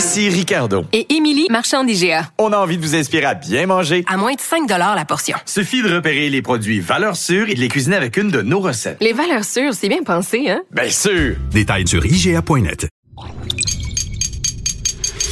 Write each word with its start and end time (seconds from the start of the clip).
Ici 0.00 0.30
Ricardo. 0.30 0.86
Et 0.94 1.14
Émilie, 1.14 1.46
marchand 1.50 1.84
d'IGA. 1.84 2.30
On 2.38 2.54
a 2.54 2.56
envie 2.56 2.78
de 2.78 2.82
vous 2.82 2.94
inspirer 2.94 3.26
à 3.26 3.34
bien 3.34 3.66
manger. 3.66 4.02
À 4.08 4.16
moins 4.16 4.32
de 4.32 4.40
5 4.40 4.66
la 4.66 5.04
portion. 5.04 5.36
Suffit 5.44 5.82
de 5.82 5.94
repérer 5.94 6.30
les 6.30 6.40
produits 6.40 6.80
valeurs 6.80 7.16
sûres 7.16 7.50
et 7.50 7.54
de 7.54 7.60
les 7.60 7.68
cuisiner 7.68 7.96
avec 7.96 8.16
une 8.16 8.30
de 8.30 8.40
nos 8.40 8.60
recettes. 8.60 8.96
Les 9.02 9.12
valeurs 9.12 9.44
sûres, 9.44 9.74
c'est 9.74 9.90
bien 9.90 10.02
pensé, 10.02 10.48
hein? 10.48 10.62
Bien 10.70 10.88
sûr! 10.88 11.36
Détails 11.50 11.86
sur 11.86 12.02
IGA.net. 12.06 12.88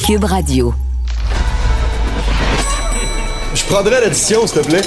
Cube 0.06 0.24
Radio. 0.24 0.74
Je 3.54 3.64
prendrais 3.64 4.02
l'addition, 4.02 4.46
s'il 4.46 4.60
te 4.60 4.66
plaît. 4.66 4.82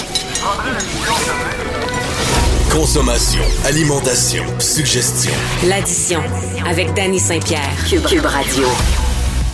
Consommation, 2.71 3.41
alimentation, 3.65 4.43
suggestion. 4.59 5.33
L'addition 5.67 6.21
avec 6.69 6.93
Danny 6.93 7.17
Saint-Pierre. 7.17 7.73
Cube, 7.89 8.05
Cube 8.05 8.25
Radio. 8.27 8.67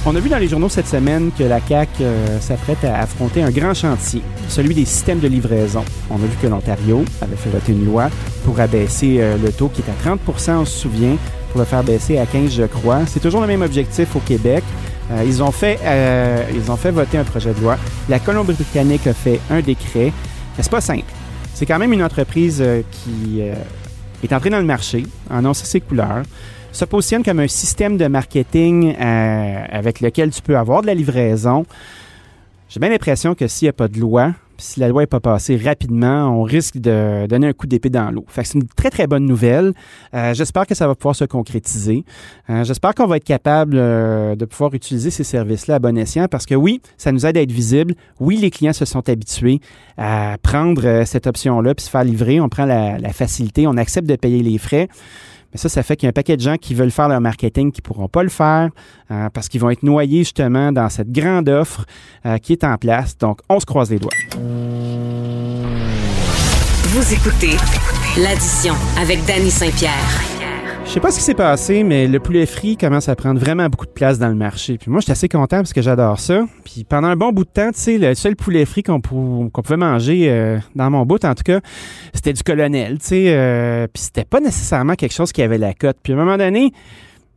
On 0.05 0.15
a 0.15 0.19
vu 0.19 0.29
dans 0.29 0.37
les 0.37 0.47
journaux 0.47 0.69
cette 0.69 0.87
semaine 0.87 1.31
que 1.37 1.43
la 1.43 1.59
CAQ 1.59 1.91
euh, 2.01 2.39
s'apprête 2.39 2.83
à 2.85 2.99
affronter 2.99 3.43
un 3.43 3.51
grand 3.51 3.73
chantier, 3.73 4.21
celui 4.47 4.73
des 4.73 4.85
systèmes 4.85 5.19
de 5.19 5.27
livraison. 5.27 5.83
On 6.09 6.15
a 6.15 6.19
vu 6.19 6.35
que 6.41 6.47
l'Ontario 6.47 7.03
avait 7.21 7.35
fait 7.35 7.49
voter 7.49 7.73
une 7.73 7.85
loi 7.85 8.09
pour 8.45 8.59
abaisser 8.59 9.17
euh, 9.19 9.37
le 9.37 9.51
taux 9.51 9.67
qui 9.67 9.81
est 9.81 10.09
à 10.09 10.15
30% 10.15 10.51
on 10.51 10.65
se 10.65 10.79
souvient, 10.79 11.17
pour 11.51 11.59
le 11.59 11.65
faire 11.65 11.83
baisser 11.83 12.17
à 12.19 12.25
15 12.25 12.51
je 12.53 12.63
crois. 12.63 13.05
C'est 13.05 13.19
toujours 13.19 13.41
le 13.41 13.47
même 13.47 13.61
objectif 13.61 14.15
au 14.15 14.19
Québec. 14.19 14.63
Euh, 15.11 15.23
ils, 15.25 15.43
ont 15.43 15.51
fait, 15.51 15.79
ils 16.53 16.71
ont 16.71 16.77
fait 16.77 16.91
voter 16.91 17.17
un 17.17 17.23
projet 17.23 17.53
de 17.53 17.59
loi. 17.59 17.77
La 18.07 18.19
Colombie-Britannique 18.19 19.07
a 19.07 19.13
fait 19.13 19.39
un 19.49 19.61
décret. 19.61 20.13
Mais 20.57 20.63
c'est 20.63 20.71
pas 20.71 20.81
simple. 20.81 21.11
C'est 21.53 21.65
quand 21.65 21.79
même 21.79 21.93
une 21.93 22.03
entreprise 22.03 22.63
qui 22.91 23.41
est 23.41 24.33
entrée 24.33 24.49
dans 24.49 24.59
le 24.59 24.65
marché, 24.65 25.05
a 25.29 25.37
annoncé 25.37 25.65
ses 25.65 25.79
couleurs 25.81 26.23
se 26.77 26.85
positionne 26.85 27.23
comme 27.23 27.39
un 27.39 27.47
système 27.47 27.97
de 27.97 28.05
marketing 28.05 28.95
euh, 28.95 29.65
avec 29.71 29.99
lequel 29.99 30.29
tu 30.29 30.43
peux 30.43 30.55
avoir 30.55 30.83
de 30.83 30.87
la 30.87 30.93
livraison. 30.93 31.65
J'ai 32.69 32.79
bien 32.79 32.89
l'impression 32.89 33.33
que 33.33 33.47
s'il 33.47 33.65
n'y 33.65 33.69
a 33.69 33.73
pas 33.73 33.87
de 33.87 33.99
loi, 33.99 34.33
si 34.59 34.79
la 34.79 34.87
loi 34.87 35.01
n'est 35.01 35.07
pas 35.07 35.19
passée 35.19 35.55
rapidement, 35.57 36.29
on 36.29 36.43
risque 36.43 36.77
de 36.77 37.25
donner 37.27 37.47
un 37.47 37.53
coup 37.53 37.65
d'épée 37.65 37.89
dans 37.89 38.11
l'eau. 38.11 38.25
Fait 38.27 38.43
c'est 38.43 38.59
une 38.59 38.67
très, 38.67 38.91
très 38.91 39.07
bonne 39.07 39.25
nouvelle. 39.25 39.73
Euh, 40.13 40.35
j'espère 40.35 40.67
que 40.67 40.75
ça 40.75 40.87
va 40.87 40.93
pouvoir 40.93 41.15
se 41.15 41.25
concrétiser. 41.25 42.03
Euh, 42.51 42.63
j'espère 42.63 42.93
qu'on 42.93 43.07
va 43.07 43.17
être 43.17 43.23
capable 43.23 43.73
de 43.73 44.45
pouvoir 44.45 44.75
utiliser 44.75 45.09
ces 45.09 45.23
services-là 45.23 45.75
à 45.75 45.79
bon 45.79 45.97
escient 45.97 46.27
parce 46.27 46.45
que 46.45 46.53
oui, 46.53 46.81
ça 46.97 47.11
nous 47.11 47.25
aide 47.25 47.37
à 47.37 47.41
être 47.41 47.51
visible. 47.51 47.95
Oui, 48.19 48.37
les 48.37 48.51
clients 48.51 48.73
se 48.73 48.85
sont 48.85 49.09
habitués 49.09 49.61
à 49.97 50.37
prendre 50.43 51.05
cette 51.05 51.25
option-là 51.25 51.73
puis 51.73 51.85
se 51.85 51.89
faire 51.89 52.03
livrer. 52.03 52.39
On 52.39 52.49
prend 52.49 52.65
la 52.65 53.13
facilité, 53.13 53.65
on 53.65 53.77
accepte 53.77 54.07
de 54.07 54.15
payer 54.15 54.43
les 54.43 54.59
frais. 54.59 54.89
Mais 55.53 55.57
ça, 55.57 55.69
ça 55.69 55.83
fait 55.83 55.95
qu'il 55.95 56.05
y 56.05 56.07
a 56.07 56.09
un 56.09 56.13
paquet 56.13 56.35
de 56.35 56.41
gens 56.41 56.57
qui 56.57 56.73
veulent 56.73 56.91
faire 56.91 57.07
leur 57.07 57.21
marketing 57.21 57.71
qui 57.71 57.81
ne 57.81 57.83
pourront 57.83 58.07
pas 58.07 58.23
le 58.23 58.29
faire 58.29 58.69
euh, 59.11 59.29
parce 59.29 59.47
qu'ils 59.49 59.61
vont 59.61 59.69
être 59.69 59.83
noyés 59.83 60.19
justement 60.19 60.71
dans 60.71 60.89
cette 60.89 61.11
grande 61.11 61.49
offre 61.49 61.85
euh, 62.25 62.37
qui 62.37 62.53
est 62.53 62.63
en 62.63 62.77
place. 62.77 63.17
Donc, 63.17 63.39
on 63.49 63.59
se 63.59 63.65
croise 63.65 63.89
les 63.89 63.99
doigts. 63.99 64.11
Vous 66.89 67.13
écoutez 67.13 67.55
l'addition 68.17 68.73
avec 68.99 69.23
Danny 69.25 69.51
Saint-Pierre. 69.51 70.36
Je 70.87 70.93
sais 70.93 71.01
pas 71.01 71.11
ce 71.11 71.17
qui 71.17 71.23
s'est 71.25 71.33
passé, 71.33 71.83
mais 71.83 72.07
le 72.07 72.17
poulet 72.17 72.45
frit 72.45 72.77
commence 72.77 73.09
à 73.09 73.15
prendre 73.17 73.41
vraiment 73.41 73.67
beaucoup 73.67 73.85
de 73.85 73.91
place 73.91 74.19
dans 74.19 74.29
le 74.29 74.35
marché. 74.35 74.77
Puis 74.77 74.89
moi, 74.89 75.01
j'étais 75.01 75.11
assez 75.11 75.27
content 75.27 75.57
parce 75.57 75.73
que 75.73 75.81
j'adore 75.81 76.17
ça. 76.17 76.45
Puis 76.63 76.85
pendant 76.85 77.09
un 77.09 77.17
bon 77.17 77.33
bout 77.33 77.43
de 77.43 77.49
temps, 77.49 77.71
tu 77.73 77.79
sais, 77.79 77.97
le 77.97 78.15
seul 78.15 78.37
poulet 78.37 78.63
frit 78.65 78.83
qu'on 78.83 79.01
pouvait 79.01 79.77
manger 79.77 80.27
euh, 80.29 80.59
dans 80.75 80.89
mon 80.89 81.05
bout, 81.05 81.23
en 81.25 81.35
tout 81.35 81.43
cas, 81.43 81.59
c'était 82.13 82.31
du 82.31 82.41
colonel, 82.41 82.99
tu 82.99 83.07
sais. 83.07 83.25
Euh, 83.27 83.87
puis 83.93 84.01
c'était 84.01 84.23
pas 84.23 84.39
nécessairement 84.39 84.95
quelque 84.95 85.13
chose 85.13 85.33
qui 85.33 85.41
avait 85.41 85.57
la 85.57 85.73
cote. 85.73 85.97
Puis 86.01 86.13
à 86.13 86.15
un 86.15 86.19
moment 86.19 86.37
donné, 86.37 86.71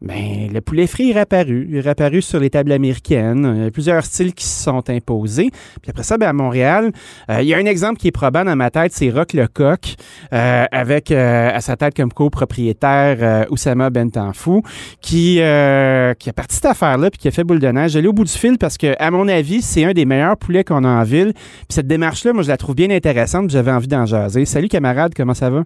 ben, 0.02 0.50
le 0.52 0.60
poulet 0.62 0.86
frit 0.86 1.10
est 1.10 1.14
réapparu. 1.14 1.66
Il 1.68 1.76
est 1.76 1.80
réapparu 1.80 2.22
sur 2.22 2.40
les 2.40 2.48
tables 2.48 2.72
américaines. 2.72 3.52
Il 3.56 3.64
y 3.64 3.66
a 3.66 3.70
plusieurs 3.70 4.04
styles 4.04 4.32
qui 4.32 4.46
se 4.46 4.64
sont 4.64 4.88
imposés. 4.88 5.50
Puis 5.82 5.90
après 5.90 6.04
ça, 6.04 6.16
ben, 6.16 6.28
à 6.28 6.32
Montréal, 6.32 6.92
euh, 7.28 7.42
il 7.42 7.48
y 7.48 7.54
a 7.54 7.58
un 7.58 7.66
exemple 7.66 7.98
qui 7.98 8.08
est 8.08 8.12
probant 8.12 8.44
dans 8.44 8.56
ma 8.56 8.70
tête, 8.70 8.92
c'est 8.94 9.10
Rock 9.10 9.34
Lecoq, 9.34 9.96
euh, 10.32 10.64
avec 10.72 11.10
euh, 11.10 11.50
à 11.54 11.60
sa 11.60 11.76
tête 11.76 11.94
comme 11.94 12.12
copropriétaire 12.12 13.18
euh, 13.20 13.44
Oussama 13.50 13.90
Bentanfou, 13.90 14.62
qui, 15.02 15.34
qui 15.34 15.40
a 15.40 16.32
parti 16.34 16.56
cette 16.56 16.66
affaire-là 16.66 17.10
puis 17.10 17.18
qui 17.18 17.28
a 17.28 17.30
fait 17.30 17.44
boule 17.44 17.60
de 17.60 17.68
neige. 17.68 17.92
J'allais 17.92 18.08
au 18.08 18.12
bout 18.12 18.24
du 18.24 18.32
fil 18.32 18.56
parce 18.56 18.78
que, 18.78 18.94
à 18.98 19.10
mon 19.10 19.28
avis, 19.28 19.60
c'est 19.60 19.84
un 19.84 19.92
des 19.92 20.06
meilleurs 20.06 20.36
poulets 20.36 20.64
qu'on 20.64 20.84
a 20.84 20.88
en 20.88 21.02
ville. 21.02 21.32
Puis 21.34 21.66
cette 21.70 21.86
démarche-là, 21.86 22.32
moi, 22.32 22.42
je 22.42 22.48
la 22.48 22.56
trouve 22.56 22.74
bien 22.74 22.90
intéressante. 22.90 23.50
J'avais 23.50 23.72
envie 23.72 23.88
d'en 23.88 24.06
jaser. 24.06 24.46
Salut 24.46 24.68
camarade, 24.68 25.12
comment 25.14 25.34
ça 25.34 25.50
va? 25.50 25.64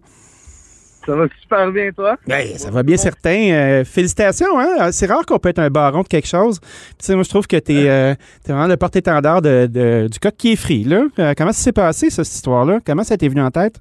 Ça 1.06 1.14
va 1.14 1.26
super 1.40 1.70
bien, 1.70 1.92
toi? 1.92 2.16
Ben, 2.26 2.46
ça 2.56 2.70
va 2.70 2.82
bien 2.82 2.96
certain. 2.96 3.50
Euh, 3.50 3.84
félicitations, 3.84 4.58
hein? 4.58 4.90
C'est 4.90 5.06
rare 5.06 5.26
qu'on 5.26 5.38
peut 5.38 5.50
être 5.50 5.58
un 5.58 5.68
baron 5.68 6.02
de 6.02 6.08
quelque 6.08 6.28
chose. 6.28 6.60
Puis, 6.98 7.14
moi, 7.14 7.22
je 7.24 7.28
trouve 7.28 7.46
que 7.46 7.58
tu 7.58 7.72
es, 7.72 7.88
euh, 7.88 8.14
vraiment 8.46 8.66
le 8.66 8.76
porte-étendard 8.76 9.42
de, 9.42 10.08
du 10.10 10.18
coq 10.18 10.34
qui 10.36 10.52
est 10.52 10.56
frit, 10.56 10.84
là. 10.84 11.04
Euh, 11.18 11.34
comment 11.36 11.52
ça 11.52 11.62
s'est 11.62 11.72
passé, 11.72 12.08
cette 12.08 12.26
histoire-là? 12.26 12.80
Comment 12.86 13.04
ça 13.04 13.16
t'est 13.18 13.28
venu 13.28 13.42
en 13.42 13.50
tête? 13.50 13.80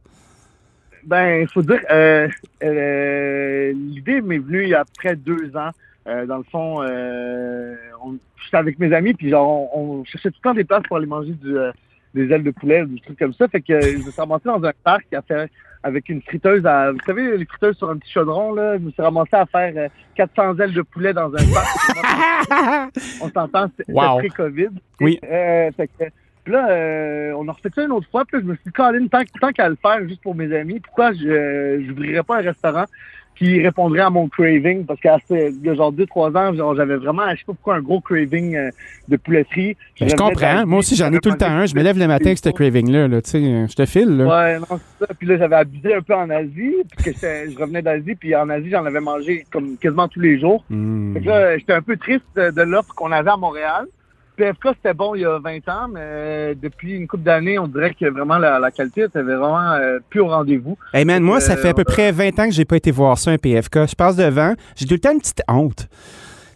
Ben, 1.05 1.41
il 1.41 1.47
faut 1.47 1.61
dire, 1.61 1.79
l'idée 2.61 4.21
m'est 4.21 4.39
venue 4.39 4.63
il 4.63 4.69
y 4.69 4.75
a 4.75 4.83
près 4.97 5.15
de 5.15 5.21
deux 5.21 5.55
ans. 5.55 5.71
dans 6.05 6.37
le 6.37 6.43
fond, 6.51 6.81
j'étais 8.43 8.57
avec 8.57 8.79
mes 8.79 8.93
amis, 8.93 9.13
puis 9.13 9.29
genre, 9.29 9.69
on, 9.77 10.03
cherchait 10.03 10.29
tout 10.29 10.39
le 10.43 10.49
temps 10.49 10.53
des 10.53 10.63
places 10.65 10.83
pour 10.87 10.97
aller 10.97 11.05
manger 11.05 11.31
du, 11.31 11.55
des 12.13 12.31
ailes 12.31 12.43
de 12.43 12.51
poulet, 12.51 12.85
des 12.85 12.99
trucs 13.01 13.19
comme 13.19 13.33
ça. 13.33 13.47
Fait 13.47 13.61
que 13.61 13.79
je 13.79 13.97
me 13.97 14.01
suis 14.01 14.11
ramassé 14.17 14.43
dans 14.45 14.63
un 14.63 14.71
parc 14.83 15.05
qui 15.09 15.15
a 15.15 15.21
fait 15.21 15.49
avec 15.83 16.09
une 16.09 16.21
friteuse 16.21 16.65
à, 16.65 16.91
vous 16.91 16.99
savez, 17.05 17.37
les 17.37 17.45
friteuses 17.45 17.77
sur 17.77 17.89
un 17.89 17.97
petit 17.97 18.11
chaudron, 18.11 18.53
là. 18.53 18.77
Je 18.77 18.83
me 18.83 18.91
suis 18.91 19.01
ramassé 19.01 19.33
à 19.35 19.45
faire 19.45 19.89
400 20.15 20.41
euh, 20.41 20.63
ailes 20.63 20.73
de 20.73 20.81
poulet 20.81 21.13
dans 21.13 21.33
un 21.33 21.53
parc. 21.53 22.91
on 23.21 23.29
s'entend, 23.29 23.69
c'était 23.77 23.91
wow. 23.91 24.17
pré-COVID. 24.19 24.69
Oui. 25.01 25.19
Euh, 25.23 25.69
fait 25.75 25.87
que, 25.87 26.05
puis 26.43 26.53
là, 26.53 26.69
euh, 26.69 27.33
on 27.37 27.47
a 27.47 27.51
refait 27.51 27.69
ça 27.73 27.83
une 27.83 27.91
autre 27.91 28.07
fois. 28.09 28.23
Puis 28.25 28.37
là, 28.37 28.43
je 28.43 28.49
me 28.49 28.55
suis 28.55 28.63
dit, 28.65 29.09
tant, 29.09 29.19
tant 29.41 29.51
qu'à 29.51 29.69
le 29.69 29.75
faire 29.75 30.07
juste 30.07 30.21
pour 30.21 30.35
mes 30.35 30.53
amis, 30.55 30.79
pourquoi 30.79 31.13
je 31.13 31.77
n'ouvrirais 31.77 32.23
pas 32.23 32.37
un 32.37 32.41
restaurant? 32.41 32.85
Qui 33.35 33.61
répondrait 33.61 34.01
à 34.01 34.09
mon 34.09 34.27
craving 34.27 34.85
parce 34.85 34.99
a 35.05 35.75
genre 35.75 35.91
deux 35.91 36.05
trois 36.05 36.29
ans, 36.35 36.53
j'avais 36.75 36.97
vraiment, 36.97 37.23
je 37.31 37.39
sais 37.39 37.45
pas 37.45 37.53
pourquoi, 37.53 37.75
un 37.75 37.81
gros 37.81 37.99
craving 37.99 38.55
euh, 38.55 38.69
de 39.07 39.17
pouletterie. 39.17 39.75
Je, 39.95 40.07
je 40.07 40.15
comprends. 40.15 40.65
Moi 40.65 40.79
aussi, 40.79 40.95
j'en 40.95 41.11
ai 41.11 41.19
tout 41.19 41.29
le 41.29 41.37
temps 41.37 41.47
un. 41.47 41.65
Je 41.65 41.75
me 41.75 41.81
lève 41.81 41.97
le 41.97 42.07
matin 42.07 42.27
avec 42.27 42.37
ce 42.37 42.49
craving-là. 42.49 43.07
Là, 43.07 43.21
tu 43.21 43.29
sais, 43.31 43.41
je 43.41 43.73
te 43.75 43.85
file. 43.85 44.17
Là. 44.17 44.25
Ouais, 44.25 44.59
non, 44.59 44.65
c'est 44.69 45.05
ça. 45.05 45.13
Puis 45.17 45.27
là, 45.27 45.37
j'avais 45.37 45.55
abusé 45.55 45.95
un 45.95 46.01
peu 46.01 46.15
en 46.15 46.29
Asie. 46.29 46.75
Puis 46.97 47.13
que 47.13 47.19
je 47.19 47.57
revenais 47.59 47.81
d'Asie. 47.81 48.15
Puis 48.15 48.35
en 48.35 48.49
Asie, 48.49 48.69
j'en 48.69 48.85
avais 48.85 48.99
mangé 48.99 49.45
comme 49.51 49.77
quasiment 49.77 50.07
tous 50.07 50.19
les 50.19 50.39
jours. 50.39 50.63
Mmh. 50.69 51.13
Fait 51.13 51.21
que 51.21 51.27
là, 51.27 51.57
j'étais 51.57 51.73
un 51.73 51.81
peu 51.81 51.97
triste 51.97 52.25
de, 52.35 52.51
de 52.51 52.61
l'offre 52.61 52.93
qu'on 52.95 53.11
avait 53.11 53.31
à 53.31 53.37
Montréal. 53.37 53.85
PFK, 54.35 54.69
c'était 54.75 54.93
bon 54.93 55.15
il 55.15 55.21
y 55.21 55.25
a 55.25 55.39
20 55.39 55.69
ans, 55.69 55.87
mais 55.89 56.55
depuis 56.55 56.93
une 56.93 57.07
couple 57.07 57.23
d'années, 57.23 57.59
on 57.59 57.67
dirait 57.67 57.93
que 57.93 58.05
vraiment 58.05 58.37
la, 58.37 58.71
qualité 58.71 59.03
était 59.03 59.21
vraiment 59.21 59.71
euh, 59.73 59.99
plus 60.09 60.21
au 60.21 60.27
rendez-vous. 60.27 60.77
Hey 60.93 61.05
man, 61.05 61.21
moi, 61.23 61.39
ça 61.39 61.55
fait 61.55 61.69
à 61.69 61.73
peu 61.73 61.83
près 61.83 62.11
20 62.11 62.39
ans 62.39 62.45
que 62.45 62.53
j'ai 62.53 62.65
pas 62.65 62.77
été 62.77 62.91
voir 62.91 63.17
ça, 63.17 63.31
un 63.31 63.37
PFK. 63.37 63.87
Je 63.87 63.95
passe 63.95 64.15
devant, 64.15 64.53
j'ai 64.75 64.85
tout 64.85 64.93
le 64.93 64.99
temps 64.99 65.11
une 65.11 65.19
petite 65.19 65.43
honte. 65.47 65.87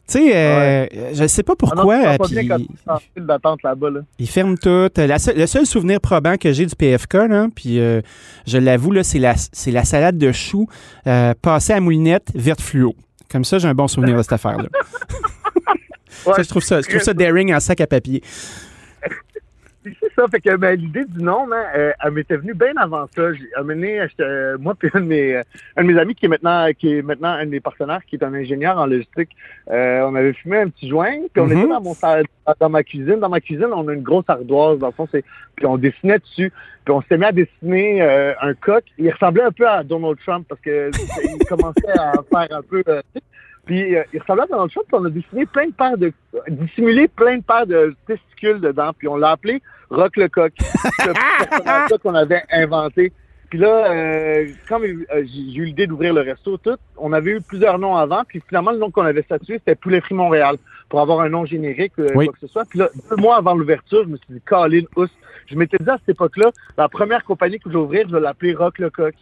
Tu 0.07 0.19
sais, 0.19 0.35
euh, 0.35 1.13
je 1.13 1.27
sais 1.27 1.43
pas 1.43 1.55
pourquoi. 1.55 1.97
Ah 2.01 2.11
non, 2.13 2.17
pas 2.17 2.27
puis, 2.27 3.23
d'attente 3.23 3.61
là-bas. 3.63 3.89
Là. 3.89 3.99
Ils 4.19 4.29
ferment 4.29 4.55
tout. 4.55 4.89
le 4.95 5.45
seul 5.45 5.65
souvenir 5.65 5.99
probant 5.99 6.37
que 6.37 6.53
j'ai 6.53 6.65
du 6.65 6.75
PFK, 6.75 7.13
là, 7.13 7.47
puis 7.53 7.79
euh, 7.79 8.01
je 8.45 8.57
l'avoue, 8.57 8.91
là, 8.91 9.03
c'est 9.03 9.19
la, 9.19 9.35
c'est 9.35 9.71
la 9.71 9.83
salade 9.83 10.17
de 10.17 10.31
choux 10.31 10.67
passée 11.41 11.73
à 11.73 11.79
moulinette 11.79 12.31
verte 12.33 12.61
fluo. 12.61 12.95
Comme 13.29 13.43
ça, 13.43 13.59
j'ai 13.59 13.67
un 13.67 13.73
bon 13.73 13.87
souvenir 13.87 14.15
de 14.15 14.21
cette 14.21 14.33
affaire-là. 14.33 14.69
ça, 16.23 16.43
je 16.43 16.49
trouve 16.49 16.63
ça, 16.63 16.81
je 16.81 16.87
trouve 16.87 17.01
ça 17.01 17.13
daring 17.13 17.53
en 17.53 17.59
sac 17.59 17.81
à 17.81 17.87
papier. 17.87 18.21
C'est 20.01 20.13
ça, 20.15 20.25
fait 20.29 20.41
que 20.41 20.55
ben, 20.57 20.77
l'idée 20.77 21.05
du 21.05 21.23
nom, 21.23 21.47
hein, 21.51 21.63
euh, 21.75 21.93
elle 22.03 22.11
m'était 22.11 22.35
venue 22.35 22.53
bien 22.53 22.73
avant 22.77 23.07
ça. 23.15 23.33
J'ai 23.33 23.47
amené 23.55 24.05
euh, 24.19 24.57
moi 24.59 24.75
puis 24.75 24.89
un 24.93 24.99
de 24.99 25.05
mes 25.05 25.35
un 25.35 25.83
de 25.83 25.87
mes 25.87 25.99
amis 25.99 26.15
qui 26.15 26.25
est 26.25 26.29
maintenant 26.29 26.67
qui 26.77 26.97
est 26.97 27.01
maintenant 27.01 27.29
un 27.29 27.45
de 27.45 27.51
mes 27.51 27.59
partenaires, 27.59 28.01
qui 28.05 28.15
est 28.15 28.23
un 28.23 28.33
ingénieur 28.33 28.77
en 28.77 28.85
logistique. 28.85 29.29
Euh, 29.71 30.01
on 30.01 30.15
avait 30.15 30.33
fumé 30.33 30.57
un 30.57 30.69
petit 30.69 30.89
joint, 30.89 31.19
puis 31.31 31.41
on 31.41 31.47
Mm-hmm. 31.47 31.59
était 31.59 31.69
dans 31.69 31.81
mon 31.81 31.95
dans 32.59 32.69
ma 32.69 32.83
cuisine. 32.83 33.19
Dans 33.19 33.29
ma 33.29 33.39
cuisine, 33.39 33.69
on 33.73 33.87
a 33.87 33.93
une 33.93 34.03
grosse 34.03 34.25
ardoise, 34.27 34.79
dans 34.79 34.87
le 34.87 34.93
fond, 34.93 35.07
puis 35.07 35.65
on 35.65 35.77
dessinait 35.77 36.19
dessus. 36.19 36.51
Puis 36.83 36.93
on 36.93 37.01
s'est 37.03 37.17
mis 37.17 37.25
à 37.25 37.31
dessiner 37.31 38.01
un 38.01 38.53
coq. 38.55 38.83
Il 38.97 39.09
ressemblait 39.11 39.43
un 39.43 39.51
peu 39.51 39.67
à 39.67 39.83
Donald 39.83 40.17
Trump 40.25 40.45
parce 40.49 40.61
que 40.61 40.89
il 41.23 41.45
commençait 41.45 41.97
à 41.97 42.13
faire 42.29 42.57
un 42.57 42.61
peu 42.61 42.83
Puis 43.67 43.95
euh, 43.95 44.03
il 44.13 44.19
ressemblait 44.19 44.43
à 44.43 44.47
Donald 44.47 44.71
Trump, 44.71 44.87
puis 44.87 44.97
on 44.99 45.05
a 45.05 45.09
dessiné 45.09 45.45
plein 45.45 45.67
de 45.67 45.73
paires 45.73 45.97
de 45.97 46.11
dissimulé 46.49 47.07
plein 47.07 47.37
de 47.37 47.43
paires 47.43 47.67
de 47.67 47.95
testicules 48.07 48.59
dedans, 48.59 48.91
puis 48.97 49.07
on 49.07 49.17
l'a 49.17 49.31
appelé 49.31 49.61
Rock 49.89 50.17
le 50.17 50.27
coq. 50.29 50.53
Ce 50.59 51.09
personnage-là 51.47 51.97
qu'on 52.01 52.15
avait 52.15 52.43
inventé. 52.51 53.11
Puis 53.49 53.59
là, 53.59 53.91
euh, 53.91 54.47
quand 54.67 54.81
euh, 54.81 55.05
j'ai 55.09 55.53
eu 55.55 55.65
l'idée 55.65 55.87
d'ouvrir 55.87 56.13
le 56.13 56.21
resto, 56.21 56.57
tout, 56.57 56.75
on 56.97 57.13
avait 57.13 57.31
eu 57.31 57.41
plusieurs 57.41 57.79
noms 57.79 57.95
avant, 57.95 58.23
puis 58.27 58.41
finalement, 58.47 58.71
le 58.71 58.77
nom 58.77 58.91
qu'on 58.91 59.05
avait 59.05 59.21
statué, 59.21 59.53
c'était 59.59 59.75
Poulet 59.75 60.01
Frit 60.01 60.15
Montréal, 60.15 60.57
pour 60.89 60.99
avoir 60.99 61.21
un 61.21 61.29
nom 61.29 61.45
générique, 61.45 61.93
euh, 61.99 62.09
Oui. 62.15 62.25
quoi 62.25 62.33
que 62.33 62.39
ce 62.41 62.47
soit. 62.47 62.65
Puis 62.65 62.79
là, 62.79 62.89
deux 63.09 63.15
mois 63.15 63.37
avant 63.37 63.53
l'ouverture, 63.53 64.03
je 64.03 64.09
me 64.09 64.17
suis 64.17 64.33
dit, 64.33 64.41
Colin, 64.41 64.83
Ous. 64.97 65.07
Je 65.45 65.55
m'étais 65.55 65.77
dit 65.79 65.89
à 65.89 65.97
cette 65.97 66.09
époque-là, 66.09 66.51
la 66.77 66.89
première 66.89 67.23
compagnie 67.23 67.57
que 67.57 67.69
je 67.69 67.77
vais 67.77 67.83
ouvrir, 67.83 68.05
je 68.09 68.13
vais 68.13 68.19
l'appeler 68.19 68.53
Rock 68.53 68.79
le 68.79 68.89
coq. 68.89 69.15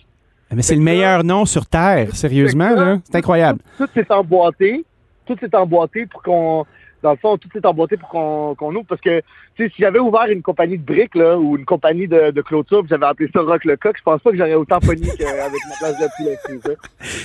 Mais 0.55 0.61
c'est 0.61 0.75
le 0.75 0.81
meilleur 0.81 1.23
nom 1.23 1.45
sur 1.45 1.65
Terre, 1.67 2.15
sérieusement, 2.15 2.69
là. 2.73 2.97
C'est 3.03 3.17
incroyable. 3.17 3.59
Tout 3.77 3.87
s'est 3.93 4.05
emboîté. 4.09 4.83
Tout 5.25 5.35
s'est 5.39 5.55
emboîté 5.55 6.05
pour 6.05 6.21
qu'on. 6.23 6.65
Dans 7.03 7.11
le 7.11 7.17
fond, 7.17 7.37
tout 7.37 7.49
s'est 7.53 7.63
emboîté 7.67 7.97
pour 7.97 8.09
qu'on 8.09 8.75
ouvre. 8.75 8.85
Parce 8.89 9.01
que, 9.01 9.19
tu 9.55 9.63
sais, 9.65 9.69
si 9.75 9.81
j'avais 9.83 9.99
ouvert 9.99 10.25
une 10.25 10.41
compagnie 10.41 10.77
de 10.79 10.83
briques, 10.83 11.13
là, 11.13 11.37
ou 11.37 11.55
une 11.57 11.65
compagnie 11.65 12.07
de, 12.07 12.31
de 12.31 12.41
clôture, 12.41 12.79
puis 12.79 12.89
j'avais 12.89 13.05
appelé 13.05 13.29
ça 13.31 13.41
Rock 13.41 13.63
le 13.65 13.75
Coq, 13.77 13.95
je 13.97 14.01
pense 14.01 14.21
pas 14.21 14.31
que 14.31 14.37
j'aurais 14.37 14.55
autant 14.55 14.79
pogné 14.79 15.07
qu'avec 15.17 15.61
ma 15.69 15.75
place 15.79 15.99
de 15.99 16.59
ça. 16.63 16.71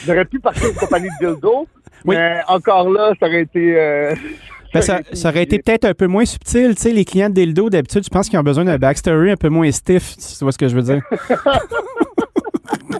J'aurais 0.06 0.25
pu 0.26 0.38
partir 0.38 0.69
une 0.69 0.75
compagnie 0.76 1.09
de 1.21 1.26
dildo, 1.26 1.67
Oui. 2.05 2.17
mais 2.17 2.41
encore 2.49 2.91
là, 2.91 3.12
ça 3.19 3.26
aurait 3.26 3.43
été. 3.43 3.75
euh, 3.79 4.15
Ben, 4.73 4.83
ça, 4.83 5.00
ça 5.15 5.31
aurait 5.31 5.43
été 5.43 5.59
peut-être 5.59 5.85
un 5.85 5.94
peu 5.94 6.06
moins 6.06 6.25
subtil. 6.25 6.76
Tu 6.76 6.83
sais, 6.83 6.91
les 6.93 7.05
clients 7.05 7.29
de 7.29 7.35
Dildo, 7.35 7.71
d'habitude, 7.71 8.05
je 8.05 8.09
pense 8.09 8.29
qu'ils 8.29 8.38
ont 8.38 8.44
besoin 8.44 8.65
d'un 8.65 8.79
backstory 8.79 9.33
un 9.33 9.37
peu 9.37 9.49
moins 9.49 9.69
stiff, 9.73 10.15
si 10.17 10.38
tu 10.38 10.44
vois 10.44 10.53
ce 10.53 10.59
que 10.59 10.69
je 10.69 10.76
veux 10.76 10.83
dire. 10.83 11.03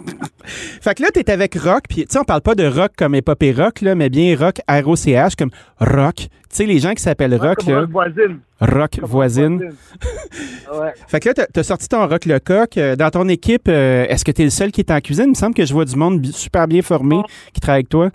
fait 0.45 0.95
que 0.95 1.01
là, 1.03 1.09
t'es 1.13 1.29
avec 1.31 1.55
Rock, 1.55 1.83
puis 1.89 2.01
tu 2.05 2.07
sais, 2.09 2.19
on 2.19 2.23
parle 2.23 2.41
pas 2.41 2.55
de 2.55 2.65
rock 2.65 2.91
comme 2.97 3.15
épopée 3.15 3.51
rock, 3.51 3.81
là, 3.81 3.95
mais 3.95 4.09
bien 4.09 4.35
rock, 4.37 4.57
R-O-C-H, 4.69 5.35
comme 5.37 5.51
rock. 5.79 6.15
Tu 6.15 6.27
sais, 6.49 6.65
les 6.65 6.79
gens 6.79 6.93
qui 6.93 7.01
s'appellent 7.01 7.35
rock, 7.35 7.57
comme 7.59 7.73
là, 7.73 7.79
Rock 7.81 7.89
voisine. 7.91 8.39
rock 8.59 8.91
Comme 8.99 9.09
voisine. 9.09 9.57
ouais. 10.73 10.93
Fait 11.07 11.19
que 11.19 11.29
là, 11.29 11.33
t'as- 11.33 11.47
t'as 11.47 11.63
sorti 11.63 11.87
ton 11.87 12.07
rock 12.07 12.25
le 12.25 12.39
coq. 12.39 12.77
Euh, 12.77 12.95
Dans 12.95 13.09
ton 13.09 13.27
équipe, 13.29 13.67
euh, 13.67 14.05
est-ce 14.09 14.25
que 14.25 14.31
t'es 14.31 14.43
le 14.43 14.49
seul 14.49 14.71
qui 14.71 14.81
est 14.81 14.91
en 14.91 14.99
cuisine? 14.99 15.25
Il 15.27 15.29
me 15.29 15.33
semble 15.35 15.53
que 15.55 15.65
je 15.65 15.73
vois 15.73 15.85
du 15.85 15.95
monde 15.95 16.25
super 16.27 16.67
bien 16.67 16.81
formé 16.81 17.21
qui 17.53 17.61
travaille 17.61 17.79
avec 17.79 17.89
toi. 17.89 18.09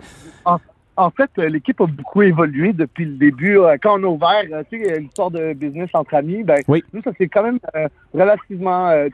En 0.99 1.11
fait, 1.11 1.29
euh, 1.37 1.47
l'équipe 1.47 1.79
a 1.79 1.85
beaucoup 1.85 2.23
évolué 2.23 2.73
depuis 2.73 3.05
le 3.05 3.11
début. 3.17 3.59
Quand 3.83 3.99
on 3.99 4.03
a 4.03 4.07
ouvert, 4.07 4.63
tu 4.67 4.83
sais, 4.83 4.99
l'histoire 4.99 5.29
de 5.29 5.53
business 5.53 5.91
entre 5.93 6.15
amis, 6.15 6.43
ben, 6.43 6.57
Oui. 6.67 6.83
nous, 6.91 7.03
ça 7.03 7.11
c'est 7.19 7.27
quand 7.27 7.43
même 7.43 7.59
euh, 7.75 7.87
relativement. 8.15 8.89
euh, 8.89 9.07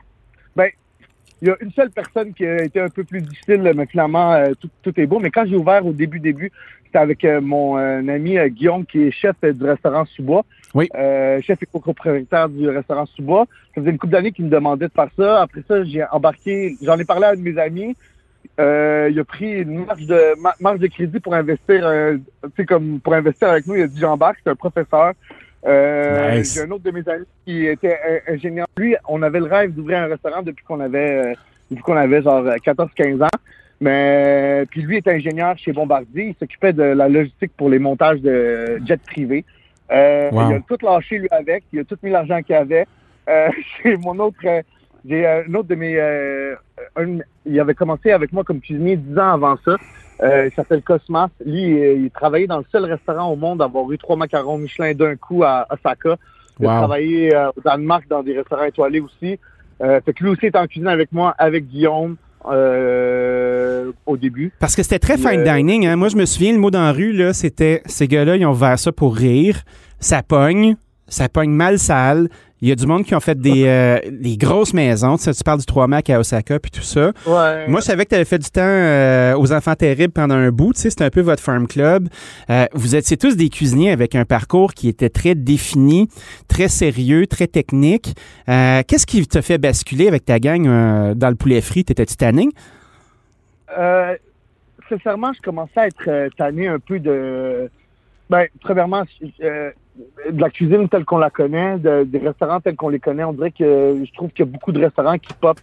ben, 0.56 0.70
il 1.44 1.48
y 1.48 1.50
a 1.50 1.56
une 1.60 1.72
seule 1.72 1.90
personne 1.90 2.32
qui 2.32 2.46
a 2.46 2.64
été 2.64 2.80
un 2.80 2.88
peu 2.88 3.04
plus 3.04 3.20
difficile, 3.20 3.60
mais 3.76 3.84
finalement, 3.84 4.32
euh, 4.32 4.52
tout, 4.58 4.70
tout 4.82 4.98
est 4.98 5.04
beau. 5.04 5.18
Mais 5.18 5.30
quand 5.30 5.44
j'ai 5.46 5.56
ouvert 5.56 5.84
au 5.86 5.92
début, 5.92 6.18
début, 6.18 6.50
c'était 6.86 6.98
avec 6.98 7.22
euh, 7.22 7.42
mon 7.42 7.76
euh, 7.76 7.98
ami 8.08 8.38
Guillaume, 8.48 8.86
qui 8.86 9.02
est 9.02 9.10
chef 9.10 9.36
du 9.42 9.62
restaurant 9.64 10.06
Sous-Bois. 10.06 10.44
Oui. 10.72 10.88
Chef 11.42 11.62
et 11.62 11.66
copropriétaire 11.66 12.48
du 12.48 12.66
restaurant 12.68 13.04
Sous-Bois. 13.04 13.46
Ça 13.74 13.80
faisait 13.82 13.90
une 13.90 13.98
couple 13.98 14.14
d'années 14.14 14.32
qu'il 14.32 14.46
me 14.46 14.50
demandait 14.50 14.88
de 14.88 14.92
faire 14.92 15.10
ça. 15.18 15.42
Après 15.42 15.62
ça, 15.68 15.84
j'ai 15.84 16.02
embarqué, 16.10 16.76
j'en 16.82 16.98
ai 16.98 17.04
parlé 17.04 17.26
à 17.26 17.30
un 17.32 17.36
de 17.36 17.40
mes 17.42 17.58
amis. 17.58 17.94
Euh, 18.60 19.08
il 19.10 19.18
a 19.20 19.24
pris 19.24 19.62
une 19.62 19.84
marge 19.84 20.06
de 20.06 20.40
ma- 20.40 20.54
marge 20.60 20.78
de 20.78 20.86
crédit 20.86 21.20
pour 21.20 21.34
investir, 21.34 21.84
euh, 21.86 22.16
tu 22.44 22.50
sais 22.56 22.64
comme 22.64 23.00
pour 23.00 23.12
investir 23.14 23.48
avec 23.48 23.66
nous. 23.66 23.74
Il 23.74 23.82
a 23.82 23.86
dit 23.86 23.98
j'embarque, 24.00 24.38
c'est 24.44 24.50
un 24.50 24.54
professeur. 24.54 25.12
Euh, 25.66 26.36
Nice. 26.38 26.54
J'ai 26.54 26.62
un 26.62 26.70
autre 26.70 26.84
de 26.84 26.90
mes 26.90 27.08
amis 27.08 27.24
qui 27.46 27.66
était 27.66 27.98
ingénieur. 28.28 28.66
Lui, 28.76 28.96
on 29.08 29.22
avait 29.22 29.40
le 29.40 29.46
rêve 29.46 29.72
d'ouvrir 29.72 29.98
un 30.00 30.06
restaurant 30.06 30.42
depuis 30.42 30.64
qu'on 30.64 30.80
avait 30.80 31.10
euh, 31.30 31.34
depuis 31.70 31.82
qu'on 31.82 31.96
avait 31.96 32.22
genre 32.22 32.44
14-15 32.44 33.22
ans. 33.24 33.28
Mais 33.80 34.64
puis 34.70 34.82
lui 34.82 34.96
est 34.98 35.08
ingénieur 35.08 35.56
chez 35.58 35.72
Bombardier. 35.72 36.28
Il 36.28 36.34
s'occupait 36.38 36.72
de 36.72 36.82
la 36.82 37.08
logistique 37.08 37.52
pour 37.56 37.68
les 37.70 37.78
montages 37.78 38.20
de 38.20 38.80
jets 38.84 38.96
privés. 38.98 39.44
Euh, 39.90 40.30
Wow. 40.30 40.50
Il 40.50 40.54
a 40.56 40.60
tout 40.60 40.78
lâché 40.84 41.18
lui 41.18 41.28
avec. 41.30 41.64
Il 41.72 41.80
a 41.80 41.84
tout 41.84 41.98
mis 42.02 42.10
l'argent 42.10 42.40
qu'il 42.42 42.54
avait. 42.54 42.86
Euh, 43.28 43.48
j'ai 43.84 43.96
mon 43.96 44.18
autre, 44.18 44.36
j'ai 45.08 45.26
euh, 45.26 45.42
un 45.48 45.54
autre 45.54 45.68
de 45.68 45.74
mes, 45.74 45.96
euh, 45.98 46.54
un- 46.96 47.18
il 47.46 47.60
avait 47.60 47.74
commencé 47.74 48.10
avec 48.10 48.32
moi 48.32 48.44
comme 48.44 48.60
cuisinier 48.60 48.96
dix 48.96 49.18
ans 49.18 49.32
avant 49.34 49.56
ça. 49.64 49.76
Euh, 50.22 50.46
il 50.46 50.52
s'appelle 50.54 50.82
Cosmas. 50.82 51.28
Lui, 51.44 51.62
il 51.62 52.10
travaillait 52.10 52.46
dans 52.46 52.58
le 52.58 52.64
seul 52.70 52.84
restaurant 52.84 53.32
au 53.32 53.36
monde 53.36 53.60
à 53.62 53.64
avoir 53.64 53.90
eu 53.90 53.98
trois 53.98 54.16
macarons 54.16 54.58
Michelin 54.58 54.94
d'un 54.94 55.16
coup 55.16 55.42
à 55.42 55.66
Osaka. 55.70 56.16
Il 56.60 56.66
a 56.66 56.78
travaillé 56.78 57.34
euh, 57.34 57.48
au 57.56 57.60
Danemark 57.60 58.06
dans 58.08 58.22
des 58.22 58.36
restaurants 58.36 58.64
étoilés 58.64 59.00
aussi. 59.00 59.38
Euh, 59.82 60.00
fait 60.04 60.12
que 60.12 60.22
lui 60.22 60.30
aussi 60.30 60.46
est 60.46 60.56
en 60.56 60.66
cuisine 60.66 60.88
avec 60.88 61.10
moi, 61.12 61.34
avec 61.36 61.66
Guillaume, 61.66 62.16
euh, 62.46 63.90
au 64.06 64.16
début. 64.16 64.52
Parce 64.60 64.76
que 64.76 64.82
c'était 64.82 65.00
très 65.00 65.16
fine 65.16 65.42
dining. 65.42 65.86
Hein? 65.86 65.96
Moi, 65.96 66.08
je 66.08 66.16
me 66.16 66.26
souviens, 66.26 66.52
le 66.52 66.58
mot 66.58 66.70
dans 66.70 66.82
la 66.82 66.92
rue, 66.92 67.12
là, 67.12 67.32
c'était 67.32 67.82
ces 67.86 68.06
gars-là, 68.06 68.36
ils 68.36 68.46
ont 68.46 68.52
ouvert 68.52 68.78
ça 68.78 68.92
pour 68.92 69.16
rire. 69.16 69.62
Ça 69.98 70.22
pogne. 70.22 70.76
Ça 71.08 71.28
pogne 71.28 71.50
mal 71.50 71.78
sale. 71.78 72.28
Il 72.64 72.68
y 72.68 72.72
a 72.72 72.76
du 72.76 72.86
monde 72.86 73.04
qui 73.04 73.14
ont 73.14 73.20
fait 73.20 73.38
des, 73.38 73.66
euh, 73.66 73.98
des 74.10 74.38
grosses 74.38 74.72
maisons. 74.72 75.18
Tu, 75.18 75.24
sais, 75.24 75.34
tu 75.34 75.44
parles 75.44 75.58
du 75.58 75.66
3 75.66 75.86
Mac 75.86 76.08
à 76.08 76.18
Osaka 76.18 76.58
puis 76.58 76.70
tout 76.70 76.80
ça. 76.80 77.12
Ouais. 77.26 77.68
Moi, 77.68 77.80
je 77.80 77.84
savais 77.84 78.04
que 78.04 78.08
tu 78.08 78.14
avais 78.14 78.24
fait 78.24 78.38
du 78.38 78.48
temps 78.48 78.62
euh, 78.64 79.36
aux 79.36 79.52
enfants 79.52 79.74
terribles 79.74 80.14
pendant 80.14 80.34
un 80.34 80.50
bout. 80.50 80.72
Tu 80.72 80.80
sais, 80.80 80.88
c'était 80.88 81.04
un 81.04 81.10
peu 81.10 81.20
votre 81.20 81.42
farm 81.42 81.66
club. 81.66 82.08
Euh, 82.48 82.64
vous 82.72 82.96
étiez 82.96 83.18
tous 83.18 83.36
des 83.36 83.50
cuisiniers 83.50 83.90
avec 83.90 84.14
un 84.14 84.24
parcours 84.24 84.72
qui 84.72 84.88
était 84.88 85.10
très 85.10 85.34
défini, 85.34 86.08
très 86.48 86.68
sérieux, 86.68 87.26
très 87.26 87.48
technique. 87.48 88.14
Qu'est-ce 88.46 89.04
qui 89.04 89.26
t'a 89.26 89.42
fait 89.42 89.58
basculer 89.58 90.08
avec 90.08 90.24
ta 90.24 90.38
gang 90.38 91.12
dans 91.12 91.28
le 91.28 91.36
poulet 91.36 91.60
frit? 91.60 91.84
T'étais-tu 91.84 92.16
tanné? 92.16 92.48
Euh, 93.76 94.16
sincèrement, 94.88 95.34
je 95.34 95.42
commençais 95.42 95.80
à 95.80 95.86
être 95.88 96.30
tanné 96.38 96.66
un 96.66 96.78
peu 96.78 96.98
de. 96.98 97.68
Ben, 98.30 98.46
premièrement, 98.62 99.04
euh, 99.42 99.70
de 100.30 100.40
la 100.40 100.50
cuisine 100.50 100.88
telle 100.88 101.04
qu'on 101.04 101.18
la 101.18 101.30
connaît, 101.30 101.78
de- 101.78 102.04
des 102.04 102.18
restaurants 102.18 102.60
tels 102.60 102.76
qu'on 102.76 102.88
les 102.88 102.98
connaît. 103.00 103.24
On 103.24 103.32
dirait 103.32 103.50
que 103.52 104.02
je 104.04 104.12
trouve 104.14 104.30
qu'il 104.30 104.44
y 104.44 104.48
a 104.48 104.50
beaucoup 104.50 104.72
de 104.72 104.80
restaurants 104.82 105.18
qui 105.18 105.32
pop 105.34 105.58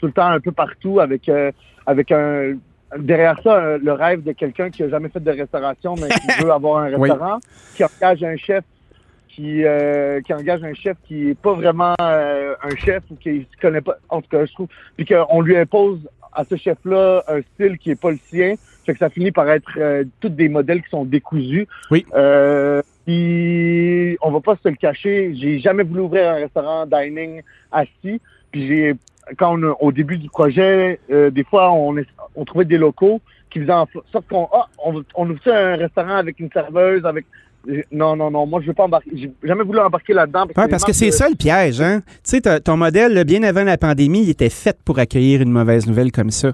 tout 0.00 0.06
le 0.06 0.12
temps 0.12 0.26
un 0.26 0.40
peu 0.40 0.52
partout 0.52 1.00
avec, 1.00 1.28
euh, 1.28 1.52
avec 1.86 2.10
un. 2.12 2.54
Derrière 2.98 3.40
ça, 3.42 3.56
euh, 3.56 3.78
le 3.82 3.92
rêve 3.92 4.22
de 4.22 4.32
quelqu'un 4.32 4.70
qui 4.70 4.82
a 4.84 4.88
jamais 4.88 5.08
fait 5.08 5.20
de 5.22 5.30
restauration, 5.30 5.94
mais 5.96 6.08
qui 6.08 6.26
veut 6.44 6.52
avoir 6.52 6.84
un 6.84 6.92
Oui. 6.94 7.10
restaurant, 7.10 7.38
qui 7.74 7.84
engage 7.84 8.22
un 8.24 8.36
chef 8.36 8.64
qui, 9.28 9.64
euh, 9.64 10.20
qui 10.22 10.32
engage 10.32 10.62
un 10.64 10.72
chef 10.72 10.96
qui 11.06 11.30
est 11.30 11.38
pas 11.38 11.52
vraiment 11.52 11.94
euh, 12.00 12.54
un 12.62 12.74
chef 12.76 13.02
ou 13.10 13.16
qui 13.16 13.30
ne 13.40 13.60
connaît 13.60 13.80
pas, 13.82 13.96
en 14.08 14.22
tout 14.22 14.28
cas, 14.30 14.46
je 14.46 14.52
trouve, 14.52 14.68
puis 14.96 15.04
qu'on 15.04 15.40
lui 15.42 15.56
impose 15.56 15.98
à 16.32 16.44
ce 16.48 16.56
chef-là 16.56 17.22
un 17.28 17.40
style 17.54 17.76
qui 17.78 17.90
est 17.90 18.00
pas 18.00 18.10
le 18.12 18.18
sien, 18.30 18.54
fait 18.84 18.92
que 18.92 18.98
ça 18.98 19.10
finit 19.10 19.32
par 19.32 19.48
être 19.50 19.78
tous 20.20 20.28
des 20.28 20.48
modèles 20.48 20.82
qui 20.82 20.88
sont 20.90 21.04
décousus. 21.04 21.66
Oui. 21.90 22.06
Puis 23.06 24.18
on 24.20 24.32
va 24.32 24.40
pas 24.40 24.56
se 24.62 24.68
le 24.68 24.74
cacher, 24.74 25.32
j'ai 25.36 25.60
jamais 25.60 25.84
voulu 25.84 26.00
ouvrir 26.00 26.28
un 26.28 26.34
restaurant 26.34 26.86
dining 26.86 27.40
assis, 27.70 28.20
puis 28.50 28.66
j'ai 28.66 28.94
quand 29.38 29.60
au 29.80 29.92
début 29.92 30.18
du 30.18 30.28
projet, 30.28 30.98
euh, 31.10 31.30
des 31.30 31.44
fois 31.44 31.72
on, 31.72 31.96
on 32.34 32.44
trouvait 32.44 32.64
des 32.64 32.78
locaux 32.78 33.20
qui 33.56 33.62
faisaient 33.62 33.72
en 33.72 33.88
sorte 34.12 34.28
qu'on 34.28 34.48
ah, 34.52 34.66
on, 34.84 35.02
on 35.14 35.30
ouvre 35.30 35.40
ça 35.42 35.56
un 35.56 35.76
restaurant 35.76 36.16
avec 36.16 36.38
une 36.40 36.50
serveuse 36.52 37.04
avec 37.06 37.24
non, 37.90 38.14
non, 38.14 38.30
non. 38.30 38.46
Moi, 38.46 38.60
je 38.60 38.68
veux 38.68 38.74
pas 38.74 38.84
embarquer. 38.84 39.10
J'ai 39.12 39.32
jamais 39.42 39.64
voulu 39.64 39.80
embarquer 39.80 40.12
là-dedans. 40.12 40.46
Ouais, 40.56 40.68
parce 40.68 40.84
que 40.84 40.92
c'est 40.92 41.10
ça 41.10 41.28
le 41.28 41.34
piège, 41.34 41.80
hein? 41.80 42.00
Tu 42.22 42.38
sais, 42.40 42.60
ton 42.60 42.76
modèle, 42.76 43.12
là, 43.12 43.24
bien 43.24 43.42
avant 43.42 43.64
la 43.64 43.76
pandémie, 43.76 44.22
il 44.22 44.30
était 44.30 44.50
fait 44.50 44.78
pour 44.84 45.00
accueillir 45.00 45.42
une 45.42 45.50
mauvaise 45.50 45.84
nouvelle 45.88 46.12
comme 46.12 46.30
ça. 46.30 46.52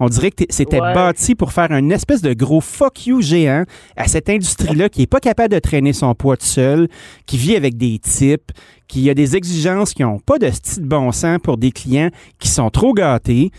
On 0.00 0.08
dirait 0.08 0.30
que 0.30 0.44
c'était 0.48 0.80
Ouais. 0.80 0.94
bâti 0.94 1.34
pour 1.34 1.52
faire 1.52 1.70
un 1.70 1.90
espèce 1.90 2.22
de 2.22 2.32
gros 2.32 2.62
fuck 2.62 3.06
you 3.06 3.20
géant 3.20 3.64
à 3.94 4.08
cette 4.08 4.30
industrie-là 4.30 4.88
qui 4.88 5.02
est 5.02 5.06
pas 5.06 5.20
capable 5.20 5.52
de 5.52 5.58
traîner 5.58 5.92
son 5.92 6.14
poids 6.14 6.38
tout 6.38 6.46
seul, 6.46 6.88
qui 7.26 7.36
vit 7.36 7.56
avec 7.56 7.76
des 7.76 7.98
types, 7.98 8.50
qui 8.88 9.10
a 9.10 9.14
des 9.14 9.36
exigences 9.36 9.92
qui 9.92 10.02
ont 10.02 10.18
pas 10.18 10.38
de 10.38 10.48
style 10.50 10.86
bon 10.86 11.12
sens 11.12 11.40
pour 11.42 11.58
des 11.58 11.72
clients 11.72 12.10
qui 12.38 12.48
sont 12.48 12.70
trop 12.70 12.94
gâtés. 12.94 13.50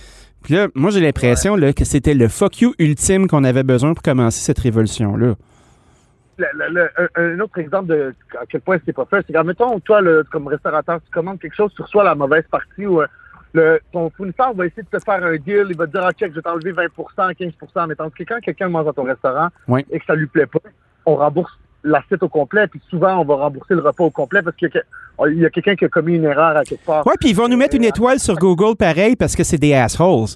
Puis 0.45 0.53
là, 0.53 0.67
moi, 0.75 0.91
j'ai 0.91 0.99
l'impression 1.01 1.55
là, 1.55 1.73
que 1.73 1.83
c'était 1.83 2.13
le 2.13 2.27
fuck 2.27 2.61
you 2.61 2.73
ultime 2.79 3.27
qu'on 3.27 3.43
avait 3.43 3.63
besoin 3.63 3.93
pour 3.95 4.03
commencer 4.03 4.39
cette 4.41 4.59
révolution-là. 4.59 5.33
le- 6.37 6.45
le- 6.53 6.69
le- 6.73 6.89
un, 7.15 7.33
un 7.35 7.39
autre 7.39 7.57
exemple 7.57 7.87
de 7.87 8.13
à 8.39 8.45
quel 8.47 8.61
point 8.61 8.77
c'est 8.85 8.93
pas 8.93 9.05
fait, 9.05 9.23
c'est 9.25 9.33
quand, 9.33 9.43
mettons, 9.43 9.79
toi, 9.79 10.01
le, 10.01 10.23
comme 10.31 10.47
restaurateur, 10.47 10.99
tu 11.03 11.09
commandes 11.11 11.39
quelque 11.39 11.55
chose, 11.55 11.71
tu 11.75 11.81
reçois 11.81 12.03
la 12.03 12.13
mauvaise 12.13 12.43
partie 12.51 12.85
ou 12.85 13.01
euh, 13.01 13.07
le, 13.53 13.79
ton 13.91 14.09
fournisseur 14.11 14.53
va 14.53 14.65
essayer 14.67 14.83
de 14.83 14.97
te 14.97 15.03
faire 15.03 15.23
un 15.23 15.35
deal, 15.37 15.65
il 15.69 15.75
va 15.77 15.87
te 15.87 15.91
dire, 15.93 16.01
ah, 16.05 16.11
check, 16.11 16.29
je 16.31 16.35
vais 16.35 16.41
t'enlever 16.41 16.73
20% 16.73 16.89
15% 17.33 17.87
mais 17.87 17.95
tandis 17.95 18.13
que 18.13 18.23
quand 18.25 18.39
quelqu'un 18.41 18.67
mange 18.69 18.87
à 18.87 18.93
ton 18.93 19.03
restaurant 19.03 19.47
Oui. 19.69 19.85
et 19.89 19.97
que 19.99 20.05
ça 20.05 20.13
lui 20.13 20.27
plaît 20.27 20.45
pas, 20.45 20.59
on 21.05 21.15
rembourse 21.15 21.57
l'assiette 21.85 22.23
au 22.23 22.29
complet, 22.29 22.67
puis 22.67 22.81
souvent, 22.89 23.17
on 23.21 23.23
va 23.25 23.35
rembourser 23.35 23.75
le 23.75 23.81
repas 23.81 24.03
au 24.03 24.09
complet 24.09 24.41
parce 24.41 24.55
qu'il 24.57 24.69
y 24.73 25.45
a, 25.45 25.49
quelqu'un 25.51 25.75
qui 25.75 25.85
a 25.85 25.89
commis 25.89 26.15
une 26.15 26.25
erreur 26.25 26.57
à 26.57 26.63
quelque 26.63 26.83
part. 26.85 27.05
Ouais, 27.07 27.13
puis 27.19 27.29
ils 27.29 27.35
vont 27.35 27.47
nous 27.47 27.57
mettre 27.57 27.75
une 27.75 27.83
étoile 27.85 28.19
sur 28.19 28.35
Google 28.35 28.75
pareil 28.75 29.15
parce 29.15 29.35
que 29.35 29.43
c'est 29.43 29.57
des 29.59 29.73
assholes. 29.73 30.27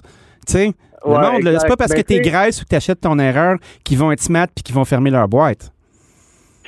Tu 0.46 0.52
sais, 0.52 0.66
le 1.04 1.10
Ouais, 1.10 1.18
monde, 1.18 1.58
c'est 1.58 1.66
pas 1.68 1.76
parce 1.76 1.92
que 1.92 2.00
t'es 2.02 2.20
graisse 2.20 2.60
ou 2.62 2.64
que 2.64 2.68
t'achètes 2.70 3.00
ton 3.00 3.18
erreur 3.18 3.56
qu'ils 3.84 3.98
vont 3.98 4.12
être 4.12 4.20
smart 4.22 4.46
puis 4.54 4.62
qu'ils 4.62 4.74
vont 4.74 4.84
fermer 4.84 5.10
leur 5.10 5.28
boîte. 5.28 5.72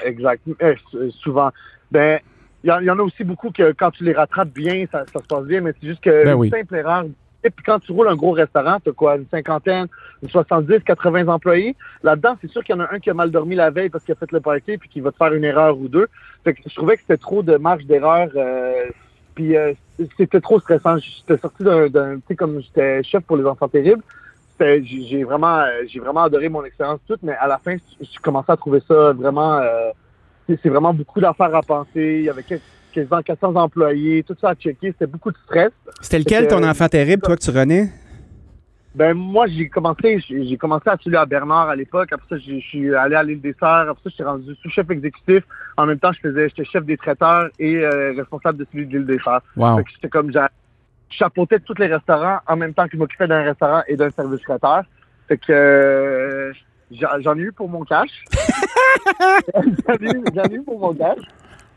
Exact. 0.05 0.43
Euh, 0.63 0.75
s- 0.75 1.13
souvent. 1.23 1.51
Ben, 1.91 2.19
il 2.65 2.69
y, 2.69 2.73
en- 2.73 2.81
il 2.81 2.87
y 2.87 2.91
en 2.91 2.99
a 2.99 3.03
aussi 3.03 3.25
beaucoup 3.25 3.51
que 3.51 3.73
quand 3.73 3.91
tu 3.91 4.05
les 4.05 4.13
rattrapes 4.15 4.49
bien, 4.51 4.85
ça, 4.91 5.05
ça 5.13 5.21
se 5.21 5.27
passe 5.27 5.45
bien, 5.45 5.61
mais 5.61 5.73
c'est 5.81 5.87
juste 5.89 6.01
que 6.03 6.25
Ben 6.25 6.33
une 6.35 6.39
oui. 6.41 6.51
simple 6.51 6.75
erreur 6.75 7.05
Et 7.45 7.51
puis 7.51 7.65
quand 7.65 7.79
tu 7.81 7.93
roules 7.93 8.09
un 8.09 8.17
gros 8.17 8.33
restaurant, 8.33 8.79
t'as 8.85 8.93
quoi, 8.93 9.17
une 9.17 9.27
cinquantaine, 9.31 9.87
une 10.23 10.29
70, 10.29 10.81
80 10.85 11.29
employés. 11.29 11.77
Là-dedans, 12.03 12.37
c'est 12.41 12.51
sûr 12.51 12.63
qu'il 12.63 12.75
y 12.75 12.79
en 12.79 12.83
a 12.83 12.95
un 12.95 12.99
qui 12.99 13.11
a 13.11 13.15
mal 13.15 13.31
dormi 13.31 13.55
la 13.57 13.71
veille 13.71 13.89
parce 13.89 14.05
qu'il 14.05 14.13
a 14.13 14.17
fait 14.17 14.31
le 14.33 14.41
party 14.41 14.79
puis 14.79 14.89
qui 14.89 15.01
va 15.01 15.11
te 15.11 15.17
faire 15.17 15.33
une 15.33 15.45
erreur 15.45 15.77
ou 15.79 15.89
deux. 15.89 16.09
Fait 16.45 16.55
que 16.55 16.61
je 16.67 16.75
trouvais 16.75 16.97
que 16.97 17.03
c'était 17.03 17.17
trop 17.17 17.43
de 17.43 17.57
marge 17.57 17.85
d'erreur. 17.85 18.29
euh, 18.37 18.85
puis 19.35 19.57
euh, 19.57 19.73
c'était 20.17 20.41
trop 20.41 20.61
stressant. 20.61 20.99
J'étais 20.99 21.39
sorti 21.41 21.65
d'un, 21.65 22.17
tu 22.17 22.23
sais, 22.29 22.37
comme 22.37 22.61
j'étais 22.61 23.03
chef 23.03 23.25
pour 23.25 23.37
les 23.37 23.45
enfants 23.45 23.69
terribles. 23.69 24.03
J'ai 24.61 25.25
vraiment, 25.25 25.59
euh, 25.59 25.83
j'ai 25.89 25.99
vraiment 25.99 26.23
adoré 26.23 26.49
mon 26.49 26.65
expérience 26.65 27.01
toute, 27.09 27.23
mais 27.25 27.33
à 27.33 27.49
la 27.49 27.59
fin, 27.59 27.77
je 28.01 28.19
commençais 28.21 28.53
à 28.53 28.57
trouver 28.57 28.81
ça 28.87 29.13
vraiment. 29.13 29.59
euh, 29.59 29.91
c'est 30.47 30.69
vraiment 30.69 30.93
beaucoup 30.93 31.21
d'affaires 31.21 31.55
à 31.55 31.63
penser. 31.63 32.31
Quasiment 32.93 33.23
400 33.23 33.57
employés, 33.57 34.23
tout 34.23 34.37
ça 34.41 34.51
à 34.51 34.55
checker. 34.55 34.93
C'était 34.93 35.07
beaucoup 35.07 35.31
de 35.33 35.37
stress. 35.45 35.71
C'était 36.01 36.19
lequel 36.21 36.47
que- 36.47 36.51
ton 36.55 36.63
enfant 36.63 36.89
terrible, 36.89 37.23
toi, 37.23 37.37
que 37.37 37.43
tu 37.43 37.51
renais? 37.51 37.89
Ben 38.95 39.15
moi 39.15 39.47
j'ai 39.47 39.71
commencé 39.71 40.19
j'ai 40.29 40.57
commencé 40.59 40.87
à 40.91 40.99
celui 41.03 41.17
à 41.17 41.25
Bernard 41.25 41.71
à 41.71 41.75
l'époque. 41.77 42.11
Après 42.13 42.27
ça 42.29 42.37
je 42.37 42.59
suis 42.61 42.95
allé 42.95 43.15
à 43.15 43.23
l'île 43.23 43.41
des 43.41 43.55
Sœurs. 43.59 43.89
Après 43.89 44.03
ça 44.05 44.11
je 44.11 44.15
suis 44.17 44.23
rendu 44.23 44.55
sous-chef 44.61 44.91
exécutif. 44.91 45.45
En 45.79 45.87
même 45.87 45.99
temps 45.99 46.13
je 46.13 46.21
faisais 46.21 46.51
j'étais 46.51 46.67
chef 46.67 46.85
des 46.85 46.99
traiteurs 46.99 47.49
et 47.59 47.77
euh, 47.77 48.13
responsable 48.15 48.59
de 48.59 48.67
celui 48.71 48.87
de 48.87 48.99
l'île 48.99 49.07
des 49.07 49.19
Sœurs. 49.21 49.41
Wow. 49.57 49.81
J'étais 49.95 50.11
comme 50.11 50.31
je 50.31 50.39
chapeautais 51.09 51.59
tous 51.61 51.73
les 51.79 51.87
restaurants 51.87 52.41
en 52.47 52.57
même 52.57 52.75
temps 52.75 52.85
que 52.85 52.91
je 52.93 52.99
m'occupais 52.99 53.27
d'un 53.27 53.43
restaurant 53.43 53.81
et 53.89 53.97
d'un 53.97 54.11
service 54.11 54.43
traiteur. 54.43 54.83
Fait 55.27 55.39
que 55.39 55.53
euh, 55.55 56.53
j'en 57.21 57.35
ai 57.39 57.41
eu 57.41 57.53
pour 57.53 57.71
mon 57.71 57.85
cash. 57.85 58.11
j'en 59.55 59.95
ai, 59.95 60.17
eu- 60.17 60.25
j'en 60.35 60.43
ai 60.51 60.55
eu 60.57 60.63
pour 60.65 60.79
mon 60.79 60.93
cash. 60.95 61.19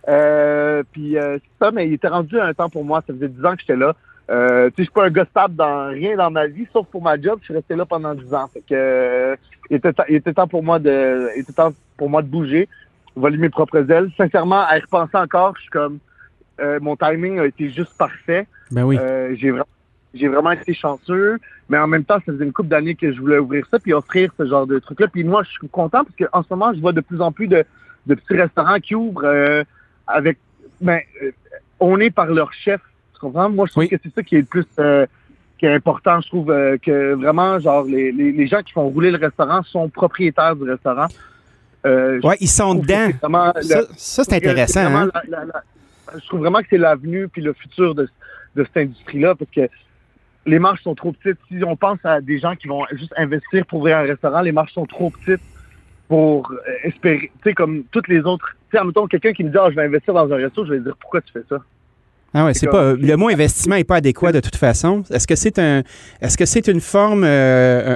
Euh, 0.07 0.83
puis 0.91 1.17
euh, 1.17 1.37
ça, 1.59 1.71
mais 1.71 1.87
il 1.87 1.93
était 1.93 2.07
rendu 2.07 2.39
un 2.39 2.53
temps 2.53 2.69
pour 2.69 2.85
moi. 2.85 3.03
Ça 3.07 3.13
faisait 3.13 3.29
10 3.29 3.45
ans 3.45 3.53
que 3.55 3.61
j'étais 3.61 3.75
là. 3.75 3.95
Euh, 4.29 4.69
tu 4.69 4.69
sais, 4.69 4.73
je 4.79 4.83
suis 4.83 4.91
pas 4.91 5.05
un 5.05 5.11
gars 5.11 5.25
stable 5.25 5.55
dans 5.55 5.87
rien 5.87 6.15
dans 6.15 6.31
ma 6.31 6.47
vie, 6.47 6.67
sauf 6.73 6.87
pour 6.87 7.01
ma 7.01 7.19
job. 7.19 7.39
Je 7.41 7.45
suis 7.45 7.53
resté 7.53 7.75
là 7.75 7.85
pendant 7.85 8.13
10 8.13 8.33
ans. 8.33 8.47
Fait 8.47 8.61
que 8.61 8.73
euh, 8.73 9.35
il, 9.69 9.77
était 9.77 9.93
temps, 9.93 10.03
il 10.09 10.15
était 10.15 10.33
temps 10.33 10.47
pour 10.47 10.63
moi 10.63 10.79
de, 10.79 11.29
il 11.35 11.41
était 11.41 11.53
temps 11.53 11.73
pour 11.97 12.09
moi 12.09 12.21
de 12.21 12.27
bouger, 12.27 12.67
voler 13.15 13.37
mes 13.37 13.49
propres 13.49 13.89
ailes. 13.91 14.09
Sincèrement, 14.17 14.65
à 14.65 14.77
y 14.77 14.81
repenser 14.81 15.17
encore, 15.17 15.55
je 15.57 15.61
suis 15.61 15.71
comme, 15.71 15.99
euh, 16.59 16.79
mon 16.81 16.95
timing 16.95 17.39
a 17.39 17.45
été 17.45 17.69
juste 17.69 17.95
parfait. 17.97 18.47
Ben 18.71 18.83
oui. 18.83 18.97
Euh, 18.99 19.35
j'ai 19.35 19.51
vraiment 19.51 19.67
j'ai 20.15 20.29
vraiment 20.29 20.51
été 20.51 20.73
chanceux, 20.73 21.37
mais 21.67 21.77
en 21.77 21.87
même 21.87 22.05
temps, 22.05 22.15
ça 22.25 22.31
faisait 22.31 22.45
une 22.45 22.53
couple 22.53 22.69
d'années 22.69 22.95
que 22.95 23.11
je 23.11 23.19
voulais 23.19 23.37
ouvrir 23.37 23.67
ça 23.69 23.79
puis 23.79 23.91
offrir 23.91 24.31
ce 24.37 24.45
genre 24.45 24.65
de 24.65 24.79
truc-là. 24.79 25.07
Puis 25.09 25.25
moi, 25.25 25.43
je 25.43 25.49
suis 25.49 25.67
content 25.67 26.05
parce 26.05 26.15
qu'en 26.15 26.41
ce 26.41 26.47
moment, 26.51 26.73
je 26.73 26.79
vois 26.79 26.93
de 26.93 27.01
plus 27.01 27.19
en 27.19 27.33
plus 27.33 27.47
de, 27.47 27.65
de 28.07 28.15
petits 28.15 28.35
restaurants 28.35 28.79
qui 28.79 28.95
ouvrent 28.95 29.25
euh, 29.25 29.63
avec 30.07 30.37
ben 30.81 30.99
euh, 31.23 31.31
on 31.79 31.99
est 31.99 32.09
par 32.11 32.27
leur 32.27 32.51
chef. 32.53 32.81
Tu 33.13 33.19
comprends? 33.19 33.49
Moi, 33.49 33.65
je 33.67 33.71
trouve 33.71 33.83
Oui. 33.83 33.89
que 33.89 33.95
c'est 34.03 34.13
ça 34.13 34.23
qui 34.23 34.35
est 34.35 34.39
le 34.39 34.45
plus 34.45 34.65
euh, 34.79 35.05
qui 35.57 35.65
est 35.65 35.73
important. 35.73 36.19
Je 36.21 36.27
trouve 36.27 36.51
euh, 36.51 36.77
que 36.77 37.13
vraiment, 37.13 37.59
genre, 37.59 37.83
les, 37.85 38.11
les, 38.11 38.31
les 38.31 38.47
gens 38.47 38.61
qui 38.61 38.73
font 38.73 38.87
rouler 38.89 39.11
le 39.11 39.17
restaurant 39.17 39.63
sont 39.63 39.87
propriétaires 39.89 40.55
du 40.55 40.63
restaurant. 40.69 41.07
Euh, 41.85 42.19
Ouais, 42.23 42.35
ils 42.41 42.47
sont 42.49 42.75
dedans. 42.75 43.09
Ça, 43.61 43.81
ça, 43.95 44.23
c'est 44.23 44.33
intéressant, 44.35 44.81
hein? 44.81 45.09
la- 45.13 45.23
la- 45.39 45.45
la- 45.45 45.63
je 46.19 46.25
trouve 46.27 46.41
vraiment 46.41 46.59
que 46.59 46.67
c'est 46.69 46.77
l'avenue 46.77 47.27
puis 47.27 47.41
le 47.41 47.53
futur 47.53 47.95
de, 47.95 48.07
de 48.55 48.63
cette 48.63 48.77
industrie-là 48.77 49.35
parce 49.35 49.49
que 49.51 49.67
les 50.45 50.59
marges 50.59 50.81
sont 50.81 50.93
trop 50.95 51.11
petites. 51.13 51.39
Si 51.47 51.63
on 51.63 51.75
pense 51.75 51.99
à 52.03 52.21
des 52.21 52.37
gens 52.39 52.55
qui 52.55 52.67
vont 52.67 52.85
juste 52.91 53.13
investir 53.17 53.65
pour 53.65 53.79
ouvrir 53.79 53.97
un 53.97 54.03
restaurant, 54.03 54.41
les 54.41 54.51
marges 54.51 54.73
sont 54.73 54.85
trop 54.85 55.09
petites 55.09 55.41
pour 56.07 56.53
espérer, 56.83 57.31
tu 57.41 57.49
sais, 57.49 57.53
comme 57.53 57.83
toutes 57.91 58.07
les 58.07 58.19
autres. 58.19 58.55
Tu 58.69 58.71
sais, 58.71 58.77
admettons, 58.77 59.07
quelqu'un 59.07 59.33
qui 59.33 59.43
me 59.43 59.49
dit, 59.49 59.57
ah, 59.59 59.69
je 59.69 59.75
vais 59.75 59.83
investir 59.85 60.13
dans 60.13 60.31
un 60.31 60.35
resto, 60.35 60.65
je 60.65 60.73
vais 60.73 60.79
dire, 60.79 60.95
pourquoi 60.99 61.21
tu 61.21 61.31
fais 61.33 61.43
ça? 61.49 61.57
Ah 62.37 62.43
ouais, 62.43 62.53
c'est 62.53 62.67
pas 62.67 62.95
le 62.95 63.15
mot 63.15 63.29
investissement 63.29 63.75
est 63.75 63.85
pas 63.85 63.95
adéquat 63.95 64.33
de 64.33 64.41
toute 64.41 64.57
façon. 64.57 65.03
Est-ce 65.09 65.25
que 65.25 65.35
c'est 65.35 65.57
un 65.57 65.83
est-ce 66.19 66.37
que 66.37 66.45
c'est 66.45 66.67
une 66.67 66.81
forme 66.81 67.23
euh, 67.23 67.95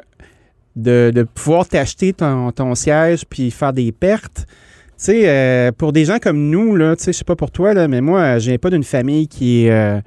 de, 0.78 1.12
de 1.14 1.24
pouvoir 1.24 1.68
t'acheter 1.68 2.14
ton, 2.14 2.50
ton 2.54 2.74
siège 2.74 3.26
puis 3.30 3.52
faire 3.52 3.74
des 3.74 3.92
pertes? 3.92 4.46
Tu 4.48 5.06
sais, 5.06 5.24
euh, 5.30 5.72
pour 5.74 5.92
des 5.92 6.06
gens 6.06 6.20
comme 6.20 6.50
nous, 6.50 6.78
là, 6.78 6.96
tu 6.96 7.04
sais, 7.04 7.12
je 7.12 7.18
sais 7.18 7.26
pas 7.26 7.36
pour 7.36 7.52
toi, 7.52 7.74
là, 7.74 7.90
mais 7.90 8.00
moi, 8.00 8.40
je 8.40 8.50
viens 8.50 8.58
pas 8.58 8.70
d'une 8.70 8.84
famille 8.84 9.28
qui 9.28 9.66
est, 9.66 9.72
euh, 9.72 10.00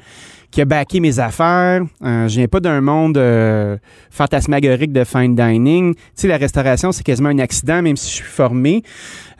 qui 0.52 0.60
a 0.60 0.64
backé 0.64 1.00
mes 1.00 1.18
affaires. 1.18 1.82
Euh, 2.04 2.28
je 2.28 2.36
viens 2.36 2.46
pas 2.46 2.60
d'un 2.60 2.80
monde 2.80 3.16
euh, 3.18 3.76
fantasmagorique 4.10 4.92
de 4.92 5.02
fine 5.02 5.34
dining. 5.34 5.94
Tu 5.94 6.00
sais, 6.14 6.28
la 6.28 6.36
restauration, 6.36 6.92
c'est 6.92 7.02
quasiment 7.02 7.30
un 7.30 7.38
accident, 7.40 7.82
même 7.82 7.96
si 7.96 8.08
je 8.10 8.14
suis 8.16 8.24
formé. 8.30 8.82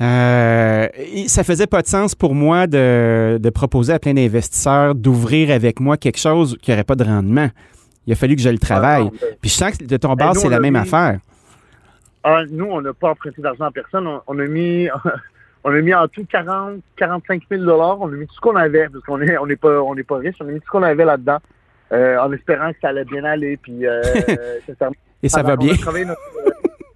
Euh, 0.01 0.89
ça 1.29 1.45
faisait 1.45 1.67
pas 1.69 1.83
de 1.83 1.87
sens 1.87 2.15
pour 2.15 2.35
moi 2.35 2.67
de, 2.67 3.39
de 3.41 3.51
proposer 3.51 3.93
à 3.93 3.99
plein 3.99 4.15
d'investisseurs 4.15 4.95
d'ouvrir 4.95 5.51
avec 5.51 5.79
moi 5.81 5.97
quelque 5.97 6.19
chose 6.19 6.57
qui 6.61 6.71
n'aurait 6.71 6.83
pas 6.85 6.97
de 6.97 7.05
rendement. 7.05 7.49
Il 8.07 8.13
a 8.13 8.17
fallu 8.17 8.35
que 8.35 8.43
je 8.43 8.49
le 8.49 8.59
travaille. 8.59 9.05
Ah, 9.13 9.17
ben, 9.21 9.29
Puis 9.41 9.51
je 9.51 9.55
sens 9.55 9.77
que 9.77 9.85
de 9.85 9.97
ton 9.97 10.15
Ben, 10.15 10.25
bord, 10.27 10.37
c'est 10.37 10.49
la 10.49 10.59
même 10.61 10.73
mis- 10.75 10.81
affaire. 10.81 11.19
Ah, 12.25 12.41
nous, 12.51 12.65
on 12.67 12.81
n'a 12.81 12.93
pas 12.95 13.11
emprunté 13.11 13.43
d'argent 13.43 13.65
à 13.67 13.71
personne. 13.71 14.07
On, 14.07 14.21
on 14.27 14.39
a 14.39 14.47
mis, 14.47 14.89
on 15.65 15.73
a 15.75 15.81
mis 15.81 15.95
en 15.95 16.09
tout 16.09 16.25
40, 16.29 16.81
45 16.97 17.43
000 17.51 17.65
dollars. 17.65 18.01
On 18.01 18.09
a 18.09 18.11
mis 18.13 18.27
tout 18.27 18.35
ce 18.35 18.41
qu'on 18.41 18.57
avait 18.57 18.89
parce 18.89 19.05
qu'on 19.05 19.21
est, 19.21 19.37
on 19.39 19.47
n'est 19.47 19.57
pas, 19.57 19.81
on 19.83 19.95
n'est 19.95 20.03
pas 20.03 20.17
riche. 20.17 20.37
On 20.41 20.49
a 20.49 20.51
mis 20.53 20.59
tout 20.61 20.67
ce 20.67 20.71
qu'on 20.71 20.83
avait 20.83 21.05
là-dedans, 21.05 21.39
euh, 21.93 22.19
en 22.19 22.33
espérant 22.33 22.73
que 22.73 22.79
ça 22.81 22.89
allait 22.89 23.05
bien 23.05 23.25
aller. 23.25 23.57
Puis, 23.57 23.87
euh, 23.87 24.03
Et 25.23 25.29
ça 25.29 25.43
va 25.43 25.57
bien. 25.57 25.73
notre- 25.73 26.19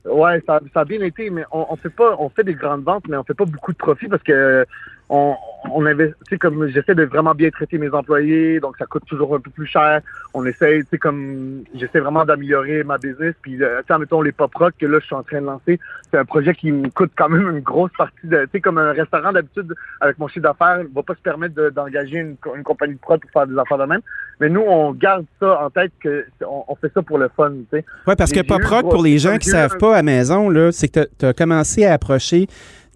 euh, 0.06 0.12
ouais, 0.12 0.42
ça, 0.46 0.60
ça 0.74 0.80
a 0.80 0.84
bien 0.84 1.00
été, 1.02 1.30
mais 1.30 1.44
on, 1.52 1.66
on 1.70 1.76
fait 1.76 1.90
pas, 1.90 2.16
on 2.18 2.28
fait 2.28 2.42
des 2.44 2.54
grandes 2.54 2.82
ventes, 2.84 3.04
mais 3.08 3.16
on 3.16 3.22
fait 3.24 3.34
pas 3.34 3.44
beaucoup 3.44 3.72
de 3.72 3.76
profit 3.76 4.08
parce 4.08 4.22
que 4.22 4.66
on, 5.08 5.34
on 5.72 5.84
sais, 6.28 6.38
comme 6.38 6.66
j'essaie 6.68 6.94
de 6.94 7.04
vraiment 7.04 7.34
bien 7.34 7.50
traiter 7.50 7.78
mes 7.78 7.90
employés, 7.90 8.60
donc 8.60 8.76
ça 8.78 8.86
coûte 8.86 9.04
toujours 9.06 9.34
un 9.34 9.40
peu 9.40 9.50
plus 9.50 9.66
cher. 9.66 10.00
On 10.34 10.44
essaie, 10.44 10.80
tu 10.80 10.86
sais, 10.90 10.98
comme 10.98 11.62
j'essaie 11.74 12.00
vraiment 12.00 12.24
d'améliorer 12.24 12.82
ma 12.84 12.98
business. 12.98 13.34
Puis, 13.42 13.62
euh, 13.62 13.80
tu 13.86 13.92
sais, 13.92 13.98
mettons 13.98 14.20
les 14.22 14.32
pop 14.32 14.52
rock 14.54 14.74
que 14.78 14.86
là 14.86 14.98
je 15.00 15.06
suis 15.06 15.14
en 15.14 15.22
train 15.22 15.40
de 15.40 15.46
lancer, 15.46 15.78
c'est 16.10 16.18
un 16.18 16.24
projet 16.24 16.54
qui 16.54 16.72
me 16.72 16.88
coûte 16.90 17.12
quand 17.16 17.28
même 17.28 17.48
une 17.50 17.60
grosse 17.60 17.92
partie 17.96 18.26
de, 18.26 18.44
tu 18.44 18.50
sais, 18.52 18.60
comme 18.60 18.78
un 18.78 18.92
restaurant 18.92 19.32
d'habitude 19.32 19.74
avec 20.00 20.18
mon 20.18 20.28
chiffre 20.28 20.42
d'affaires, 20.42 20.80
va 20.94 21.02
pas 21.02 21.14
se 21.14 21.20
permettre 21.20 21.54
de- 21.54 21.70
d'engager 21.70 22.18
une, 22.18 22.36
co- 22.36 22.54
une 22.56 22.62
compagnie 22.64 22.94
de 22.94 23.00
prod 23.00 23.20
pour 23.20 23.30
faire 23.30 23.46
des 23.46 23.56
affaires 23.58 23.78
de 23.78 23.84
même. 23.84 24.00
Mais 24.40 24.48
nous, 24.48 24.60
on 24.66 24.92
garde 24.92 25.24
ça 25.40 25.62
en 25.62 25.70
tête 25.70 25.92
que 26.00 26.26
on, 26.42 26.64
on 26.68 26.74
fait 26.76 26.92
ça 26.92 27.02
pour 27.02 27.18
le 27.18 27.30
fun, 27.36 27.50
tu 27.50 27.78
sais. 27.78 27.84
Oui, 28.06 28.14
parce 28.18 28.32
que 28.32 28.40
Pop 28.46 28.62
Rock, 28.64 28.90
pour 28.90 29.02
les 29.02 29.18
gens 29.18 29.38
qui 29.38 29.48
savent 29.50 29.78
pas 29.78 29.96
à 29.96 30.02
maison, 30.02 30.50
là, 30.50 30.72
c'est 30.72 30.88
que 30.88 31.08
tu 31.18 31.24
as 31.26 31.32
commencé 31.32 31.84
à 31.84 31.92
approcher 31.92 32.46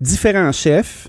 différents 0.00 0.52
chefs 0.52 1.08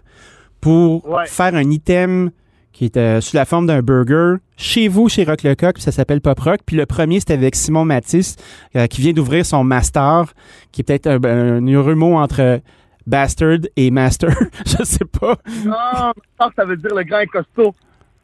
pour 0.61 1.07
Ouais. 1.09 1.25
faire 1.27 1.55
un 1.55 1.69
item 1.69 2.31
qui 2.71 2.85
est 2.85 2.95
euh, 2.95 3.19
sous 3.19 3.35
la 3.35 3.43
forme 3.45 3.67
d'un 3.67 3.81
burger 3.81 4.35
chez 4.55 4.87
vous, 4.87 5.09
chez 5.09 5.23
Rock 5.25 5.43
le 5.43 5.55
Coq, 5.55 5.73
puis 5.73 5.83
ça 5.83 5.91
s'appelle 5.91 6.21
Pop 6.21 6.39
Rock. 6.39 6.59
Puis 6.65 6.77
le 6.77 6.85
premier, 6.85 7.19
c'était 7.19 7.33
avec 7.33 7.55
Simon 7.55 7.83
Matisse, 7.83 8.37
euh, 8.77 8.87
qui 8.87 9.01
vient 9.01 9.11
d'ouvrir 9.11 9.45
son 9.45 9.63
Master, 9.65 10.33
qui 10.71 10.81
est 10.81 10.83
peut-être 10.85 11.07
un, 11.07 11.21
un 11.23 11.67
heureux 11.67 11.95
mot 11.95 12.15
entre 12.15 12.61
bastard 13.05 13.57
et 13.75 13.91
master. 13.91 14.29
Je 14.65 14.83
sais 14.85 15.03
pas. 15.05 15.35
Non, 15.65 16.13
ça, 16.39 16.49
ça 16.55 16.63
veut 16.65 16.77
dire 16.77 16.95
le 16.95 17.03
grand 17.03 17.19
et 17.19 17.27
costaud. 17.27 17.73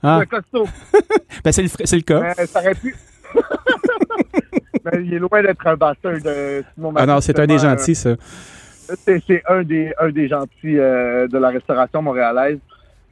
Ah, 0.01 0.19
Le 0.21 0.25
costaud. 0.27 0.67
ben 1.43 1.51
c'est 1.51 1.63
le, 1.63 1.67
fr- 1.67 1.81
c'est 1.85 1.95
le 1.97 2.03
cas. 2.03 2.21
Mais 2.37 2.45
ça 2.45 2.59
aurait 2.61 2.75
pu. 2.75 2.95
Mais 4.85 5.03
il 5.03 5.13
est 5.15 5.19
loin 5.19 5.41
d'être 5.41 5.65
un 5.67 5.75
bastard 5.75 6.21
de 6.23 6.63
Simon 6.75 6.93
Ah 6.95 7.05
non, 7.05 7.15
Matisse, 7.15 7.25
c'est 7.25 7.39
un 7.39 7.47
des 7.47 7.57
gentils, 7.57 7.95
ça. 7.95 8.11
C'est 8.95 9.43
un 9.47 9.63
des, 9.63 9.93
un 9.99 10.09
des 10.09 10.27
gentils 10.27 10.77
euh, 10.79 11.27
de 11.27 11.37
la 11.37 11.49
restauration 11.49 12.01
montréalaise. 12.01 12.59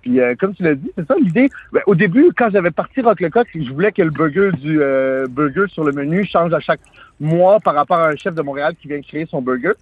Puis 0.05 0.21
euh, 0.21 0.35
comme 0.39 0.53
tu 0.53 0.61
l'as 0.61 0.75
dit, 0.75 0.91
c'est 0.95 1.07
ça 1.07 1.15
l'idée. 1.19 1.49
Ben, 1.73 1.81
au 1.87 1.95
début, 1.95 2.31
quand 2.37 2.49
j'avais 2.51 2.69
parti 2.69 3.01
Rock 3.01 3.19
le 3.19 3.29
Coq, 3.31 3.47
je 3.55 3.71
voulais 3.73 3.91
que 3.91 4.03
le 4.03 4.11
burger 4.11 4.51
du 4.51 4.79
euh, 4.79 5.25
burger 5.27 5.65
sur 5.67 5.83
le 5.83 5.91
menu 5.93 6.23
change 6.25 6.53
à 6.53 6.59
chaque 6.59 6.81
mois 7.19 7.59
par 7.59 7.73
rapport 7.73 7.97
à 7.97 8.09
un 8.09 8.15
chef 8.15 8.35
de 8.35 8.41
Montréal 8.43 8.75
qui 8.79 8.87
vient 8.87 9.01
créer 9.01 9.25
son 9.25 9.41
burger. 9.41 9.73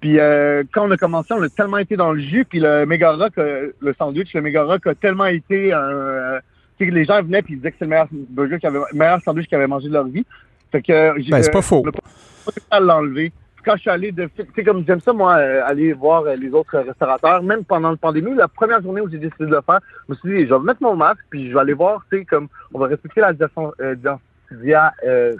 Puis 0.00 0.20
euh, 0.20 0.62
quand 0.72 0.86
on 0.86 0.90
a 0.92 0.96
commencé, 0.96 1.32
on 1.32 1.42
a 1.42 1.48
tellement 1.48 1.78
été 1.78 1.96
dans 1.96 2.12
le 2.12 2.20
jus, 2.20 2.44
puis 2.44 2.60
le 2.60 2.86
Mega 2.86 3.12
Rock, 3.12 3.32
euh, 3.38 3.72
le 3.80 3.92
sandwich, 3.94 4.32
le 4.34 4.40
Mega 4.40 4.62
Rock 4.62 4.86
a 4.86 4.94
tellement 4.94 5.26
été 5.26 5.72
un... 5.72 6.38
les 6.78 7.04
gens 7.04 7.20
venaient 7.22 7.42
puis 7.42 7.54
ils 7.54 7.56
disaient 7.56 7.72
que 7.72 7.76
c'est 7.80 7.84
le 7.84 7.90
meilleur 7.90 8.08
burger 8.10 8.58
qu'ils 8.60 8.68
avaient, 8.68 8.80
meilleur 8.94 9.20
sandwich 9.22 9.48
qu'ils 9.48 9.56
avaient 9.56 9.66
mangé 9.66 9.88
de 9.88 9.92
leur 9.92 10.06
vie. 10.06 10.24
Fait 10.70 10.82
que 10.82 11.28
Ben, 11.28 11.42
c'est 11.42 11.50
pas 11.50 11.60
faux. 11.60 11.84
on 11.84 11.88
a 11.88 12.52
pas 12.70 12.80
l'enlever. 12.80 13.32
Quand 13.64 13.76
je 13.76 13.82
suis 13.82 13.90
allé 13.90 14.12
de, 14.12 14.24
tu 14.36 14.44
sais, 14.54 14.64
comme 14.64 14.84
j'aime 14.86 15.00
ça, 15.00 15.12
moi, 15.12 15.36
euh, 15.36 15.62
aller 15.64 15.92
voir 15.92 16.22
euh, 16.24 16.34
les 16.34 16.50
autres 16.50 16.78
restaurateurs, 16.78 17.42
même 17.42 17.64
pendant 17.64 17.90
la 17.90 17.96
pandémie, 17.96 18.34
la 18.34 18.48
première 18.48 18.82
journée 18.82 19.00
où 19.00 19.08
j'ai 19.08 19.18
décidé 19.18 19.46
de 19.46 19.54
le 19.54 19.60
faire, 19.60 19.80
je 20.08 20.12
me 20.12 20.18
suis 20.18 20.28
dit, 20.28 20.48
je 20.48 20.54
vais 20.54 20.60
mettre 20.60 20.82
mon 20.82 20.96
masque, 20.96 21.24
puis 21.30 21.48
je 21.48 21.54
vais 21.54 21.60
aller 21.60 21.72
voir, 21.72 22.04
tu 22.10 22.18
sais, 22.18 22.24
comme, 22.24 22.48
on 22.74 22.78
va 22.80 22.88
respecter 22.88 23.20
la 23.20 23.32
distanciation, 23.32 23.72
euh, 23.80 25.34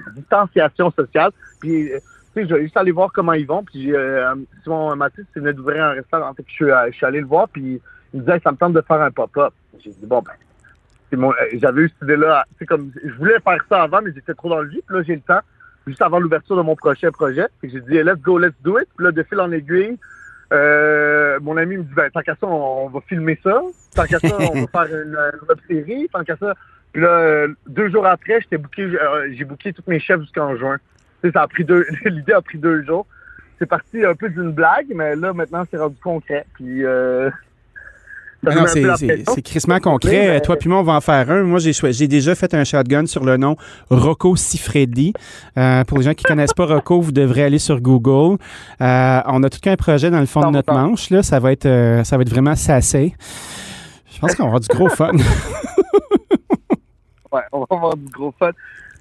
euh, 0.87 0.91
sociale, 1.05 1.31
puis, 1.61 1.93
euh, 1.93 1.99
tu 2.35 2.43
sais, 2.43 2.49
je 2.49 2.55
vais 2.55 2.63
juste 2.63 2.77
aller 2.77 2.93
voir 2.93 3.11
comment 3.13 3.33
ils 3.33 3.47
vont, 3.47 3.65
puis 3.65 3.93
euh, 3.95 4.35
Simon 4.63 4.95
Mathis 4.95 5.27
venait 5.35 5.53
d'ouvrir 5.53 5.85
un 5.85 5.91
restaurant, 5.91 6.33
fait 6.35 6.45
que 6.45 6.49
je 6.49 6.55
suis, 6.55 6.71
euh, 6.71 6.91
allé 7.03 7.21
le 7.21 7.27
voir, 7.27 7.49
puis 7.49 7.81
il 8.15 8.21
me 8.21 8.25
disait, 8.25 8.41
ça 8.45 8.53
me 8.53 8.57
tente 8.57 8.73
de 8.75 8.81
faire 8.83 9.01
un 9.01 9.11
pop-up. 9.11 9.53
J'ai 9.81 9.91
dit, 9.91 10.07
bon, 10.07 10.23
ben, 10.23 10.33
c'est 11.11 11.19
euh, 11.19 11.33
j'avais 11.55 11.83
eu 11.83 11.89
cette 11.89 12.03
idée-là, 12.03 12.45
sais, 12.59 12.67
comme, 12.67 12.91
je 13.05 13.13
voulais 13.15 13.39
faire 13.41 13.63
ça 13.69 13.83
avant, 13.83 14.01
mais 14.01 14.13
j'étais 14.15 14.35
trop 14.35 14.49
dans 14.49 14.61
le 14.61 14.69
puis 14.69 14.83
là, 14.89 15.03
j'ai 15.03 15.17
le 15.17 15.21
temps, 15.21 15.41
juste 15.87 16.03
avant 16.03 16.19
l'ouverture 16.19 16.57
de 16.57 16.63
mon 16.63 16.77
prochain 16.77 17.11
projet. 17.11 17.47
J'ai 17.63 17.81
dit, 17.81 18.03
let's 18.03 18.21
go, 18.21 18.39
let's 18.39 18.55
do 18.63 18.79
it. 18.79 18.89
Puis 18.97 19.05
là, 19.05 19.13
de 19.13 19.23
fil 19.23 19.41
en 19.41 19.51
aiguille, 19.53 19.99
euh, 20.53 21.39
mon 21.41 21.57
ami 21.57 21.79
me 21.79 21.83
dit, 21.83 21.95
ben, 21.95 22.11
tant 22.11 22.21
qu'à 22.21 22.35
ça, 22.35 22.47
on, 22.47 22.87
on 22.87 22.89
va 22.89 23.01
filmer 23.03 23.39
ça. 23.43 23.63
Tant 23.95 24.05
qu'à 24.05 24.19
ça, 24.19 24.37
on 24.39 24.65
va 24.65 24.67
faire 24.87 24.97
une, 24.97 25.17
une 25.17 25.49
web 25.49 25.59
série. 25.69 26.09
Tant 26.13 26.25
qu'à 26.25 26.37
ça, 26.37 26.55
Puis 26.93 27.03
là, 27.03 27.09
euh, 27.09 27.49
deux 27.67 27.91
jours 27.91 28.07
après, 28.07 28.41
j'étais 28.41 28.59
booké, 28.59 28.83
euh, 28.83 29.33
j'ai 29.33 29.45
booké 29.45 29.73
tous 29.73 29.85
mes 29.87 30.01
chefs 30.01 30.21
jusqu'en 30.21 30.57
juin. 30.57 30.79
Tu 31.23 31.29
sais, 31.29 31.33
ça 31.33 31.43
a 31.43 31.49
pris 31.49 31.65
deux, 31.65 31.87
l'idée 32.05 32.33
a 32.33 32.43
pris 32.43 32.59
deux 32.59 32.83
jours. 32.83 33.07
C'est 33.59 33.67
parti 33.67 34.05
un 34.05 34.15
peu 34.15 34.29
d'une 34.29 34.53
blague, 34.53 34.93
mais 34.95 35.15
là, 35.17 35.33
maintenant, 35.33 35.65
c'est 35.71 35.79
rendu 35.79 35.97
concret. 36.03 36.45
Puis, 36.55 36.85
euh, 36.85 37.31
c'est- 38.67 38.81
la 38.81 38.97
c'est 38.97 39.43
crissement 39.43 39.79
concret. 39.79 40.29
Mais- 40.29 40.41
Toi 40.41 40.57
puis 40.57 40.69
moi, 40.69 40.81
on 40.81 40.83
va 40.83 40.95
en 40.95 41.01
faire 41.01 41.31
un. 41.31 41.43
Moi, 41.45 41.59
j'ai 41.61 42.09
déjà 42.09 42.35
fait 42.35 42.53
un 42.55 42.65
shotgun 42.65 43.07
sur 43.07 43.25
le 43.25 43.37
nom 43.37 43.57
Rocco 43.91 44.35
Siffredi. 44.37 45.13
Euh, 45.57 45.85
pour 45.85 45.99
les 45.99 46.05
gens 46.05 46.15
qui 46.15 46.25
connaissent 46.25 46.53
pas 46.55 46.67
Rocco, 46.67 47.01
vous 47.01 47.13
devrez 47.13 47.45
aller 47.45 47.59
sur 47.59 47.81
Google. 47.81 48.39
Euh, 48.81 49.21
on 49.27 49.43
a 49.43 49.51
tout 49.51 49.61
qu'un 49.61 49.77
projet 49.77 50.11
dans 50.11 50.21
le 50.21 50.27
fond 50.27 50.41
de 50.41 50.47
notre 50.51 50.73
100%. 50.73 50.89
manche. 50.89 51.11
Là. 51.11 51.23
Ça, 51.23 51.39
va 51.39 51.53
être, 51.53 51.67
euh, 51.67 52.03
ça 52.05 52.17
va 52.17 52.23
être 52.23 52.31
vraiment 52.31 52.57
sassé. 52.57 53.15
Je 54.13 54.19
pense 54.19 54.35
qu'on 54.35 54.43
va 54.45 54.49
avoir 54.49 54.61
du 54.61 54.69
gros 54.69 54.89
fun. 54.89 55.13
Ouais, 57.33 57.41
on 57.51 57.61
va 57.61 57.67
avoir 57.71 57.97
du 57.97 58.05
gros 58.11 58.35
fun. 58.39 58.51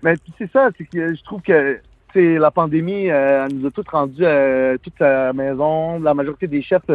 Mais 0.03 0.13
c'est 0.37 0.49
ça, 0.51 0.69
c'est 0.77 0.85
que 0.85 1.13
je 1.13 1.21
trouve 1.23 1.41
que 1.41 1.79
la 2.15 2.49
pandémie, 2.51 3.07
elle 3.07 3.53
nous 3.53 3.67
a 3.67 3.71
tous 3.71 3.83
rendus 3.91 4.23
toute 4.81 5.01
à 5.01 5.25
la 5.27 5.33
maison. 5.33 5.99
La 5.99 6.13
majorité 6.13 6.47
des 6.47 6.61
chefs, 6.61 6.89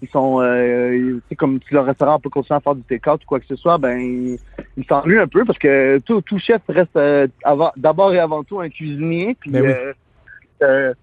ils 0.00 0.08
sont, 0.08 0.40
euh, 0.40 1.20
sais, 1.28 1.36
comme 1.36 1.58
si 1.66 1.74
le 1.74 1.80
restaurant 1.80 2.20
peut 2.20 2.30
continuer 2.30 2.56
à 2.56 2.60
faire 2.60 2.74
du 2.74 2.82
take-out 2.82 3.22
ou 3.22 3.26
quoi 3.26 3.40
que 3.40 3.46
ce 3.46 3.56
soit, 3.56 3.78
ben 3.78 3.98
ils 4.76 4.84
s'ennuient 4.88 5.18
un 5.18 5.26
peu 5.26 5.44
parce 5.44 5.58
que 5.58 5.98
tout, 5.98 6.20
tout 6.22 6.38
chef 6.38 6.62
reste 6.68 6.96
euh, 6.96 7.26
avant- 7.44 7.72
d'abord 7.76 8.12
et 8.12 8.18
avant 8.18 8.44
tout 8.44 8.60
un 8.60 8.68
cuisinier. 8.68 9.36
Puis 9.40 9.50
Ben 9.50 9.62
oui. 9.62 9.72
euh, 9.72 9.92
euh, 10.62 10.94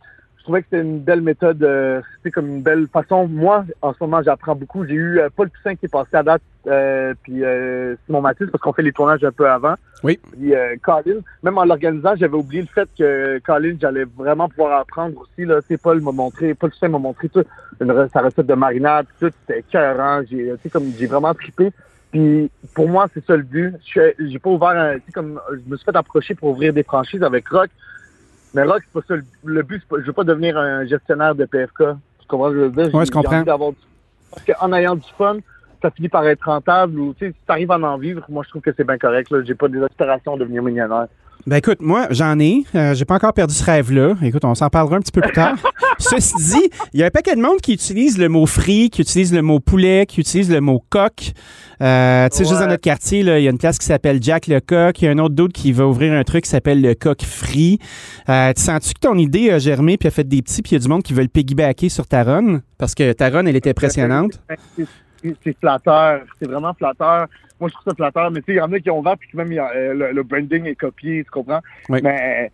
trouvais 0.46 0.62
que 0.62 0.68
c'était 0.70 0.84
une 0.84 1.00
belle 1.00 1.22
méthode, 1.22 1.62
euh, 1.64 2.02
c'était 2.18 2.32
comme 2.32 2.48
une 2.48 2.62
belle 2.62 2.88
façon. 2.88 3.28
Moi, 3.28 3.66
en 3.82 3.94
ce 3.94 3.98
moment, 4.02 4.22
j'apprends 4.22 4.56
beaucoup. 4.56 4.86
J'ai 4.86 4.94
eu 4.94 5.20
euh, 5.20 5.30
Paul 5.36 5.50
Toussaint 5.50 5.75
qui 5.75 5.88
est 5.88 5.92
passé 5.92 6.12
à 6.14 6.24
date, 6.24 6.42
euh, 6.68 7.14
puis 7.24 7.44
euh, 7.44 7.96
Simon 8.06 8.22
Mathis 8.22 8.48
parce 8.52 8.62
qu'on 8.62 8.72
fait 8.72 8.84
les 8.84 8.92
tournages 8.92 9.24
un 9.24 9.32
peu 9.32 9.50
avant. 9.50 9.74
Oui. 10.04 10.20
Puis 10.32 10.56
euh, 10.56 10.75
Colin, 10.82 11.20
même 11.44 11.58
en 11.58 11.66
l'organisant, 11.66 12.16
j'avais 12.16 12.38
oublié 12.38 12.62
le 12.62 12.68
fait 12.68 12.88
que 12.98 13.40
Colin, 13.40 13.75
j'allais 13.82 14.06
vraiment 14.16 14.48
pouvoir 14.48 14.80
apprendre 14.80 15.20
aussi. 15.20 15.46
Là, 15.46 15.60
Paul 15.82 16.00
m'a 16.02 16.12
montré, 16.12 16.54
Paul 16.54 16.70
Toussaint 16.70 16.90
m'a 16.90 17.00
montré 17.00 17.28
tout, 17.28 17.44
une, 17.82 18.08
sa 18.14 18.22
recette 18.22 18.46
de 18.46 18.54
marinade, 18.54 19.08
tout, 19.20 19.32
c'était 19.42 19.60
écœurant. 19.60 20.22
J'ai, 20.30 20.54
sais, 20.62 20.70
comme 20.70 20.92
j'ai 20.98 21.08
vraiment 21.08 21.34
trippé. 21.34 21.72
Puis 22.12 22.52
pour 22.75 22.88
moi, 22.88 23.08
c'est 23.14 23.25
ça 23.25 23.36
le 23.36 23.44
but. 23.44 23.74
Je 23.84 24.12
J'ai 24.20 24.40
pas 24.40 24.52
ouvert 24.52 24.70
un, 24.70 24.96
comme 25.12 25.42
je 25.52 25.70
me 25.70 25.75
suis 25.75 25.86
fait 25.86 25.98
approcher 25.98 26.36
pour 26.36 26.52
ouvrir 26.52 26.72
des 26.72 26.84
franchises 26.84 27.24
avec 27.24 27.48
Rock. 27.50 27.70
Mais 28.56 28.64
Rock, 28.64 28.82
c'est 28.86 28.94
pas 29.02 29.06
ça 29.08 29.22
le, 29.44 29.62
but. 29.64 29.82
c'est 29.82 29.88
Pas, 29.88 30.02
je 30.02 30.06
veux 30.08 30.14
pas 30.14 30.24
devenir 30.24 30.58
un 30.58 30.86
gestionnaire 30.86 31.36
de 31.36 31.46
PFK. 31.46 31.78
Tu 32.20 32.28
comprends 32.28 32.50
ce 32.50 32.54
que 32.54 32.60
je 32.60 32.64
veux 32.66 32.70
dire? 32.72 32.96
Ouais, 32.96 33.06
je 33.06 33.12
comprends. 33.12 33.40
du- 33.40 33.46
Parce 34.32 34.46
qu'en 34.46 34.74
ayant 34.74 34.96
du 34.96 35.08
fun, 35.18 35.38
ça 35.82 35.92
finit 35.92 36.10
par 36.10 36.26
être 36.26 36.44
rentable 36.46 36.98
ou 37.00 37.14
tu 37.14 37.28
sais, 37.28 37.32
si 37.32 37.38
t'arrives 37.46 37.72
à 37.72 37.78
en 37.78 37.98
vivre, 37.98 38.26
moi 38.30 38.44
je 38.44 38.50
trouve 38.50 38.62
que 38.62 38.72
c'est 38.76 38.84
bien 38.86 38.98
correct. 38.98 39.30
Là. 39.30 39.44
J'ai 39.44 39.56
pas 39.56 39.68
des 39.68 39.82
aspirations 39.84 40.36
de 40.36 40.42
devenir 40.42 40.64
millionnaire. 40.64 41.08
Ben 41.48 41.58
écoute, 41.58 41.77
moi, 41.80 42.08
j'en 42.10 42.39
ai. 42.39 42.63
Euh, 42.74 42.96
j'ai 42.96 43.06
pas 43.06 43.15
encore 43.15 43.34
perdu 43.34 43.54
ce 43.54 43.63
rêve-là. 43.63 44.15
Écoute, 44.24 44.44
on 44.46 44.56
s'en 44.56 44.70
parlera 44.70 44.96
un 44.96 45.00
petit 45.00 45.12
peu 45.12 45.22
plus 45.22 45.34
tard. 45.34 45.56
Ceci 46.00 46.34
dit, 46.38 46.70
il 46.94 47.00
y 47.00 47.04
a 47.04 47.06
un 47.06 47.12
paquet 47.12 47.36
de 47.36 47.42
monde 47.42 47.62
qui 47.62 47.74
utilise 47.74 48.18
le 48.18 48.30
mot 48.30 48.46
frit, 48.46 48.89
qui 48.89 49.01
utilise 49.01 49.32
le 49.32 49.42
mot 49.42 49.60
poulet, 49.60 50.06
qui 50.08 50.22
utilise 50.22 50.51
le 50.51 50.60
mot 50.60 50.84
coq. 50.89 51.34
Euh, 51.82 52.27
tu 52.30 52.38
sais, 52.38 52.46
juste 52.46 52.60
dans 52.60 52.68
notre 52.68 52.82
quartier, 52.82 53.20
il 53.20 53.27
y 53.27 53.48
a 53.48 53.51
une 53.51 53.58
place 53.58 53.77
qui 53.77 53.86
s'appelle 53.86 54.22
Jack 54.22 54.48
le 54.48 54.60
coq. 54.60 55.01
Il 55.01 55.06
y 55.06 55.08
a 55.08 55.12
un 55.12 55.20
autre 55.20 55.36
d'autre 55.36 55.54
qui 55.54 55.72
va 55.72 55.86
ouvrir 55.86 56.13
un 56.13 56.24
truc 56.24 56.46
qui 56.46 56.50
s'appelle 56.50 56.82
le 56.82 56.96
coq 56.96 57.22
frit. 57.22 57.80
Euh, 58.27 58.51
tu 58.54 58.63
sens-tu 58.63 58.94
que 58.94 59.00
ton 59.00 59.18
idée 59.18 59.51
a 59.51 59.60
germé 59.60 59.98
puis 59.98 60.08
a 60.08 60.12
fait 60.12 60.27
des 60.27 60.42
petits, 60.42 60.62
puis 60.62 60.72
il 60.72 60.75
y 60.75 60.77
a 60.77 60.80
du 60.80 60.88
monde 60.88 61.04
qui 61.04 61.13
veut 61.13 61.22
le 61.22 61.27
piggybacker 61.27 61.89
sur 61.89 62.08
ta 62.08 62.24
run? 62.24 62.62
Parce 62.77 62.96
que 62.96 63.13
ta 63.13 63.30
run, 63.30 63.46
elle 63.46 63.56
était 63.56 63.70
impressionnante. 63.75 64.42
C'est- 65.44 65.58
flatteur. 65.60 66.22
C'est 66.39 66.48
vraiment 66.48 66.74
flatteur. 66.74 67.27
Moi, 67.60 67.70
je 67.70 67.74
trouve 67.74 67.86
ça 67.88 67.96
flatteur. 67.96 68.32
Mais 68.32 68.41
tu 68.41 68.48
sais, 68.48 68.53
il 68.53 68.58
y 68.58 68.62
en 68.62 68.72
a 68.72 68.79
qui 68.79 68.89
ont 68.89 69.00
ouvert 69.00 69.17
puis 69.17 69.29
que 69.29 69.38
même 69.38 69.51
a, 69.58 69.72
euh, 69.75 69.94
le, 69.94 70.12
le 70.12 70.24
branding 70.24 70.65
est 70.65 70.75
copié, 70.75 71.24
tu 71.24 71.32
comprends? 71.32 71.62
Oui. 71.89 72.00
Mais 72.03 72.51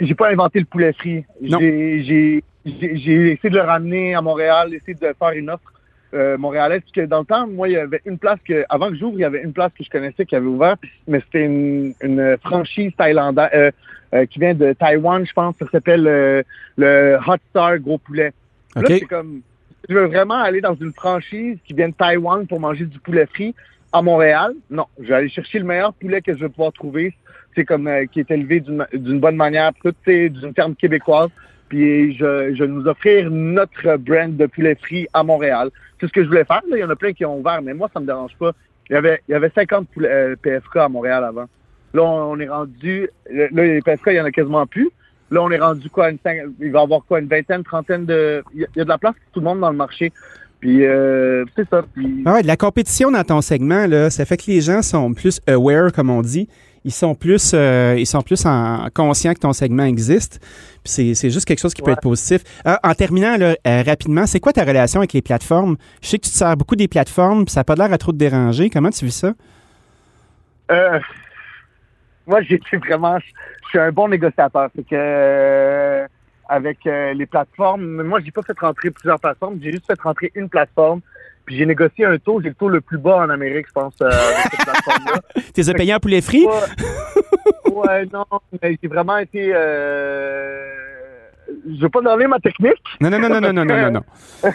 j'ai 0.00 0.14
pas 0.14 0.30
inventé 0.30 0.58
le 0.58 0.64
poulet 0.64 0.92
frit. 0.92 1.24
J'ai 1.40 2.42
essayé 2.64 3.50
de 3.50 3.56
le 3.56 3.60
ramener 3.60 4.14
à 4.14 4.22
Montréal, 4.22 4.72
essayé 4.74 4.94
de 4.94 5.14
faire 5.18 5.30
une 5.30 5.50
offre 5.50 5.72
euh, 6.14 6.36
montréalaise. 6.38 6.80
Parce 6.80 6.92
que 6.92 7.00
dans 7.02 7.20
le 7.20 7.24
temps, 7.24 7.46
moi, 7.46 7.68
il 7.68 7.72
y 7.72 7.76
avait 7.76 8.00
une 8.04 8.18
place 8.18 8.38
que, 8.46 8.64
avant 8.68 8.88
que 8.90 8.96
j'ouvre, 8.96 9.18
il 9.18 9.22
y 9.22 9.24
avait 9.24 9.42
une 9.42 9.52
place 9.52 9.72
que 9.76 9.84
je 9.84 9.90
connaissais 9.90 10.26
qui 10.26 10.36
avait 10.36 10.46
ouvert, 10.46 10.76
mais 11.06 11.20
c'était 11.20 11.44
une, 11.44 11.94
une 12.02 12.36
franchise 12.42 12.92
thaïlandaise 12.96 13.50
euh, 13.54 13.70
euh, 14.14 14.26
qui 14.26 14.38
vient 14.38 14.54
de 14.54 14.72
Taïwan, 14.72 15.24
je 15.26 15.32
pense. 15.32 15.56
Ça 15.58 15.66
s'appelle 15.70 16.44
le 16.76 17.18
Hot 17.26 17.36
Star 17.50 17.78
Gros 17.78 17.98
Poulet. 17.98 18.32
Là, 18.74 18.82
c'est 18.86 19.00
comme, 19.02 19.42
je 19.88 19.94
veux 19.94 20.06
vraiment 20.06 20.40
aller 20.40 20.60
dans 20.60 20.74
une 20.74 20.92
franchise 20.92 21.58
qui 21.64 21.74
vient 21.74 21.88
de 21.88 21.94
Taïwan 21.94 22.46
pour 22.46 22.60
manger 22.60 22.84
du 22.84 22.98
poulet 22.98 23.26
frit 23.26 23.54
à 23.92 24.02
Montréal? 24.02 24.54
Non, 24.70 24.86
je 24.98 25.08
vais 25.08 25.14
aller 25.14 25.28
chercher 25.28 25.58
le 25.58 25.64
meilleur 25.64 25.92
poulet 25.94 26.20
que 26.20 26.34
je 26.34 26.40
vais 26.40 26.48
pouvoir 26.48 26.72
trouver. 26.72 27.14
C'est 27.54 27.64
comme 27.64 27.86
euh, 27.86 28.06
qui 28.06 28.20
est 28.20 28.30
élevé 28.30 28.60
d'une 28.60 29.20
bonne 29.20 29.36
manière, 29.36 29.72
d'une 30.06 30.54
ferme 30.54 30.74
québécoise. 30.74 31.28
Puis 31.68 32.14
je, 32.16 32.54
je 32.54 32.64
vais 32.64 32.70
nous 32.70 32.86
offrir 32.86 33.30
notre 33.30 33.96
brand 33.96 34.36
de 34.36 34.46
poulet 34.46 34.74
frit 34.74 35.06
à 35.12 35.22
Montréal. 35.22 35.70
C'est 36.00 36.06
ce 36.06 36.12
que 36.12 36.22
je 36.22 36.28
voulais 36.28 36.44
faire. 36.44 36.62
Là. 36.68 36.76
Il 36.76 36.80
y 36.80 36.84
en 36.84 36.90
a 36.90 36.96
plein 36.96 37.12
qui 37.12 37.24
ont 37.24 37.38
ouvert, 37.38 37.62
mais 37.62 37.74
moi, 37.74 37.90
ça 37.92 38.00
me 38.00 38.06
dérange 38.06 38.36
pas. 38.38 38.52
Il 38.90 38.94
y 38.94 38.96
avait, 38.96 39.22
il 39.28 39.32
y 39.32 39.34
avait 39.34 39.50
50 39.54 39.88
poulets, 39.88 40.08
euh, 40.10 40.36
PFK 40.36 40.76
à 40.76 40.88
Montréal 40.88 41.24
avant. 41.24 41.46
Là, 41.94 42.02
on, 42.02 42.32
on 42.32 42.40
est 42.40 42.48
rendu. 42.48 43.08
Là, 43.30 43.48
les 43.50 43.80
PFK, 43.80 44.08
il 44.08 44.14
y 44.14 44.20
en 44.20 44.24
a 44.24 44.30
quasiment 44.30 44.66
plus. 44.66 44.90
Là, 45.32 45.42
on 45.42 45.50
est 45.50 45.58
rendu 45.58 45.88
quoi? 45.88 46.10
Une, 46.10 46.18
cinq- 46.22 46.42
il 46.60 46.70
va 46.70 46.80
y 46.80 46.82
avoir 46.82 47.00
quoi? 47.04 47.18
Une 47.18 47.26
vingtaine, 47.26 47.64
trentaine 47.64 48.04
de. 48.04 48.44
Il 48.54 48.66
y 48.76 48.80
a, 48.80 48.84
de 48.84 48.88
la 48.88 48.98
place 48.98 49.14
pour 49.14 49.32
tout 49.32 49.40
le 49.40 49.44
monde 49.46 49.60
dans 49.60 49.70
le 49.70 49.76
marché. 49.76 50.12
Puis, 50.60 50.84
euh, 50.84 51.44
c'est 51.56 51.68
ça. 51.68 51.82
Puis, 51.94 52.22
Ah 52.26 52.34
ouais, 52.34 52.42
de 52.42 52.46
la 52.46 52.58
compétition 52.58 53.10
dans 53.10 53.24
ton 53.24 53.40
segment, 53.40 53.86
là, 53.86 54.10
ça 54.10 54.26
fait 54.26 54.36
que 54.36 54.44
les 54.46 54.60
gens 54.60 54.82
sont 54.82 55.14
plus 55.14 55.40
aware, 55.48 55.90
comme 55.90 56.10
on 56.10 56.20
dit. 56.20 56.48
Ils 56.84 56.92
sont 56.92 57.14
plus, 57.14 57.52
euh, 57.54 57.94
ils 57.96 58.06
sont 58.06 58.20
plus 58.20 58.44
en, 58.44 58.88
conscients 58.92 59.32
que 59.32 59.38
ton 59.40 59.54
segment 59.54 59.84
existe. 59.84 60.38
Puis 60.84 61.14
c'est, 61.14 61.30
juste 61.30 61.46
quelque 61.46 61.60
chose 61.60 61.72
qui 61.72 61.80
peut 61.80 61.92
être 61.92 62.02
positif. 62.02 62.42
Ah, 62.64 62.78
en 62.82 62.92
terminant 62.92 63.36
là, 63.38 63.56
euh, 63.66 63.82
rapidement, 63.86 64.26
c'est 64.26 64.40
quoi 64.40 64.52
ta 64.52 64.64
relation 64.64 65.00
avec 65.00 65.12
les 65.14 65.22
plateformes? 65.22 65.76
Je 66.02 66.08
sais 66.08 66.18
que 66.18 66.24
tu 66.24 66.30
te 66.30 66.36
sers 66.36 66.56
beaucoup 66.56 66.76
des 66.76 66.88
plateformes, 66.88 67.44
puis 67.44 67.52
ça 67.52 67.60
n'a 67.60 67.64
pas 67.64 67.76
l'air 67.76 67.92
à 67.92 67.98
trop 67.98 68.12
te 68.12 68.18
déranger. 68.18 68.68
Comment 68.68 68.90
tu 68.90 69.04
vis 69.06 69.12
ça? 69.16 69.32
Euh, 72.22 72.30
moi, 72.30 72.42
j'ai 72.42 72.54
été 72.54 72.76
vraiment. 72.76 73.18
Je 73.18 73.68
suis 73.68 73.78
un 73.78 73.92
bon 73.92 74.08
négociateur. 74.08 74.68
C'est 74.74 74.86
que 74.86 74.94
euh, 74.94 76.06
avec 76.48 76.86
euh, 76.86 77.14
les 77.14 77.26
plateformes, 77.26 78.02
moi, 78.02 78.20
j'ai 78.24 78.30
pas 78.30 78.42
fait 78.42 78.58
rentrer 78.58 78.90
plusieurs 78.90 79.20
plateformes. 79.20 79.58
J'ai 79.62 79.72
juste 79.72 79.86
fait 79.86 80.00
rentrer 80.00 80.30
une 80.34 80.48
plateforme. 80.48 81.00
Puis 81.44 81.56
j'ai 81.56 81.66
négocié 81.66 82.04
un 82.04 82.18
taux. 82.18 82.40
J'ai 82.40 82.50
le 82.50 82.54
taux 82.54 82.68
le 82.68 82.80
plus 82.80 82.98
bas 82.98 83.18
en 83.18 83.30
Amérique, 83.30 83.66
je 83.68 83.72
pense, 83.72 83.94
euh, 84.00 84.06
avec 84.06 84.52
cette 84.52 84.60
plateforme-là. 84.60 85.20
T'es 85.54 85.74
payé 85.74 85.94
en 85.94 85.98
poulet 85.98 86.20
frit? 86.20 86.46
Ouais, 86.46 87.72
ouais, 87.72 88.06
non, 88.12 88.24
mais 88.62 88.78
j'ai 88.80 88.88
vraiment 88.88 89.18
été 89.18 89.52
je 91.66 91.80
vais 91.80 91.88
pas 91.88 92.00
donner 92.00 92.26
ma 92.26 92.38
technique. 92.38 92.82
Non, 93.00 93.10
non, 93.10 93.18
non, 93.18 93.28
non, 93.28 93.40
non, 93.40 93.52
non, 93.52 93.64
non, 93.64 93.90
non. 93.90 94.02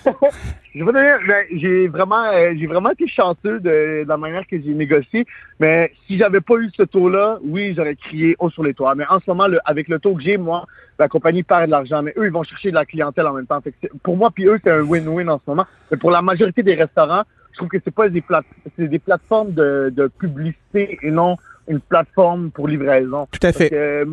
je 0.75 0.83
vais 0.83 0.91
donner, 0.91 1.13
ben, 1.27 1.45
j'ai 1.53 1.87
vraiment, 1.87 2.23
euh, 2.25 2.53
j'ai 2.57 2.67
vraiment 2.67 2.91
été 2.91 3.07
chanceux 3.07 3.59
de, 3.59 4.05
la 4.07 4.17
manière 4.17 4.45
que 4.47 4.59
j'ai 4.61 4.73
négocié. 4.73 5.25
Mais 5.59 5.91
si 6.05 6.17
j'avais 6.17 6.41
pas 6.41 6.55
eu 6.55 6.69
ce 6.75 6.83
taux-là, 6.83 7.39
oui, 7.43 7.73
j'aurais 7.75 7.95
crié 7.95 8.35
haut 8.39 8.49
sur 8.49 8.63
les 8.63 8.73
toits. 8.73 8.95
Mais 8.95 9.05
en 9.09 9.19
ce 9.19 9.25
moment, 9.27 9.47
avec 9.65 9.87
le 9.87 9.99
taux 9.99 10.15
que 10.15 10.21
j'ai, 10.21 10.37
moi, 10.37 10.65
la 10.99 11.07
compagnie 11.07 11.43
perd 11.43 11.65
de 11.65 11.71
l'argent. 11.71 12.01
Mais 12.01 12.13
eux, 12.17 12.25
ils 12.25 12.31
vont 12.31 12.43
chercher 12.43 12.69
de 12.69 12.75
la 12.75 12.85
clientèle 12.85 13.27
en 13.27 13.33
même 13.33 13.47
temps. 13.47 13.61
Pour 14.03 14.17
moi, 14.17 14.31
puis 14.31 14.45
eux, 14.45 14.59
c'est 14.63 14.71
un 14.71 14.81
win-win 14.81 15.29
en 15.29 15.37
ce 15.37 15.43
moment. 15.49 15.65
Mais 15.91 15.97
pour 15.97 16.11
la 16.11 16.21
majorité 16.21 16.63
des 16.63 16.75
restaurants, 16.75 17.23
je 17.51 17.57
trouve 17.57 17.69
que 17.69 17.77
c'est 17.83 17.93
pas 17.93 18.07
des 18.07 18.21
plate 18.21 18.45
c'est 18.77 18.87
des 18.87 18.99
plateformes 18.99 19.51
de, 19.53 19.91
de, 19.95 20.07
publicité 20.07 20.99
et 21.01 21.09
non 21.09 21.37
une 21.67 21.79
plateforme 21.79 22.51
pour 22.51 22.67
livraison. 22.67 23.27
Tout 23.31 23.45
à 23.45 23.51
fait. 23.51 23.73
Euh, 23.73 24.05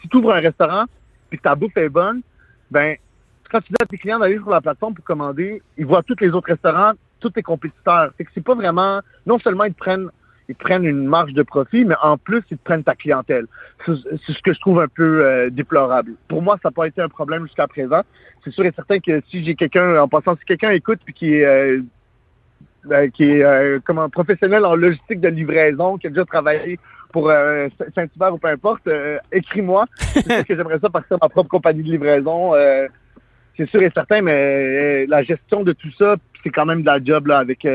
si 0.00 0.08
tu 0.08 0.16
ouvres 0.16 0.32
un 0.32 0.40
restaurant, 0.40 0.84
puis 1.28 1.38
que 1.38 1.42
ta 1.42 1.54
bouffe 1.54 1.76
est 1.76 1.88
bonne, 1.88 2.22
ben 2.70 2.96
quand 3.50 3.60
tu 3.60 3.68
dis 3.68 3.76
à 3.80 3.86
tes 3.86 3.98
clients 3.98 4.18
d'aller 4.18 4.38
sur 4.38 4.50
la 4.50 4.60
plateforme 4.60 4.94
pour 4.94 5.04
commander, 5.04 5.62
ils 5.76 5.86
voient 5.86 6.02
tous 6.02 6.16
les 6.20 6.30
autres 6.30 6.48
restaurants, 6.48 6.92
tous 7.20 7.30
tes 7.30 7.42
compétiteurs. 7.42 8.12
C'est 8.16 8.24
que 8.24 8.30
c'est 8.34 8.44
pas 8.44 8.54
vraiment. 8.54 9.00
Non 9.24 9.38
seulement 9.38 9.64
ils 9.64 9.74
te 9.74 9.78
prennent 9.78 10.10
ils 10.48 10.54
te 10.54 10.62
prennent 10.62 10.84
une 10.84 11.06
marge 11.06 11.32
de 11.32 11.42
profit, 11.42 11.84
mais 11.84 11.96
en 12.00 12.18
plus, 12.18 12.40
ils 12.52 12.56
te 12.56 12.62
prennent 12.62 12.84
ta 12.84 12.94
clientèle. 12.94 13.46
C'est 13.84 13.96
ce 13.96 14.42
que 14.42 14.52
je 14.52 14.60
trouve 14.60 14.80
un 14.80 14.86
peu 14.86 15.24
euh, 15.24 15.50
déplorable. 15.50 16.12
Pour 16.28 16.40
moi, 16.40 16.56
ça 16.62 16.68
n'a 16.68 16.72
pas 16.72 16.86
été 16.86 17.02
un 17.02 17.08
problème 17.08 17.46
jusqu'à 17.46 17.66
présent. 17.66 18.02
C'est 18.44 18.52
sûr 18.52 18.64
et 18.64 18.70
certain 18.70 19.00
que 19.00 19.20
si 19.28 19.44
j'ai 19.44 19.56
quelqu'un, 19.56 20.00
en 20.00 20.06
passant, 20.06 20.36
si 20.36 20.44
quelqu'un 20.44 20.70
écoute 20.70 21.00
puis 21.04 21.14
qui 21.14 21.34
est 21.34 21.44
euh, 21.44 21.82
euh, 22.92 23.08
qui 23.08 23.24
est 23.24 23.42
euh, 23.42 23.80
professionnel 24.12 24.64
en 24.64 24.76
logistique 24.76 25.20
de 25.20 25.28
livraison, 25.28 25.98
qui 25.98 26.06
a 26.06 26.10
déjà 26.10 26.24
travaillé 26.24 26.78
pour 27.16 27.30
euh, 27.30 27.68
Saint-Hubert 27.94 28.34
ou 28.34 28.36
peu 28.36 28.48
importe, 28.48 28.86
euh, 28.88 29.16
écris-moi. 29.32 29.86
C'est 30.12 30.22
sûr 30.22 30.46
que 30.46 30.54
j'aimerais 30.54 30.78
ça 30.78 30.90
partir 30.90 31.16
ma 31.22 31.30
propre 31.30 31.48
compagnie 31.48 31.82
de 31.82 31.90
livraison. 31.90 32.54
euh, 32.54 32.86
c'est 33.56 33.70
sûr 33.70 33.80
et 33.80 33.90
certain, 33.94 34.20
mais 34.20 35.06
la 35.06 35.22
gestion 35.22 35.62
de 35.62 35.72
tout 35.72 35.88
ça, 35.98 36.16
c'est 36.44 36.50
quand 36.50 36.66
même 36.66 36.82
de 36.82 36.86
la 36.86 37.02
job 37.02 37.26
là, 37.28 37.38
avec 37.38 37.66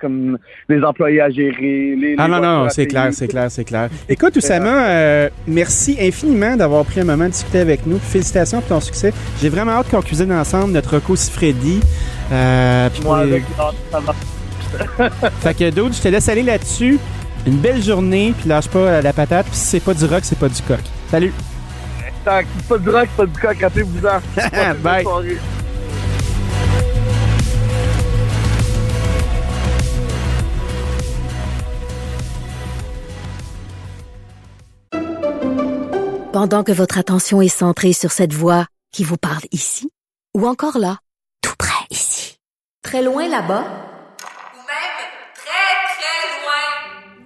comme 0.00 0.38
les 0.68 0.82
employés 0.82 1.20
à 1.20 1.30
gérer. 1.30 1.94
Les, 1.94 2.16
Ah 2.18 2.26
les 2.26 2.32
non, 2.32 2.40
non, 2.40 2.68
c'est 2.68 2.88
clair, 2.88 3.10
c'est 3.12 3.28
clair, 3.28 3.48
c'est 3.48 3.62
clair. 3.62 3.90
Écoute, 4.08 4.34
Oussama, 4.34 5.28
merci 5.46 5.96
infiniment 6.00 6.56
d'avoir 6.56 6.84
pris 6.84 6.98
un 6.98 7.04
moment 7.04 7.26
de 7.26 7.30
discuter 7.30 7.60
avec 7.60 7.86
nous. 7.86 8.00
Félicitations 8.00 8.58
pour 8.58 8.70
ton 8.70 8.80
succès. 8.80 9.12
J'ai 9.40 9.50
vraiment 9.50 9.70
hâte 9.70 9.88
qu'on 9.88 10.02
cuisine 10.02 10.32
ensemble 10.32 10.72
notre 10.72 10.96
Rocco 10.96 11.14
pour 11.14 13.04
Moi, 13.04 13.18
avec. 13.18 13.44
Fait 15.42 15.54
que, 15.56 15.70
Dude, 15.70 15.94
je 15.94 16.02
te 16.02 16.08
laisse 16.08 16.28
aller 16.28 16.42
là-dessus. 16.42 16.98
Une 17.46 17.58
belle 17.58 17.82
journée, 17.82 18.34
puis 18.38 18.48
lâche 18.48 18.68
pas 18.68 19.02
la 19.02 19.12
patate, 19.12 19.46
puis 19.46 19.56
si 19.56 19.66
c'est 19.66 19.80
pas 19.80 19.94
du 19.94 20.04
rock, 20.06 20.20
c'est 20.22 20.38
pas 20.38 20.48
du 20.48 20.62
coq. 20.62 20.80
Salut! 21.10 21.32
Tant 22.24 22.40
que 22.40 22.46
c'est 22.56 22.68
pas 22.68 22.78
du 22.78 22.88
rock, 22.88 23.08
c'est 23.10 23.16
pas 23.16 23.26
du 23.26 23.38
coq, 23.38 23.58
rappelez-vous-en. 23.60 24.74
Bye. 24.82 25.04
Pendant 36.32 36.64
que 36.64 36.72
votre 36.72 36.98
attention 36.98 37.40
est 37.42 37.48
centrée 37.48 37.92
sur 37.92 38.10
cette 38.10 38.32
voix 38.32 38.66
qui 38.90 39.04
vous 39.04 39.16
parle 39.16 39.44
ici, 39.52 39.90
ou 40.36 40.48
encore 40.48 40.78
là, 40.78 40.98
tout 41.42 41.54
près 41.56 41.86
ici, 41.90 42.38
très 42.82 43.02
loin 43.02 43.28
là-bas, 43.28 43.62
Ou 43.62 44.58
même 44.58 44.96
très, 45.34 45.74
très 45.94 46.26
loin. 46.42 47.23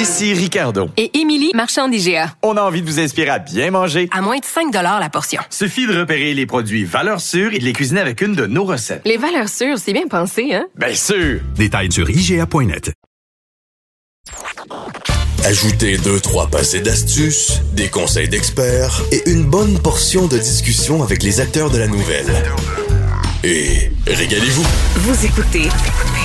Ici 0.00 0.32
Ricardo. 0.32 0.88
Et 0.96 1.18
Émilie, 1.18 1.50
marchand 1.54 1.86
d'IGA. 1.86 2.34
On 2.42 2.56
a 2.56 2.62
envie 2.62 2.80
de 2.80 2.86
vous 2.86 3.00
inspirer 3.00 3.28
à 3.28 3.38
bien 3.38 3.70
manger. 3.70 4.08
À 4.12 4.22
moins 4.22 4.38
de 4.38 4.44
5 4.46 4.72
la 4.72 5.10
portion. 5.10 5.42
Suffit 5.50 5.86
de 5.86 5.94
repérer 5.94 6.32
les 6.32 6.46
produits 6.46 6.84
valeurs 6.84 7.20
sûres 7.20 7.52
et 7.52 7.58
de 7.58 7.64
les 7.64 7.74
cuisiner 7.74 8.00
avec 8.00 8.22
une 8.22 8.34
de 8.34 8.46
nos 8.46 8.64
recettes. 8.64 9.02
Les 9.04 9.18
valeurs 9.18 9.50
sûres, 9.50 9.76
c'est 9.76 9.92
bien 9.92 10.06
pensé, 10.08 10.54
hein? 10.54 10.64
Bien 10.74 10.94
sûr! 10.94 11.40
Détails 11.54 11.92
sur 11.92 12.08
IGA.net. 12.08 12.92
Ajoutez 15.44 15.98
deux, 15.98 16.18
trois 16.18 16.46
passés 16.46 16.80
d'astuces, 16.80 17.60
des 17.74 17.88
conseils 17.88 18.30
d'experts 18.30 19.02
et 19.12 19.28
une 19.30 19.44
bonne 19.44 19.78
portion 19.80 20.28
de 20.28 20.38
discussion 20.38 21.02
avec 21.02 21.22
les 21.22 21.40
acteurs 21.40 21.68
de 21.68 21.76
la 21.76 21.88
nouvelle. 21.88 22.42
Et 23.44 23.92
régalez-vous. 24.06 24.64
Vous 24.96 25.26
écoutez 25.26 25.68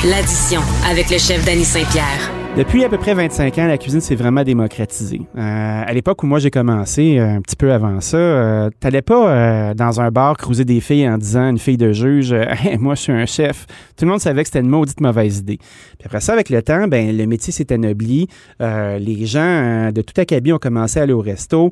l'addition 0.05 0.61
avec 0.89 1.09
le 1.09 1.17
chef 1.17 1.43
Danny 1.43 1.65
Saint-Pierre. 1.65 2.31
Depuis 2.57 2.85
à 2.85 2.89
peu 2.89 2.97
près 2.97 3.13
25 3.13 3.57
ans, 3.57 3.67
la 3.67 3.77
cuisine 3.77 3.99
s'est 3.99 4.15
vraiment 4.15 4.41
démocratisée. 4.45 5.19
Euh, 5.35 5.83
à 5.85 5.91
l'époque 5.91 6.23
où 6.23 6.25
moi 6.25 6.39
j'ai 6.39 6.51
commencé, 6.51 7.19
euh, 7.19 7.35
un 7.35 7.41
petit 7.41 7.57
peu 7.57 7.73
avant 7.73 7.99
ça, 7.99 8.15
euh, 8.15 8.69
t'allais 8.79 9.01
pas 9.01 9.73
dans 9.73 9.99
un 9.99 10.09
bar 10.09 10.37
cruiser 10.37 10.63
des 10.63 10.79
filles 10.79 11.09
en 11.09 11.17
disant 11.17 11.49
une 11.49 11.57
fille 11.57 11.75
de 11.75 11.91
juge, 11.91 12.31
Hey, 12.63 12.77
moi 12.77 12.95
je 12.95 13.01
suis 13.01 13.11
un 13.11 13.25
chef. 13.25 13.65
Tout 13.97 14.05
le 14.05 14.11
monde 14.11 14.21
savait 14.21 14.43
que 14.43 14.47
c'était 14.47 14.61
une 14.61 14.69
maudite 14.69 15.01
mauvaise 15.01 15.39
idée. 15.39 15.57
Puis 15.57 16.05
après 16.05 16.21
ça, 16.21 16.31
avec 16.31 16.49
le 16.49 16.61
temps, 16.61 16.87
ben 16.87 17.15
le 17.15 17.25
métier 17.25 17.51
s'est 17.51 17.73
anobli. 17.73 18.29
Les 18.61 19.25
gens 19.25 19.91
de 19.93 20.01
tout 20.01 20.13
acabit 20.19 20.53
ont 20.53 20.57
commencé 20.57 21.01
à 21.01 21.03
aller 21.03 21.13
au 21.13 21.21
resto. 21.21 21.71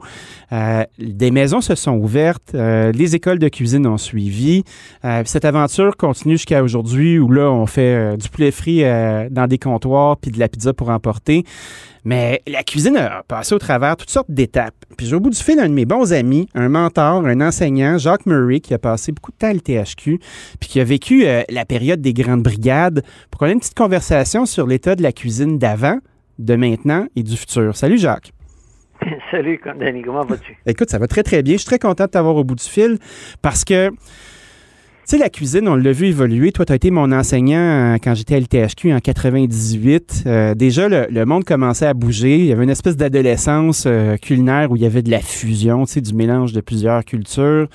Des 1.00 1.32
maisons 1.32 1.62
se 1.62 1.76
sont 1.76 1.96
ouvertes. 1.96 2.54
les 2.54 3.16
écoles 3.16 3.40
de 3.40 3.48
cuisine 3.48 3.88
ont 3.88 3.98
suivi. 3.98 4.64
Cette 5.26 5.46
aventure 5.46 5.96
continue 5.96 6.36
jusqu'à 6.36 6.62
aujourd'hui 6.62 7.20
où 7.20 7.32
là 7.32 7.50
on 7.50 7.66
fait 7.66 8.18
du 8.18 8.28
poulet 8.28 8.52
frit 8.52 8.84
dans 9.32 9.48
des 9.48 9.58
comptoirs 9.58 10.18
puis 10.18 10.32
de 10.32 10.40
la 10.40 10.50
pizza 10.50 10.73
pour 10.74 10.90
emporter. 10.90 11.44
Mais 12.06 12.42
la 12.48 12.64
cuisine 12.64 12.98
a 12.98 13.24
passé 13.24 13.56
au 13.56 13.60
travers 13.60 13.96
toutes 13.96 14.10
sortes 14.10 14.30
d'étapes. 14.30 14.76
Puis 14.98 15.08
j'ai 15.08 15.16
au 15.16 15.20
bout 15.20 15.30
du 15.30 15.38
fil 15.38 15.60
un 15.60 15.70
de 15.70 15.74
mes 15.74 15.86
bons 15.86 16.12
amis, 16.12 16.50
un 16.54 16.70
mentor, 16.70 17.26
un 17.26 17.40
enseignant, 17.40 17.98
Jacques 17.98 18.26
Murray, 18.26 18.60
qui 18.60 18.74
a 18.74 18.80
passé 18.80 19.12
beaucoup 19.12 19.32
de 19.32 19.38
temps 19.38 19.48
à 19.48 19.54
l'THQ, 19.54 20.20
puis 20.60 20.70
qui 20.70 20.80
a 20.80 20.84
vécu 20.84 21.26
euh, 21.26 21.44
la 21.50 21.66
période 21.66 22.02
des 22.02 22.14
grandes 22.14 22.44
brigades, 22.44 23.04
pour 23.32 23.40
qu'on 23.40 23.46
ait 23.48 23.54
une 23.54 23.60
petite 23.60 23.78
conversation 23.78 24.46
sur 24.46 24.68
l'état 24.68 24.96
de 24.96 25.04
la 25.04 25.14
cuisine 25.14 25.58
d'avant, 25.58 26.00
de 26.40 26.56
maintenant 26.56 27.06
et 27.16 27.24
du 27.24 27.38
futur. 27.38 27.76
Salut 27.76 27.98
Jacques. 27.98 28.34
Salut, 29.32 29.60
Danny, 29.80 30.02
comment 30.02 30.26
vas-tu? 30.26 30.58
Écoute, 30.66 30.90
ça 30.90 31.00
va 31.00 31.08
très 31.08 31.24
très 31.24 31.44
bien. 31.44 31.54
Je 31.54 31.60
suis 31.60 31.66
très 31.68 31.80
content 31.80 32.06
de 32.06 32.10
t'avoir 32.10 32.36
au 32.36 32.44
bout 32.44 32.56
du 32.56 32.64
fil 32.64 32.98
parce 33.42 33.64
que 33.64 33.92
tu 35.06 35.10
sais, 35.10 35.18
la 35.18 35.30
cuisine, 35.30 35.68
on 35.68 35.76
l'a 35.76 35.92
vu 35.92 36.08
évoluer. 36.08 36.54
Toi, 36.54 36.64
tu 36.64 36.72
as 36.72 36.76
été 36.76 36.90
mon 36.90 37.12
enseignant 37.12 37.60
euh, 37.96 37.98
quand 38.02 38.16
j'étais 38.16 38.36
à 38.36 38.40
l'THQ 38.40 38.94
en 38.94 39.00
98. 39.00 40.24
Euh, 40.26 40.56
déjà, 40.56 40.88
le, 40.88 41.08
le 41.10 41.26
monde 41.26 41.44
commençait 41.44 41.88
à 41.88 41.94
bouger. 41.94 42.38
Il 42.38 42.46
y 42.46 42.54
avait 42.54 42.64
une 42.64 42.70
espèce 42.70 42.96
d'adolescence 42.96 43.84
euh, 43.86 44.16
culinaire 44.16 44.72
où 44.72 44.78
il 44.78 44.82
y 44.82 44.86
avait 44.86 45.02
de 45.02 45.12
la 45.12 45.20
fusion, 45.20 45.86
tu 45.86 45.94
sais, 45.94 46.02
du 46.02 46.14
mélange 46.14 46.54
de 46.54 46.62
plusieurs 46.62 47.04
cultures. 47.04 47.68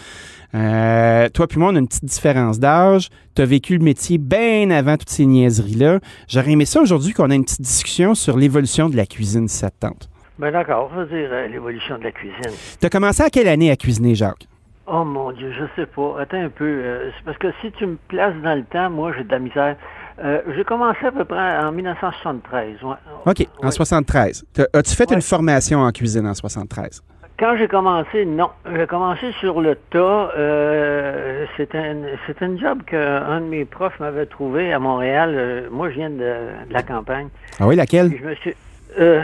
Euh, 0.55 1.29
toi 1.29 1.47
puis 1.47 1.59
moi, 1.59 1.71
on 1.71 1.77
a 1.77 1.79
une 1.79 1.89
petite 1.89 2.07
différence 2.07 2.59
d'âge. 2.59 3.11
Tu 3.37 3.43
as 3.43 3.45
vécu 3.45 3.77
le 3.77 3.85
métier 3.85 4.17
bien 4.17 4.71
avant 4.71 4.97
toutes 4.97 5.11
ces 5.11 5.27
niaiseries-là. 5.27 6.01
J'aurais 6.29 6.53
aimé 6.53 6.65
ça 6.65 6.81
aujourd'hui 6.81 7.13
qu'on 7.13 7.31
ait 7.31 7.37
une 7.37 7.45
petite 7.45 7.61
discussion 7.61 8.15
sur 8.15 8.39
l'évolution 8.39 8.89
de 8.89 8.97
la 8.97 9.05
cuisine, 9.05 9.49
si 9.49 9.59
ça 9.59 9.69
te 9.69 9.77
tente. 9.81 10.09
Ben 10.39 10.51
d'accord, 10.51 10.89
on 10.91 10.97
va 10.97 11.05
dire 11.05 11.29
l'évolution 11.51 11.99
de 11.99 12.05
la 12.05 12.13
cuisine. 12.13 12.57
Tu 12.81 12.87
as 12.87 12.91
commencé 12.91 13.23
à 13.23 13.29
quelle 13.29 13.49
année 13.49 13.71
à 13.71 13.77
cuisiner, 13.77 14.15
Jacques? 14.15 14.47
Oh 14.91 15.05
mon 15.05 15.33
Dieu, 15.33 15.53
je 15.53 15.65
sais 15.77 15.87
pas. 15.87 16.17
Attends 16.21 16.43
un 16.43 16.49
peu. 16.49 16.65
euh, 16.65 17.11
c'est 17.17 17.25
parce 17.25 17.39
que 17.39 17.49
si 17.61 17.71
tu 17.73 17.87
me 17.87 17.97
places 18.09 18.35
dans 18.43 18.55
le 18.55 18.65
temps, 18.65 18.89
moi, 18.91 19.13
j'ai 19.17 19.25
de 19.25 19.31
la 19.31 19.39
misère. 19.39 19.77
Euh, 20.25 20.41
j'ai 20.57 20.65
commencé 20.65 21.05
à 21.07 21.13
peu 21.13 21.25
près 21.25 21.59
en 21.59 21.71
1973. 21.73 22.83
ouais. 22.83 22.95
OK, 23.27 23.47
en 23.63 23.67
Ouais. 23.67 23.71
73. 23.71 24.45
T'as- 24.55 24.67
As-tu 24.73 24.95
fait 24.97 25.09
Ouais. 25.11 25.17
une 25.17 25.23
formation 25.23 25.81
en 25.81 25.91
cuisine 25.93 26.27
en 26.27 26.35
73? 26.35 27.03
Quand 27.39 27.55
j'ai 27.57 27.69
commencé, 27.69 28.25
non. 28.25 28.49
J'ai 28.75 28.87
commencé 28.89 29.31
sur 29.39 29.61
le 29.61 29.77
tas. 29.91 30.31
Euh, 30.37 31.45
c'était 31.57 31.79
un, 31.79 31.97
un 32.41 32.57
job 32.57 32.83
qu'un 32.85 33.41
de 33.41 33.47
mes 33.47 33.65
profs 33.65 34.01
m'avait 34.01 34.27
trouvé 34.27 34.73
à 34.73 34.79
Montréal. 34.81 35.35
Euh, 35.37 35.69
moi, 35.71 35.89
je 35.91 35.95
viens 35.97 36.11
de, 36.11 36.17
de 36.17 36.73
la 36.73 36.83
campagne. 36.83 37.29
Ah 37.61 37.67
oui, 37.69 37.77
laquelle? 37.77 38.11
Je 38.21 38.25
me 38.27 38.35
suis... 38.37 38.55
Euh, 38.99 39.23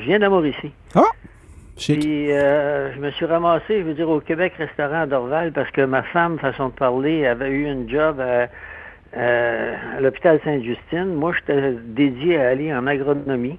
je 0.00 0.04
viens 0.04 0.18
de 0.20 0.28
Mauricie. 0.28 0.70
Ah! 0.94 1.00
Puis 1.78 2.32
euh, 2.32 2.92
je 2.94 3.00
me 3.00 3.10
suis 3.12 3.24
ramassé, 3.26 3.78
je 3.80 3.82
veux 3.82 3.94
dire, 3.94 4.08
au 4.08 4.20
Québec 4.20 4.52
Restaurant 4.58 5.02
à 5.02 5.06
Dorval 5.06 5.52
parce 5.52 5.70
que 5.70 5.82
ma 5.82 6.02
femme, 6.02 6.38
façon 6.38 6.68
de 6.68 6.72
parler, 6.74 7.26
avait 7.26 7.50
eu 7.50 7.64
une 7.66 7.88
job 7.88 8.20
à, 8.20 8.48
euh, 9.16 9.74
à 9.96 10.00
l'hôpital 10.00 10.40
Sainte-Justine. 10.44 11.14
Moi, 11.14 11.32
j'étais 11.38 11.72
dédié 11.86 12.38
à 12.38 12.48
aller 12.48 12.74
en 12.74 12.86
agronomie. 12.86 13.58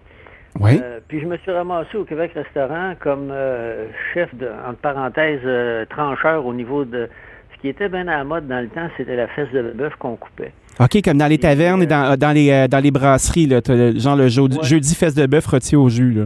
Oui. 0.59 0.79
Euh, 0.83 0.99
puis 1.07 1.21
je 1.21 1.25
me 1.27 1.37
suis 1.37 1.51
ramassé 1.51 1.95
au 1.97 2.03
Québec 2.03 2.31
Restaurant 2.35 2.93
comme 2.99 3.29
euh, 3.31 3.85
chef 4.13 4.33
de, 4.35 4.47
entre 4.67 4.79
parenthèses, 4.79 5.39
euh, 5.45 5.85
trancheur 5.89 6.45
au 6.45 6.53
niveau 6.53 6.85
de... 6.85 7.07
Ce 7.55 7.61
qui 7.61 7.69
était 7.69 7.89
bien 7.89 8.07
à 8.07 8.17
la 8.17 8.23
mode 8.23 8.47
dans 8.47 8.59
le 8.61 8.67
temps, 8.69 8.87
c'était 8.97 9.15
la 9.17 9.27
fesse 9.27 9.51
de 9.53 9.61
bœuf 9.75 9.93
qu'on 9.99 10.15
coupait. 10.15 10.51
OK, 10.79 11.01
comme 11.03 11.17
dans 11.17 11.27
les 11.27 11.37
tavernes 11.37 11.83
et 11.83 11.87
dans, 11.87 12.17
dans 12.17 12.31
les, 12.31 12.67
dans 12.69 12.79
les 12.81 12.89
brasseries, 12.91 13.47
là, 13.47 13.59
genre 13.97 14.15
le 14.15 14.29
jeudi, 14.29 14.57
Ouais. 14.57 14.63
jeudi 14.63 14.95
fesse 14.95 15.13
de 15.13 15.25
bœuf 15.25 15.45
rôti 15.45 15.75
au 15.75 15.89
jus. 15.89 16.11
Là. 16.11 16.23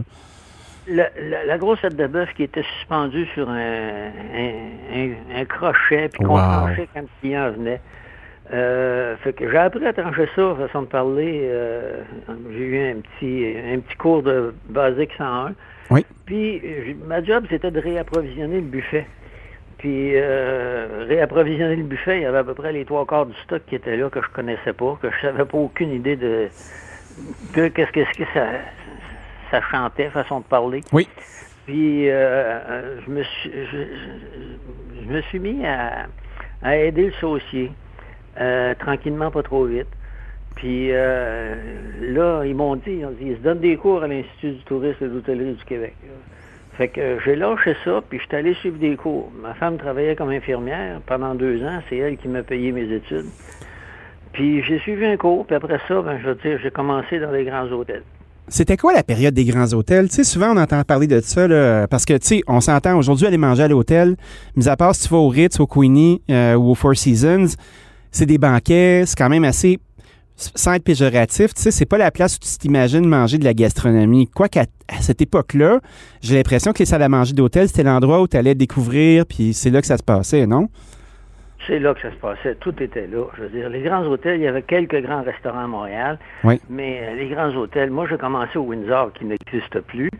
La, 0.86 1.08
la, 1.18 1.44
la 1.46 1.58
grosse 1.58 1.80
tête 1.80 1.96
de 1.96 2.06
bœuf 2.06 2.28
qui 2.34 2.42
était 2.42 2.62
suspendue 2.78 3.26
sur 3.34 3.48
un, 3.48 3.56
un, 3.56 4.50
un- 4.94 5.40
un 5.40 5.44
crochet, 5.46 6.08
puis 6.10 6.22
qu'on 6.22 6.34
Wow. 6.34 6.40
tranchait 6.40 6.88
quand 6.92 7.00
le 7.00 7.08
client 7.20 7.50
venait. 7.52 7.80
Euh, 8.52 9.16
fait 9.18 9.32
que 9.32 9.50
j'ai 9.50 9.56
appris 9.56 9.86
à 9.86 9.94
trancher 9.94 10.28
ça, 10.36 10.54
façon 10.58 10.82
de 10.82 10.86
parler. 10.88 11.40
euh, 11.44 12.02
j'ai 12.52 12.64
eu 12.66 12.90
un 12.90 12.96
petit, 13.00 13.54
un 13.74 13.78
petit 13.80 13.96
cours 13.96 14.22
de 14.22 14.54
basique 14.68 15.12
101. 15.16 15.54
Oui. 15.90 16.04
Puis 16.26 16.60
ma 17.06 17.22
job, 17.24 17.46
c'était 17.48 17.70
de 17.70 17.80
réapprovisionner 17.80 18.56
le 18.56 18.60
buffet. 18.66 19.06
Puis 19.78 20.12
euh, 20.16 21.06
réapprovisionner 21.08 21.76
le 21.76 21.82
buffet, 21.84 22.18
il 22.18 22.22
y 22.22 22.26
avait 22.26 22.38
à 22.38 22.44
peu 22.44 22.54
près 22.54 22.72
les 22.72 22.84
trois 22.84 23.06
quarts 23.06 23.24
du 23.26 23.34
stock 23.44 23.62
qui 23.66 23.74
étaient 23.76 23.96
là 23.96 24.10
que 24.10 24.20
je 24.20 24.28
connaissais 24.28 24.74
pas, 24.74 24.98
que 25.00 25.08
je 25.10 25.20
savais 25.26 25.44
pas 25.46 25.56
aucune 25.58 25.92
idée 25.92 26.16
de, 26.16 26.48
de 27.56 27.68
qu'est-ce 27.68 27.92
que, 27.92 28.04
ce 28.04 28.18
que 28.18 28.24
ça, 28.34 28.46
ça 29.54 29.62
chantait, 29.70 30.10
façon 30.10 30.40
de 30.40 30.44
parler. 30.44 30.80
Oui. 30.92 31.08
Puis 31.66 32.10
euh, 32.10 32.12
euh, 32.12 33.00
je 33.06 33.10
me 33.10 33.22
suis 33.22 33.50
je, 33.72 35.08
me 35.08 35.20
suis 35.22 35.38
mis 35.38 35.64
à, 35.64 36.06
à 36.62 36.76
aider 36.76 37.06
le 37.06 37.12
saucier, 37.12 37.70
euh, 38.40 38.74
tranquillement, 38.74 39.30
pas 39.30 39.42
trop 39.42 39.64
vite. 39.64 39.86
Puis 40.56 40.88
euh, 40.90 41.54
là, 42.00 42.44
ils 42.44 42.54
m'ont 42.54 42.76
dit, 42.76 42.98
ils, 42.98 43.06
ont 43.06 43.10
dit, 43.10 43.26
ils 43.26 43.36
se 43.36 43.42
donnent 43.42 43.60
des 43.60 43.76
cours 43.76 44.02
à 44.02 44.08
l'Institut 44.08 44.52
du 44.52 44.64
tourisme 44.64 45.04
et 45.04 45.08
de 45.08 45.14
l'hôtellerie 45.14 45.54
du 45.54 45.64
Québec. 45.64 45.94
Fait 46.76 46.88
que 46.88 47.18
j'ai 47.24 47.36
lâché 47.36 47.76
ça, 47.84 48.02
puis 48.08 48.18
je 48.18 48.24
suis 48.24 48.36
allé 48.36 48.54
suivre 48.54 48.78
des 48.78 48.96
cours. 48.96 49.30
Ma 49.40 49.54
femme 49.54 49.78
travaillait 49.78 50.16
comme 50.16 50.30
infirmière 50.30 51.00
pendant 51.06 51.34
deux 51.36 51.64
ans, 51.64 51.80
c'est 51.88 51.98
elle 51.98 52.16
qui 52.16 52.26
m'a 52.26 52.42
payé 52.42 52.72
mes 52.72 52.92
études. 52.92 53.26
Puis 54.32 54.62
j'ai 54.64 54.80
suivi 54.80 55.06
un 55.06 55.16
cours, 55.16 55.46
puis 55.46 55.54
après 55.54 55.78
ça, 55.86 56.02
ben, 56.02 56.18
je 56.20 56.26
veux 56.26 56.34
dire, 56.34 56.58
j'ai 56.60 56.72
commencé 56.72 57.20
dans 57.20 57.30
les 57.30 57.44
grands 57.44 57.70
hôtels. 57.70 58.02
C'était 58.48 58.76
quoi 58.76 58.92
la 58.92 59.02
période 59.02 59.34
des 59.34 59.44
grands 59.44 59.72
hôtels? 59.72 60.08
Tu 60.08 60.16
sais, 60.16 60.24
souvent, 60.24 60.54
on 60.54 60.56
entend 60.58 60.82
parler 60.84 61.06
de 61.06 61.20
ça, 61.20 61.48
là, 61.48 61.88
parce 61.88 62.04
que, 62.04 62.12
tu 62.14 62.26
sais, 62.26 62.42
on 62.46 62.60
s'entend 62.60 62.96
aujourd'hui 62.96 63.26
aller 63.26 63.38
manger 63.38 63.62
à 63.62 63.68
l'hôtel, 63.68 64.16
mis 64.54 64.68
à 64.68 64.76
part 64.76 64.94
si 64.94 65.02
tu 65.02 65.08
vas 65.08 65.16
au 65.16 65.28
Ritz, 65.28 65.58
au 65.60 65.66
Queenie 65.66 66.20
euh, 66.30 66.54
ou 66.54 66.70
au 66.70 66.74
Four 66.74 66.94
Seasons, 66.96 67.54
c'est 68.12 68.26
des 68.26 68.38
banquets, 68.38 69.04
c'est 69.06 69.16
quand 69.16 69.30
même 69.30 69.44
assez, 69.44 69.78
sans 70.36 70.74
être 70.74 70.84
péjoratif, 70.84 71.54
tu 71.54 71.62
sais, 71.62 71.70
c'est 71.70 71.86
pas 71.86 71.96
la 71.96 72.10
place 72.10 72.36
où 72.36 72.38
tu 72.38 72.58
t'imagines 72.58 73.06
manger 73.06 73.38
de 73.38 73.44
la 73.44 73.54
gastronomie. 73.54 74.28
Quoiqu'à 74.28 74.66
à 74.88 75.00
cette 75.00 75.22
époque-là, 75.22 75.80
j'ai 76.20 76.34
l'impression 76.36 76.72
que 76.74 76.80
les 76.80 76.84
salles 76.84 77.02
à 77.02 77.08
manger 77.08 77.32
d'hôtel, 77.32 77.68
c'était 77.68 77.82
l'endroit 77.82 78.20
où 78.20 78.28
tu 78.28 78.36
allais 78.36 78.54
découvrir, 78.54 79.24
puis 79.24 79.54
c'est 79.54 79.70
là 79.70 79.80
que 79.80 79.86
ça 79.86 79.96
se 79.96 80.02
passait, 80.02 80.46
non? 80.46 80.68
C'est 81.66 81.78
là 81.78 81.94
que 81.94 82.00
ça 82.02 82.10
se 82.10 82.16
passait. 82.16 82.54
Tout 82.56 82.74
était 82.82 83.06
là. 83.06 83.24
Je 83.36 83.42
veux 83.42 83.48
dire, 83.48 83.68
les 83.68 83.80
grands 83.82 84.04
hôtels, 84.04 84.36
il 84.40 84.42
y 84.44 84.48
avait 84.48 84.62
quelques 84.62 85.00
grands 85.02 85.22
restaurants 85.22 85.64
à 85.64 85.66
Montréal. 85.66 86.18
Oui. 86.44 86.60
Mais 86.68 87.00
euh, 87.02 87.14
les 87.16 87.28
grands 87.28 87.54
hôtels, 87.54 87.90
moi, 87.90 88.06
j'ai 88.08 88.16
commencé 88.18 88.58
au 88.58 88.62
Windsor, 88.62 89.12
qui 89.12 89.24
n'existe 89.24 89.80
plus. 89.80 90.10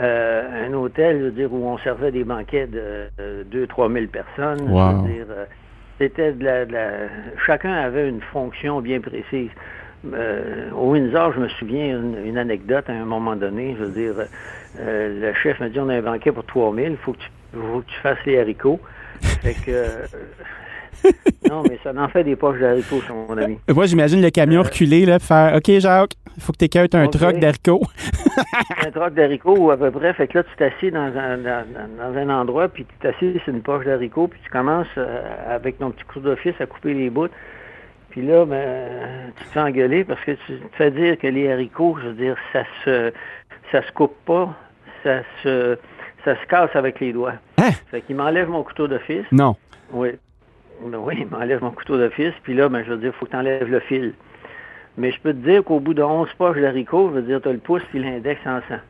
Euh, 0.00 0.68
un 0.68 0.72
hôtel, 0.74 1.18
je 1.18 1.24
veux 1.24 1.30
dire, 1.32 1.52
où 1.52 1.66
on 1.68 1.78
servait 1.78 2.12
des 2.12 2.24
banquets 2.24 2.66
de 2.68 3.08
2-3 3.52 3.92
000 3.92 4.06
personnes. 4.06 4.70
Wow. 4.70 4.90
Je 4.90 4.96
veux 5.08 5.14
dire, 5.14 5.26
euh, 5.30 5.44
c'était 5.98 6.32
de 6.32 6.44
la, 6.44 6.64
de 6.66 6.72
la- 6.72 7.08
Chacun 7.46 7.72
avait 7.72 8.08
une 8.08 8.20
fonction 8.20 8.80
bien 8.80 9.00
précise. 9.00 9.50
Euh, 10.14 10.70
au 10.76 10.92
Windsor, 10.92 11.32
je 11.32 11.40
me 11.40 11.48
souviens 11.48 11.98
une, 11.98 12.16
une 12.24 12.38
anecdote 12.38 12.88
à 12.88 12.92
un 12.92 13.04
moment 13.04 13.34
donné. 13.34 13.74
Je 13.76 13.84
veux 13.84 13.90
dire, 13.90 14.14
euh, 14.80 15.20
le 15.20 15.34
chef 15.34 15.58
m'a 15.58 15.68
dit 15.68 15.80
on 15.80 15.88
a 15.88 15.94
un 15.96 16.02
banquet 16.02 16.30
pour 16.30 16.44
3 16.44 16.72
000, 16.72 16.86
il 16.90 16.96
faut 16.98 17.14
que 17.14 17.18
tu, 17.18 17.28
faut 17.52 17.80
que 17.80 17.86
tu 17.86 17.98
fasses 18.00 18.24
les 18.24 18.38
haricots. 18.38 18.78
Fait 19.42 19.54
que. 19.54 19.72
Euh, 21.04 21.10
non, 21.48 21.62
mais 21.62 21.78
ça 21.82 21.92
en 21.96 22.08
fait 22.08 22.24
des 22.24 22.36
poches 22.36 22.58
d'haricots, 22.60 23.00
mon 23.28 23.36
ami. 23.38 23.58
Moi, 23.68 23.86
j'imagine 23.86 24.20
le 24.22 24.30
camion 24.30 24.62
reculé, 24.62 25.06
là, 25.06 25.18
pour 25.18 25.28
faire 25.28 25.54
OK, 25.56 25.70
Jacques, 25.78 26.12
il 26.36 26.42
faut 26.42 26.52
que 26.52 26.58
tu 26.58 26.64
écoutes 26.66 26.94
un 26.94 27.02
Euh, 27.02 27.06
Ok. 27.06 27.12
troc 27.12 27.38
d'haricots. 27.38 27.82
un 28.86 28.90
troc 28.90 29.14
d'haricots 29.14 29.56
ou 29.56 29.70
à 29.70 29.76
peu 29.76 29.90
près. 29.90 30.12
Fait 30.14 30.28
que 30.28 30.38
là, 30.38 30.44
tu 30.44 30.56
t'assieds 30.56 30.90
dans 30.90 31.10
un, 31.16 31.36
dans 31.38 32.16
un 32.16 32.28
endroit, 32.30 32.68
puis 32.68 32.84
tu 32.84 32.94
t'assieds 33.00 33.40
sur 33.44 33.52
une 33.54 33.62
poche 33.62 33.84
d'haricots, 33.84 34.28
puis 34.28 34.40
tu 34.44 34.50
commences 34.50 34.86
euh, 34.96 35.22
avec 35.48 35.78
ton 35.78 35.90
petit 35.90 36.04
coup 36.04 36.20
d'office 36.20 36.54
à 36.60 36.66
couper 36.66 36.94
les 36.94 37.10
bouts. 37.10 37.28
Puis 38.10 38.22
là, 38.22 38.44
ben, 38.46 39.32
tu 39.36 39.44
te 39.44 39.48
fais 39.50 39.60
engueuler 39.60 40.04
parce 40.04 40.20
que 40.22 40.32
tu 40.32 40.58
te 40.58 40.76
fais 40.76 40.90
dire 40.90 41.18
que 41.18 41.26
les 41.26 41.50
haricots, 41.52 41.98
je 42.02 42.08
veux 42.08 42.14
dire, 42.14 42.36
ça 42.52 42.62
se 42.84 43.12
ça 43.70 43.82
se 43.86 43.92
coupe 43.92 44.16
pas, 44.24 44.54
ça 45.04 45.20
se 45.42 45.76
ça 46.24 46.34
se 46.40 46.46
casse 46.48 46.74
avec 46.74 47.00
les 47.00 47.12
doigts. 47.12 47.34
Hein? 47.58 47.70
Fait 47.90 48.00
qu'il 48.00 48.16
m'enlève 48.16 48.48
mon 48.48 48.62
couteau 48.62 48.88
d'office. 48.88 49.26
Non. 49.30 49.56
Oui. 49.92 50.10
Ben 50.84 50.98
oui, 50.98 51.14
il 51.20 51.26
m'enlève 51.26 51.62
mon 51.62 51.70
couteau 51.70 51.98
d'office, 51.98 52.32
puis 52.42 52.54
là, 52.54 52.68
ben, 52.68 52.84
je 52.84 52.90
veux 52.92 52.98
dire, 52.98 53.12
il 53.14 53.18
faut 53.18 53.26
que 53.26 53.30
tu 53.32 53.36
enlèves 53.36 53.68
le 53.68 53.80
fil. 53.80 54.14
Mais 54.96 55.12
je 55.12 55.20
peux 55.20 55.32
te 55.32 55.38
dire 55.38 55.62
qu'au 55.64 55.80
bout 55.80 55.94
de 55.94 56.02
11 56.02 56.28
poches 56.38 56.60
d'haricots, 56.60 57.10
je 57.10 57.20
veux 57.20 57.22
dire, 57.22 57.40
tu 57.40 57.48
as 57.48 57.52
le 57.52 57.58
pouce 57.58 57.82
puis 57.90 58.00
l'index 58.02 58.40
en 58.46 58.60
sang. 58.68 58.80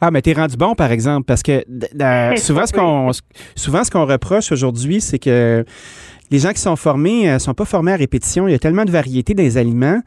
Ah, 0.00 0.10
mais 0.10 0.20
t'es 0.22 0.32
rendu 0.34 0.56
bon, 0.56 0.74
par 0.74 0.92
exemple, 0.92 1.24
parce 1.24 1.42
que 1.42 1.64
d- 1.66 1.88
souvent, 2.36 2.66
ce 2.66 2.72
qu'on 2.72 3.10
souvent, 3.54 3.82
ce 3.82 3.90
qu'on 3.90 4.04
reproche 4.06 4.52
aujourd'hui, 4.52 5.00
c'est 5.00 5.18
que 5.18 5.64
les 6.30 6.38
gens 6.38 6.50
qui 6.50 6.60
sont 6.60 6.76
formés 6.76 7.32
ne 7.32 7.38
sont 7.38 7.54
pas 7.54 7.64
formés 7.64 7.92
à 7.92 7.96
répétition. 7.96 8.46
Il 8.46 8.52
y 8.52 8.54
a 8.54 8.58
tellement 8.58 8.84
de 8.84 8.90
variétés 8.90 9.34
des 9.34 9.56
aliments 9.58 10.00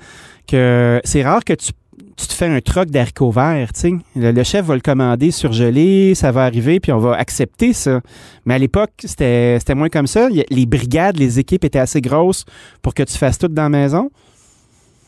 que 0.48 1.00
c'est 1.04 1.24
rare 1.24 1.44
que 1.44 1.54
tu, 1.54 1.72
tu 2.20 2.28
te 2.28 2.34
fais 2.34 2.48
un 2.48 2.60
troc 2.60 2.90
d'haricots 2.90 3.32
verts. 3.32 3.72
tu. 3.74 4.00
Le, 4.16 4.44
chef 4.44 4.66
va 4.66 4.76
le 4.76 4.82
commander 4.82 5.32
surgelé, 5.32 6.14
ça 6.16 6.32
va 6.32 6.44
arriver, 6.44 6.80
puis 6.80 6.92
on 6.92 6.98
va 6.98 7.16
accepter 7.16 7.72
ça. 7.72 8.02
Mais 8.46 8.56
à 8.56 8.58
l'époque, 8.58 8.92
c'était 8.98 9.60
moins 9.76 9.90
comme 9.90 10.08
ça. 10.08 10.28
Les 10.30 10.66
brigades, 10.66 11.18
les 11.18 11.40
équipes 11.40 11.64
étaient 11.64 11.80
assez 11.80 12.02
grosses 12.02 12.46
pour 12.82 12.94
que 12.94 13.04
tu 13.04 13.18
fasses 13.18 13.38
tout 13.38 13.48
dans 13.48 13.64
la 13.64 13.70
maison. 13.70 14.10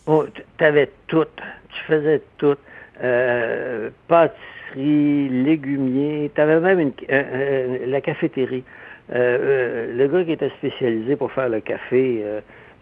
Oh, 0.08 0.26
tu 0.58 0.64
avais 0.64 0.90
tout. 1.08 1.26
Tu 1.70 1.84
faisais 1.88 2.22
tout. 2.38 2.56
Euh, 3.04 3.90
pâtisserie, 4.08 5.30
légumier. 5.30 6.32
Tu 6.34 6.42
avais 6.42 6.60
même 6.60 6.80
une, 6.80 6.94
euh, 7.10 7.24
euh, 7.34 7.78
la 7.88 8.00
cafétérie. 8.02 8.64
Euh, 9.14 9.16
euh, 9.16 9.98
le 9.98 10.08
gars 10.08 10.24
qui 10.24 10.32
était 10.32 10.52
spécialisé 10.58 11.16
pour 11.18 11.32
faire 11.34 11.50
le 11.50 11.60
café, 11.60 12.24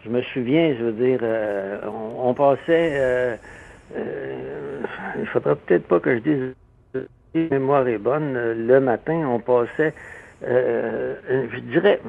je 0.04 0.10
me 0.10 0.22
souviens, 0.22 0.74
je 0.78 0.84
veux 0.84 0.92
dire, 0.92 1.20
on 2.22 2.32
passait. 2.34 3.38
Euh, 3.96 4.80
il 5.18 5.26
faudrait 5.26 5.56
peut-être 5.56 5.86
pas 5.86 6.00
que 6.00 6.14
je 6.16 6.20
dise. 6.20 6.54
Si 7.34 7.48
la 7.48 7.58
mémoire 7.58 7.86
est 7.88 7.98
bonne. 7.98 8.34
euh, 8.36 8.54
Le 8.56 8.80
matin, 8.80 9.24
on 9.28 9.38
passait. 9.38 9.94
euh, 10.46 11.14
je 11.52 11.58
dirais. 11.60 12.00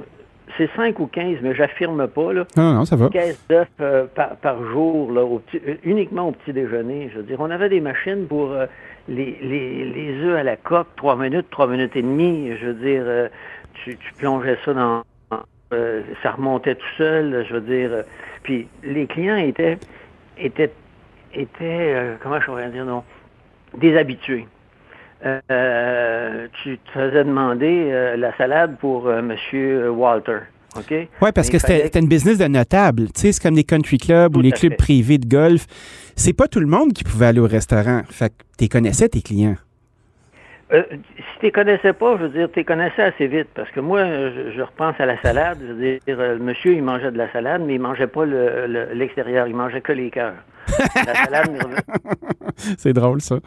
C'est 0.57 0.69
5 0.75 0.99
ou 0.99 1.07
15, 1.07 1.37
mais 1.41 1.55
j'affirme 1.55 2.07
pas, 2.07 2.33
là 2.33 2.45
Non, 2.57 2.73
non, 2.73 2.83
ça 2.85 2.97
va. 2.97 3.07
caisse 3.09 3.37
d'œufs 3.49 3.67
euh, 3.79 4.05
par, 4.13 4.35
par 4.37 4.61
jour, 4.65 5.09
là, 5.13 5.23
au 5.23 5.39
petit- 5.39 5.61
euh, 5.65 5.75
uniquement 5.83 6.27
au 6.27 6.31
petit 6.33 6.51
déjeuner. 6.51 7.09
Je 7.13 7.17
veux 7.19 7.23
dire, 7.23 7.37
on 7.39 7.49
avait 7.49 7.69
des 7.69 7.79
machines 7.79 8.25
pour 8.27 8.51
euh, 8.51 8.65
les, 9.07 9.37
les, 9.41 9.85
les 9.85 10.23
œufs 10.25 10.37
à 10.37 10.43
la 10.43 10.57
coque, 10.57 10.87
trois 10.97 11.15
minutes, 11.15 11.47
trois 11.51 11.67
minutes 11.67 11.95
et 11.95 12.01
demie. 12.01 12.51
Je 12.59 12.65
veux 12.67 12.73
dire, 12.73 13.29
tu, 13.75 13.95
tu 13.97 14.13
plongeais 14.15 14.57
ça 14.65 14.73
dans... 14.73 15.03
ça 16.21 16.31
remontait 16.31 16.75
tout 16.75 16.93
seul, 16.97 17.45
je 17.47 17.53
veux 17.53 17.61
dire. 17.61 18.03
puis 18.43 18.67
les 18.83 19.07
clients 19.07 19.37
étaient, 19.37 19.77
étaient, 20.37 20.71
étaient 21.33 21.93
euh, 21.95 22.15
comment 22.21 22.39
je 22.39 22.45
pourrais 22.45 22.69
dire, 22.69 22.85
non, 22.85 23.03
des 23.77 23.97
habitués. 23.97 24.47
Euh, 25.23 26.47
tu 26.63 26.79
te 26.79 26.91
faisais 26.91 27.23
demander 27.23 27.89
euh, 27.91 28.17
la 28.17 28.35
salade 28.37 28.77
pour 28.79 29.07
euh, 29.07 29.21
Monsieur 29.21 29.91
Walter. 29.91 30.39
OK? 30.75 30.85
Oui, 30.89 31.07
parce 31.33 31.47
Mais 31.47 31.51
que 31.51 31.59
c'était 31.59 31.77
fallait 31.79 31.99
une 31.99 32.07
business 32.07 32.37
de 32.37 32.45
notable. 32.45 33.11
Tu 33.11 33.21
sais, 33.21 33.31
c'est 33.33 33.43
comme 33.43 33.55
les 33.55 33.63
country 33.63 33.97
clubs 33.97 34.35
ou 34.35 34.41
les 34.41 34.51
clubs 34.51 34.71
fait. 34.71 34.77
privés 34.77 35.17
de 35.17 35.27
golf. 35.27 35.67
C'est 36.15 36.33
pas 36.33 36.47
tout 36.47 36.59
le 36.59 36.65
monde 36.65 36.93
qui 36.93 37.03
pouvait 37.03 37.27
aller 37.27 37.39
au 37.39 37.47
restaurant. 37.47 38.01
Fait 38.09 38.29
que 38.29 38.43
tu 38.57 38.67
connaissais 38.67 39.09
tes 39.09 39.21
clients. 39.21 39.57
Euh, 40.73 40.83
si 40.91 41.23
tu 41.39 41.45
les 41.47 41.51
connaissais 41.51 41.93
pas, 41.93 42.15
je 42.17 42.23
veux 42.23 42.29
dire, 42.29 42.49
tu 42.51 42.59
les 42.59 42.65
connaissais 42.65 43.01
assez 43.03 43.27
vite. 43.27 43.49
Parce 43.53 43.69
que 43.71 43.79
moi, 43.81 44.05
je, 44.05 44.51
je 44.55 44.61
repense 44.61 44.95
à 44.99 45.05
la 45.05 45.21
salade. 45.21 45.57
Je 45.61 45.73
veux 45.73 45.79
dire, 45.79 45.99
euh, 46.09 46.33
le 46.35 46.39
monsieur, 46.39 46.73
il 46.73 46.83
mangeait 46.83 47.11
de 47.11 47.17
la 47.17 47.29
salade, 47.31 47.61
mais 47.65 47.75
il 47.75 47.81
mangeait 47.81 48.07
pas 48.07 48.25
le- 48.25 48.67
le- 48.67 48.93
l'extérieur. 48.93 49.47
il 49.47 49.55
mangeait 49.55 49.81
que 49.81 49.91
les 49.91 50.09
cœurs. 50.09 50.35
la 51.05 51.15
salade 51.15 51.49
c'est 52.77 52.93
drôle, 52.93 53.19
ça. 53.21 53.37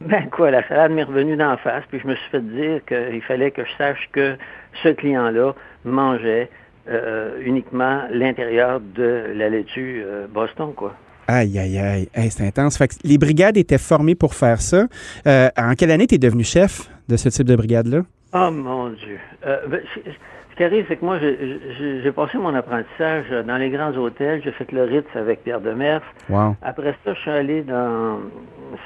Ben 0.00 0.28
quoi, 0.30 0.52
la 0.52 0.66
salade 0.68 0.92
m'est 0.92 1.02
revenue 1.02 1.36
d'en 1.36 1.56
face, 1.56 1.82
puis 1.88 1.98
je 2.00 2.06
me 2.06 2.14
suis 2.14 2.30
fait 2.30 2.40
dire 2.40 2.80
qu'il 2.86 3.20
fallait 3.22 3.50
que 3.50 3.64
je 3.64 3.72
sache 3.76 4.08
que 4.12 4.36
ce 4.84 4.90
client-là 4.90 5.54
mangeait 5.84 6.48
euh, 6.88 7.40
uniquement 7.44 8.02
l'intérieur 8.12 8.78
de 8.80 9.24
la 9.34 9.48
laitue 9.48 10.04
Boston, 10.30 10.72
quoi. 10.76 10.94
Aïe, 11.30 11.58
aïe, 11.58 11.78
aïe. 11.78 12.08
Hey, 12.14 12.30
c'est 12.30 12.46
intense. 12.46 12.78
Fait 12.78 12.88
que 12.88 12.94
les 13.04 13.18
brigades 13.18 13.58
étaient 13.58 13.76
formées 13.78 14.14
pour 14.14 14.34
faire 14.34 14.62
ça. 14.62 14.86
Euh, 15.26 15.48
en 15.58 15.74
quelle 15.74 15.90
année 15.90 16.06
tu 16.06 16.14
es 16.14 16.18
devenu 16.18 16.42
chef 16.42 16.88
de 17.08 17.16
ce 17.18 17.28
type 17.28 17.46
de 17.46 17.54
brigade-là? 17.54 18.00
Oh 18.32 18.50
mon 18.50 18.88
Dieu. 18.88 19.18
Euh, 19.46 19.58
ben, 19.68 19.80
ce 19.94 20.56
qui 20.56 20.64
arrive, 20.64 20.86
c'est 20.88 20.96
que 20.96 21.04
moi, 21.04 21.18
j'ai- 21.20 22.10
passé 22.12 22.38
mon 22.38 22.54
apprentissage 22.54 23.26
dans 23.46 23.58
les 23.58 23.68
grands 23.68 23.92
hôtels. 23.94 24.40
J'ai 24.42 24.52
fait 24.52 24.72
le 24.72 24.84
Ritz 24.84 25.04
avec 25.14 25.44
Pierre 25.44 25.60
Demers. 25.60 26.00
Wow. 26.30 26.56
Après 26.62 26.94
ça, 27.04 27.12
je 27.14 27.20
suis 27.20 27.30
allé 27.30 27.62
dans... 27.62 28.20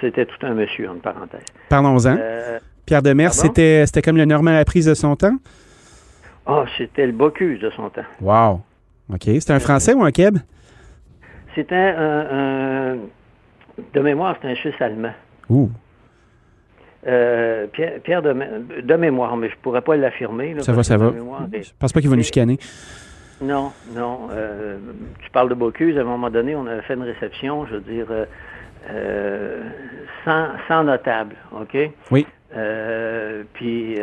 C'était 0.00 0.26
tout 0.26 0.44
un 0.44 0.54
monsieur, 0.54 0.90
entre 0.90 1.00
parenthèses. 1.02 1.40
Parlons-en. 1.68 2.16
Euh, 2.18 2.58
Pierre 2.86 3.02
Demers, 3.02 3.32
c'était 3.34 4.02
comme 4.04 4.16
le 4.16 4.24
Normand 4.24 4.50
à 4.50 4.54
la 4.54 4.64
prise 4.64 4.86
de 4.86 4.94
son 4.94 5.14
temps? 5.14 5.36
oh, 6.46 6.64
c'était 6.76 7.06
le 7.06 7.12
Bocuse 7.12 7.60
de 7.60 7.70
son 7.70 7.88
temps. 7.88 8.02
Wow. 8.20 8.60
OK. 9.14 9.22
C'était 9.24 9.52
un 9.52 9.60
Français 9.60 9.94
ou 9.94 10.02
un 10.02 10.10
Québécois? 10.10 10.40
C'était 11.54 11.74
un, 11.76 12.26
un- 12.30 12.96
De 13.94 14.00
mémoire, 14.00 14.34
c'était 14.36 14.48
un 14.52 14.54
Suisse 14.54 14.80
allemand. 14.80 15.12
Ouh. 15.48 15.70
Euh, 17.06 17.66
Pierre, 17.72 18.00
Pierre 18.04 18.22
de, 18.22 18.32
mé- 18.32 18.82
de 18.82 18.94
mémoire, 18.94 19.36
mais 19.36 19.48
je 19.50 19.56
pourrais 19.56 19.80
pas 19.82 19.96
l'affirmer. 19.96 20.54
Ça 20.60 20.72
va, 20.72 20.82
ça 20.82 20.96
va. 20.96 21.10
mémoire 21.10 21.46
Je 21.52 21.70
pense 21.78 21.92
pas 21.92 22.00
qu'il 22.00 22.08
va 22.08 22.14
nous 22.16 22.20
Mais- 22.20 22.24
chicaner. 22.24 22.58
Non, 23.40 23.72
non. 23.96 24.28
euh, 24.30 24.76
tu 25.20 25.28
parles 25.30 25.48
de 25.48 25.54
Bocuse. 25.54 25.98
À 25.98 26.02
un 26.02 26.04
moment 26.04 26.30
donné, 26.30 26.54
on 26.54 26.64
avait 26.66 26.82
fait 26.82 26.94
une 26.94 27.02
réception, 27.02 27.66
je 27.66 27.74
veux 27.74 27.80
dire, 27.80 28.06
euh, 28.90 29.62
sans, 30.24 30.46
sans 30.68 30.84
notable, 30.84 31.34
OK? 31.60 31.76
Oui. 32.12 32.26
Puis 33.54 33.98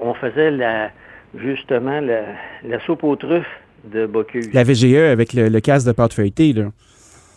on 0.00 0.14
faisait 0.14 0.50
la, 0.52 0.90
justement 1.36 2.00
la, 2.00 2.20
la 2.62 2.78
soupe 2.80 3.02
aux 3.02 3.16
truffes 3.16 3.58
de 3.92 4.06
Bocuse. 4.06 4.52
La 4.52 4.64
VGE 4.64 4.94
avec 4.94 5.32
le, 5.32 5.48
le 5.48 5.60
casque 5.60 5.86
de 5.86 5.92
pâte 5.92 6.14
feuilletée, 6.14 6.52
là. 6.52 6.64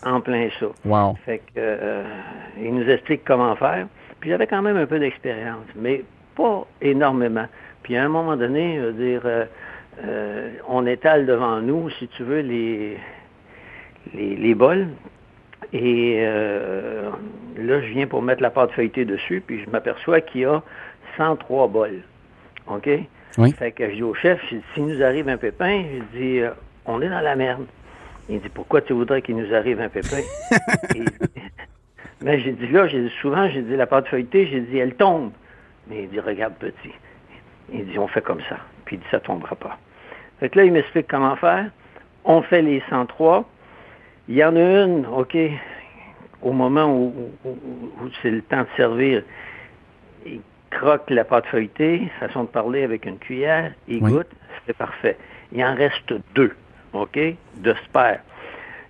En 0.05 0.21
plein 0.21 0.47
ça. 0.59 0.67
Wow. 0.85 1.15
Fait 1.25 1.39
que, 1.39 1.43
euh, 1.57 2.03
il 2.61 2.73
nous 2.73 2.89
explique 2.89 3.23
comment 3.25 3.55
faire. 3.55 3.87
Puis 4.19 4.29
j'avais 4.29 4.47
quand 4.47 4.61
même 4.61 4.77
un 4.77 4.85
peu 4.85 4.99
d'expérience, 4.99 5.65
mais 5.75 6.03
pas 6.35 6.67
énormément. 6.81 7.45
Puis 7.83 7.97
à 7.97 8.03
un 8.03 8.09
moment 8.09 8.37
donné, 8.37 8.77
je 8.77 8.85
veux 8.85 8.93
dire, 8.93 9.21
euh, 9.25 9.45
euh, 10.03 10.51
on 10.67 10.85
étale 10.85 11.25
devant 11.25 11.61
nous, 11.61 11.89
si 11.91 12.07
tu 12.09 12.23
veux, 12.23 12.41
les, 12.41 12.97
les, 14.13 14.35
les 14.35 14.55
bols. 14.55 14.87
Et 15.73 16.21
là, 16.23 17.81
je 17.81 17.87
viens 17.87 18.07
pour 18.07 18.21
mettre 18.21 18.41
la 18.41 18.51
pâte 18.51 18.71
feuilletée 18.71 19.03
dessus, 19.03 19.43
puis 19.45 19.63
je 19.65 19.69
m'aperçois 19.69 20.21
qu'il 20.21 20.41
y 20.41 20.45
a 20.45 20.61
103 21.17 21.67
bols. 21.67 22.01
OK? 22.67 22.87
Oui. 23.37 23.51
Fait 23.53 23.71
que 23.71 23.89
je 23.89 23.95
dis 23.95 24.03
au 24.03 24.13
chef, 24.13 24.41
j'ai 24.49 24.57
dit, 24.57 24.63
s'il 24.73 24.85
nous 24.87 25.01
arrive 25.03 25.29
un 25.29 25.37
pépin, 25.37 25.83
je 26.13 26.17
dis, 26.17 26.39
euh, 26.39 26.51
on 26.85 27.01
est 27.01 27.09
dans 27.09 27.21
la 27.21 27.35
merde. 27.35 27.65
Il 28.29 28.39
dit, 28.41 28.49
pourquoi 28.49 28.81
tu 28.81 28.93
voudrais 28.93 29.21
qu'il 29.21 29.35
nous 29.37 29.53
arrive 29.53 29.79
un 29.79 29.89
pépin? 29.89 30.21
Et- 30.95 31.03
mais 32.21 32.39
j'ai 32.39 32.51
dit 32.53 32.67
là, 32.69 32.87
j'ai 32.87 33.01
dit 33.01 33.13
souvent, 33.21 33.47
j'ai 33.49 33.61
dit 33.61 33.75
la 33.75 33.85
pâte 33.85 34.07
feuilletée, 34.07 34.47
j'ai 34.47 34.61
dit, 34.61 34.77
elle 34.77 34.95
tombe. 34.95 35.31
Mais 35.87 36.03
il 36.03 36.09
dit, 36.09 36.19
regarde 36.19 36.55
petit. 36.55 36.91
Il 37.71 37.85
dit, 37.85 37.99
on 37.99 38.07
fait 38.07 38.21
comme 38.23 38.41
ça. 38.49 38.57
Puis 38.85 38.95
il 38.95 38.99
dit, 38.99 39.05
ça 39.11 39.19
tombera 39.19 39.55
pas. 39.55 39.77
Fait 40.39 40.49
que 40.49 40.57
là, 40.59 40.65
il 40.65 40.71
m'explique 40.71 41.07
comment 41.07 41.35
faire. 41.35 41.69
On 42.25 42.41
fait 42.41 42.61
les 42.61 42.81
103. 42.89 43.47
Il 44.29 44.35
y 44.35 44.43
en 44.43 44.55
a 44.55 44.59
une, 44.83 45.05
OK, 45.05 45.37
au 46.41 46.51
moment 46.51 46.85
où, 46.93 47.13
où- 47.45 47.49
où- 47.49 48.03
où 48.03 48.09
c'est 48.21 48.31
le 48.31 48.41
temps 48.41 48.61
de 48.61 48.67
servir, 48.75 49.23
croque 50.77 51.09
la 51.09 51.23
pâte 51.23 51.45
feuilletée, 51.47 52.07
façon 52.19 52.43
de 52.43 52.49
parler 52.49 52.83
avec 52.83 53.05
une 53.05 53.17
cuillère, 53.17 53.71
il 53.87 54.03
Oui. 54.03 54.11
goûte, 54.11 54.31
c'est 54.65 54.77
parfait. 54.77 55.17
il 55.51 55.63
en 55.63 55.73
reste 55.75 56.13
deux, 56.35 56.53
OK, 56.93 57.17
de 57.57 57.73
spare. 57.85 58.17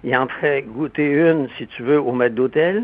Il 0.04 0.16
en 0.16 0.28
ferait 0.28 0.64
goûter 0.64 1.08
une, 1.12 1.48
si 1.58 1.68
tu 1.68 1.84
veux, 1.84 2.00
au 2.00 2.12
maître 2.12 2.36
d'hôtel, 2.36 2.84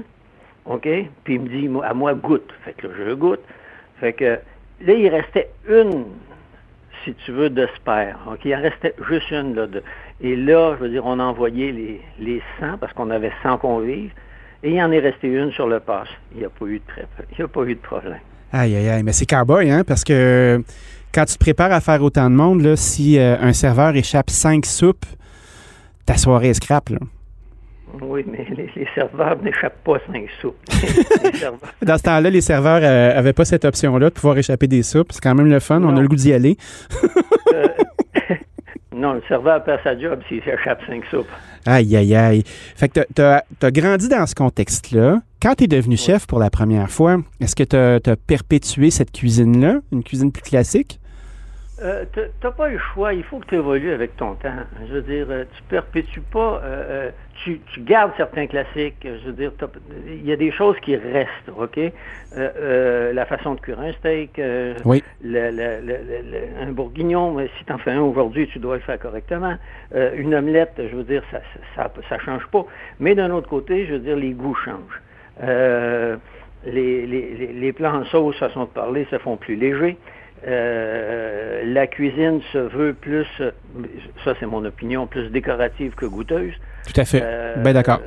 OK, 0.65 0.87
puis 1.23 1.33
il 1.35 1.41
me 1.41 1.47
dit, 1.49 1.69
à 1.83 1.93
moi, 1.93 2.13
goûte. 2.13 2.53
Fait 2.63 2.73
que 2.73 2.87
là, 2.87 2.93
je 3.05 3.13
goûte. 3.13 3.41
Fait 3.99 4.13
que 4.13 4.39
là, 4.81 4.93
il 4.93 5.07
restait 5.09 5.49
une, 5.67 6.05
si 7.03 7.13
tu 7.15 7.31
veux, 7.31 7.49
de 7.49 7.67
spare. 7.75 8.15
OK, 8.31 8.45
il 8.45 8.55
en 8.55 8.61
restait 8.61 8.93
juste 9.09 9.29
une, 9.31 9.55
là. 9.55 9.67
De, 9.67 9.83
et 10.21 10.35
là, 10.35 10.75
je 10.77 10.83
veux 10.85 10.89
dire, 10.89 11.05
on 11.05 11.19
a 11.19 11.23
envoyé 11.23 11.71
les, 11.71 12.01
les 12.19 12.41
100, 12.59 12.77
parce 12.77 12.93
qu'on 12.93 13.09
avait 13.09 13.31
100 13.43 13.57
convives, 13.57 14.11
et 14.63 14.71
il 14.71 14.81
en 14.81 14.91
est 14.91 14.99
resté 14.99 15.27
une 15.27 15.51
sur 15.51 15.67
le 15.67 15.79
pass. 15.79 16.07
Il 16.33 16.39
n'y 16.39 16.45
a 16.45 16.49
pas 16.49 16.65
eu 16.65 16.79
de 16.79 16.83
il 17.31 17.37
n'y 17.39 17.43
a 17.43 17.47
pas 17.47 17.63
eu 17.63 17.75
de 17.75 17.81
problème. 17.81 18.19
Aïe, 18.53 18.75
aïe, 18.75 18.87
aïe. 18.89 19.03
Mais 19.03 19.11
c'est 19.13 19.25
cowboy, 19.25 19.69
hein? 19.71 19.83
Parce 19.85 20.03
que 20.03 20.63
quand 21.13 21.25
tu 21.25 21.33
te 21.33 21.39
prépares 21.39 21.71
à 21.71 21.81
faire 21.81 22.01
autant 22.03 22.29
de 22.29 22.35
monde, 22.35 22.61
là, 22.61 22.75
si 22.75 23.17
euh, 23.17 23.35
un 23.41 23.51
serveur 23.53 23.95
échappe 23.95 24.29
cinq 24.29 24.65
soupes, 24.65 25.05
ta 26.05 26.17
soirée 26.17 26.49
est 26.49 26.53
scrap, 26.53 26.89
là. 26.89 26.99
Oui, 28.01 28.25
mais 28.27 28.45
les, 28.55 28.69
les 28.75 28.87
serveurs 28.95 29.37
n'échappent 29.43 29.83
pas 29.83 29.97
cinq 30.11 30.25
soupes. 30.41 30.57
Dans 31.83 31.97
ce 31.97 32.03
temps-là, 32.03 32.29
les 32.31 32.41
serveurs 32.41 32.81
n'avaient 32.81 33.33
pas 33.33 33.45
cette 33.45 33.65
option-là 33.65 34.09
de 34.09 34.13
pouvoir 34.15 34.37
échapper 34.37 34.65
des 34.67 34.81
soupes. 34.81 35.11
C'est 35.11 35.21
quand 35.21 35.35
même 35.35 35.49
le 35.49 35.59
fun. 35.59 35.81
On 35.83 35.95
a 35.95 36.01
le 36.01 36.07
goût 36.07 36.15
d'y 36.15 36.33
aller. 36.33 36.57
euh, 37.53 37.67
non, 39.03 39.13
le 39.15 39.21
serveur 39.27 39.61
perd 39.65 39.81
sa 39.83 39.99
job 39.99 40.21
s'il 40.29 40.37
échappe 40.37 40.79
cinq 40.87 41.03
soupes. 41.11 41.27
Aïe, 41.65 41.93
aïe, 41.97 42.15
aïe. 42.15 42.43
Fait 42.45 42.87
que 42.87 43.01
tu 43.13 43.21
as, 43.21 43.71
grandi 43.71 44.07
dans 44.07 44.25
ce 44.25 44.33
contexte-là. 44.33 45.21
Quand 45.41 45.55
tu 45.55 45.65
es 45.65 45.67
devenu 45.67 45.97
chef 45.97 46.25
pour 46.25 46.39
la 46.39 46.49
première 46.49 46.89
fois, 46.89 47.17
est-ce 47.41 47.53
que 47.53 47.63
tu 47.63 47.75
as, 47.75 48.15
perpétué 48.15 48.91
cette 48.91 49.11
cuisine-là, 49.11 49.81
une 49.91 50.03
cuisine 50.05 50.31
plus 50.31 50.41
classique? 50.41 51.01
Euh, 51.81 52.05
t'as- 52.13 52.27
T'as 52.39 52.51
pas 52.51 52.67
le 52.67 52.77
choix, 52.77 53.13
il 53.13 53.23
faut 53.23 53.39
que 53.39 53.47
tu 53.47 53.55
évolues 53.55 53.91
avec 53.91 54.15
ton 54.15 54.35
temps. 54.35 54.53
Je 54.87 54.93
veux 54.93 55.01
dire, 55.01 55.25
euh, 55.31 55.43
tu 55.57 55.63
perpétues 55.63 56.21
pas, 56.21 56.61
euh, 56.63 56.83
euh, 57.07 57.11
tu, 57.43 57.61
tu 57.73 57.79
gardes 57.81 58.11
certains 58.15 58.45
classiques. 58.45 58.97
Je 59.03 59.25
veux 59.25 59.31
dire, 59.33 59.51
il 60.05 60.23
y 60.23 60.31
a 60.31 60.35
des 60.35 60.51
choses 60.51 60.79
qui 60.81 60.95
restent, 60.95 61.49
OK? 61.57 61.79
Euh, 61.79 61.89
euh, 62.37 63.13
la 63.13 63.25
façon 63.25 63.55
de 63.55 63.59
cuire 63.59 63.79
un 63.79 63.91
steak, 63.93 64.39
Oui. 64.85 65.03
le- 65.23 66.61
un 66.61 66.71
bourguignon, 66.71 67.31
mais 67.33 67.49
si 67.57 67.65
tu 67.65 67.73
en 67.73 67.79
fais 67.79 67.91
un 67.91 68.01
aujourd'hui, 68.01 68.47
tu 68.47 68.59
dois 68.59 68.75
le 68.75 68.81
faire 68.81 68.99
correctement. 68.99 69.55
Une 70.15 70.35
omelette, 70.35 70.73
je 70.77 70.95
veux 70.95 71.03
dire, 71.03 71.23
ça, 71.31 71.39
ça, 71.75 71.91
ça 72.07 72.19
change 72.19 72.45
pas. 72.51 72.65
Mais 72.99 73.15
d'un 73.15 73.31
autre 73.31 73.49
côté, 73.49 73.87
je 73.87 73.93
veux 73.93 73.99
dire, 73.99 74.15
les 74.15 74.31
goûts 74.33 74.55
changent. 74.55 75.01
Euh, 75.41 76.17
les, 76.65 77.05
les, 77.07 77.51
les- 77.53 77.73
plats 77.73 77.93
en 77.95 78.05
sauce, 78.05 78.37
façon 78.37 78.61
de 78.65 78.69
parler, 78.69 79.05
se 79.09 79.17
font 79.17 79.35
plus 79.37 79.55
légers. 79.55 79.97
Euh, 80.45 81.63
la 81.65 81.87
cuisine 81.87 82.41
se 82.51 82.57
veut 82.57 82.93
plus, 82.93 83.27
ça 84.23 84.33
c'est 84.39 84.45
mon 84.45 84.65
opinion, 84.65 85.07
plus 85.07 85.29
décorative 85.29 85.95
que 85.95 86.05
goûteuse. 86.05 86.53
Tout 86.85 86.99
à 86.99 87.05
fait. 87.05 87.21
Euh, 87.23 87.55
ben 87.57 87.73
d'accord. 87.73 88.01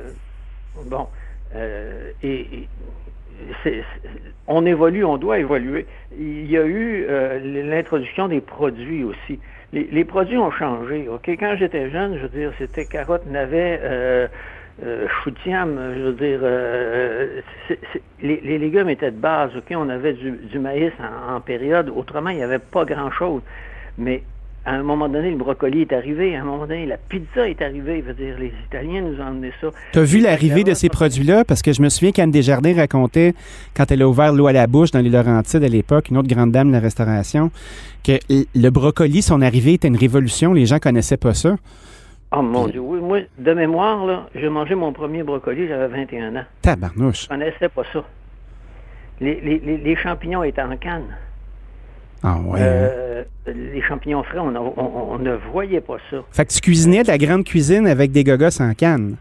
bon, 0.85 1.07
euh, 1.55 2.11
et, 2.21 2.67
et 3.65 3.83
on 4.47 4.65
évolue, 4.65 5.03
on 5.03 5.17
doit 5.17 5.39
évoluer. 5.39 5.85
Il 6.17 6.49
y 6.49 6.57
a 6.57 6.65
eu 6.65 7.05
euh, 7.09 7.39
l'introduction 7.69 8.27
des 8.27 8.41
produits 8.41 9.03
aussi. 9.03 9.39
Les, 9.73 9.87
les 9.91 10.05
produits 10.05 10.37
ont 10.37 10.51
changé. 10.51 11.07
Ok, 11.09 11.27
quand 11.27 11.55
j'étais 11.57 11.89
jeune, 11.89 12.17
je 12.17 12.21
veux 12.23 12.29
dire, 12.29 12.51
c'était 12.57 12.85
carotte, 12.85 13.25
navet, 13.25 13.81
euh, 14.83 15.07
chou-de-siam, 15.23 15.77
je 15.97 16.01
veux 16.03 16.13
dire, 16.13 16.39
euh, 16.43 17.41
les, 18.21 18.41
les 18.43 18.57
légumes 18.57 18.89
étaient 18.89 19.11
de 19.11 19.17
base. 19.17 19.51
Ok, 19.57 19.73
on 19.75 19.89
avait 19.89 20.13
du, 20.13 20.31
du 20.31 20.59
maïs 20.59 20.91
en, 20.99 21.35
en 21.35 21.41
période. 21.41 21.91
Autrement, 21.95 22.29
il 22.29 22.37
n'y 22.37 22.43
avait 22.43 22.59
pas 22.59 22.85
grand-chose. 22.85 23.41
Mais 23.97 24.21
à 24.65 24.73
un 24.73 24.83
moment 24.83 25.07
donné, 25.07 25.31
le 25.31 25.37
brocoli 25.37 25.81
est 25.81 25.93
arrivé. 25.93 26.35
À 26.35 26.41
un 26.41 26.43
moment 26.43 26.67
donné, 26.67 26.85
la 26.85 26.97
pizza 26.97 27.47
est 27.47 27.61
arrivée. 27.61 28.03
Je 28.05 28.11
veux 28.11 28.13
dire, 28.13 28.35
les 28.37 28.51
Italiens 28.67 29.01
nous 29.01 29.19
ont 29.19 29.27
emmené 29.27 29.51
ça. 29.61 29.69
Tu 29.93 29.99
as 29.99 30.03
vu 30.03 30.19
l'arrivée 30.19 30.63
de 30.65 30.73
ces 30.73 30.89
produits-là? 30.89 31.45
Parce 31.45 31.61
que 31.61 31.71
je 31.71 31.81
me 31.81 31.89
souviens 31.89 32.11
qu'Anne 32.11 32.31
Desjardins 32.31 32.75
racontait, 32.75 33.33
quand 33.75 33.89
elle 33.91 34.01
a 34.01 34.07
ouvert 34.09 34.33
l'eau 34.33 34.47
à 34.47 34.51
la 34.51 34.67
bouche 34.67 34.91
dans 34.91 34.99
les 34.99 35.09
Laurentides 35.09 35.63
à 35.63 35.69
l'époque, 35.69 36.09
une 36.09 36.17
autre 36.17 36.27
grande 36.27 36.51
dame 36.51 36.67
de 36.67 36.73
la 36.73 36.81
restauration, 36.81 37.49
que 38.03 38.19
le 38.29 38.69
brocoli, 38.69 39.21
son 39.21 39.41
arrivée 39.41 39.73
était 39.73 39.87
une 39.87 39.97
révolution. 39.97 40.53
Les 40.53 40.65
gens 40.65 40.79
connaissaient 40.79 41.17
pas 41.17 41.33
ça. 41.33 41.55
Oh 42.35 42.41
mon 42.41 42.67
Dieu, 42.67 42.81
oui, 42.81 42.99
moi, 42.99 43.19
de 43.37 43.53
mémoire, 43.53 44.05
là, 44.05 44.27
j'ai 44.35 44.49
mangé 44.49 44.75
mon 44.75 44.91
premier 44.91 45.23
brocoli, 45.23 45.67
j'avais 45.67 45.87
21 45.87 46.35
ans. 46.35 46.43
Tabarnouche. 46.61 47.23
Je 47.23 47.27
connaissais 47.29 47.69
pas 47.69 47.83
ça. 47.93 48.03
Les, 49.21 49.39
les- 49.39 49.59
les- 49.59 49.77
les 49.77 49.95
champignons 49.95 50.43
étaient 50.43 50.61
en 50.61 50.75
canne. 50.75 51.15
Ah 52.23 52.37
ouais. 52.45 52.59
Euh, 52.61 53.23
les 53.47 53.81
champignons 53.81 54.23
frais, 54.23 54.39
on, 54.39 54.53
a- 54.55 54.59
on- 54.59 55.13
on 55.13 55.19
ne 55.19 55.35
voyait 55.51 55.79
pas 55.81 55.97
ça. 56.11 56.17
Fait 56.31 56.45
que 56.45 56.51
tu 56.51 56.59
cuisinais 56.61 57.03
de 57.03 57.07
la 57.07 57.17
grande 57.17 57.45
cuisine 57.45 57.87
avec 57.87 58.11
des 58.11 58.23
gogos 58.25 58.61
en 58.61 58.73
canne? 58.73 59.15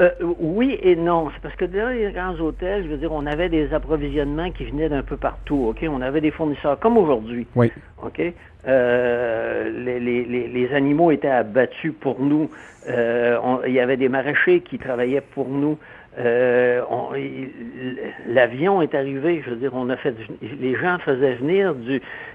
Euh, 0.00 0.10
oui 0.38 0.78
et 0.82 0.96
non. 0.96 1.30
C'est 1.34 1.40
parce 1.42 1.54
que 1.56 1.64
dans 1.64 1.88
les 1.90 2.12
grands 2.12 2.34
hôtels, 2.40 2.84
je 2.84 2.88
veux 2.90 2.96
dire, 2.96 3.12
on 3.12 3.26
avait 3.26 3.48
des 3.48 3.72
approvisionnements 3.74 4.50
qui 4.52 4.64
venaient 4.64 4.88
d'un 4.88 5.02
peu 5.02 5.16
partout. 5.16 5.66
OK? 5.68 5.84
On 5.88 6.00
avait 6.00 6.20
des 6.20 6.30
fournisseurs 6.30 6.78
comme 6.78 6.96
aujourd'hui. 6.96 7.46
Oui. 7.56 7.70
OK? 8.02 8.20
Euh, 8.66 9.70
les, 9.84 10.68
animaux 10.74 11.10
étaient 11.10 11.28
abattus 11.28 11.92
pour 12.00 12.20
nous. 12.20 12.50
Euh, 12.88 13.38
il 13.66 13.72
y 13.72 13.80
avait 13.80 13.96
des 13.96 14.08
maraîchers 14.08 14.60
qui 14.60 14.78
travaillaient 14.78 15.20
pour 15.20 15.48
nous. 15.48 15.78
Euh, 16.18 16.80
L'avion 18.28 18.80
est 18.82 18.94
arrivé, 18.94 19.42
je 19.44 19.50
veux 19.50 19.56
dire, 19.56 19.72
on 19.74 19.90
a 19.90 19.96
fait 19.96 20.14
les 20.60 20.74
gens 20.76 20.98
faisaient 20.98 21.34
venir 21.34 21.74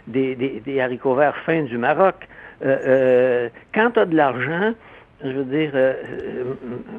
des, 0.07 0.35
des- 0.35 0.81
haricots 0.81 1.15
verts 1.15 1.37
fins 1.45 1.63
du 1.63 1.77
Maroc. 1.77 2.15
Quand 2.61 3.91
tu 3.93 3.99
as 3.99 4.05
de 4.05 4.15
l'argent, 4.15 4.73
je 5.23 5.29
veux 5.29 5.45
dire, 5.45 5.71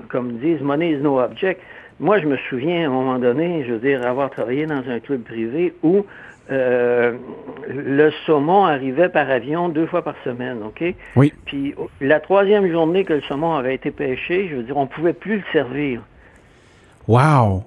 comme 0.09 0.39
disent, 0.39 0.63
money 0.63 0.93
is 0.93 0.99
no 0.99 1.21
object. 1.21 1.61
Moi, 2.01 2.19
je 2.19 2.27
me 2.27 2.39
souviens 2.49 2.85
à 2.85 2.87
un 2.87 2.91
moment 2.91 3.19
donné, 3.19 3.63
je 3.67 3.73
veux 3.75 3.79
dire, 3.79 4.07
avoir 4.07 4.31
travaillé 4.31 4.65
dans 4.65 4.83
un 4.89 5.01
club 5.01 5.23
privé 5.23 5.75
où 5.83 6.07
euh, 6.51 7.17
le 7.69 8.11
saumon 8.27 8.65
arrivait 8.65 9.09
par 9.09 9.31
avion 9.31 9.69
deux 9.69 9.87
fois 9.87 10.03
par 10.03 10.15
semaine, 10.25 10.59
OK? 10.65 10.83
Oui. 11.17 11.33
Puis 11.45 11.75
la 12.01 12.21
troisième 12.21 12.71
journée 12.71 13.05
que 13.05 13.13
le 13.13 13.23
saumon 13.23 13.55
avait 13.55 13.75
été 13.75 13.91
pêché, 13.91 14.49
je 14.49 14.57
veux 14.57 14.63
dire, 14.63 14.77
on 14.77 14.87
pouvait 14.87 15.13
plus 15.13 15.37
le 15.37 15.45
servir. 15.53 16.03
Wow! 17.07 17.65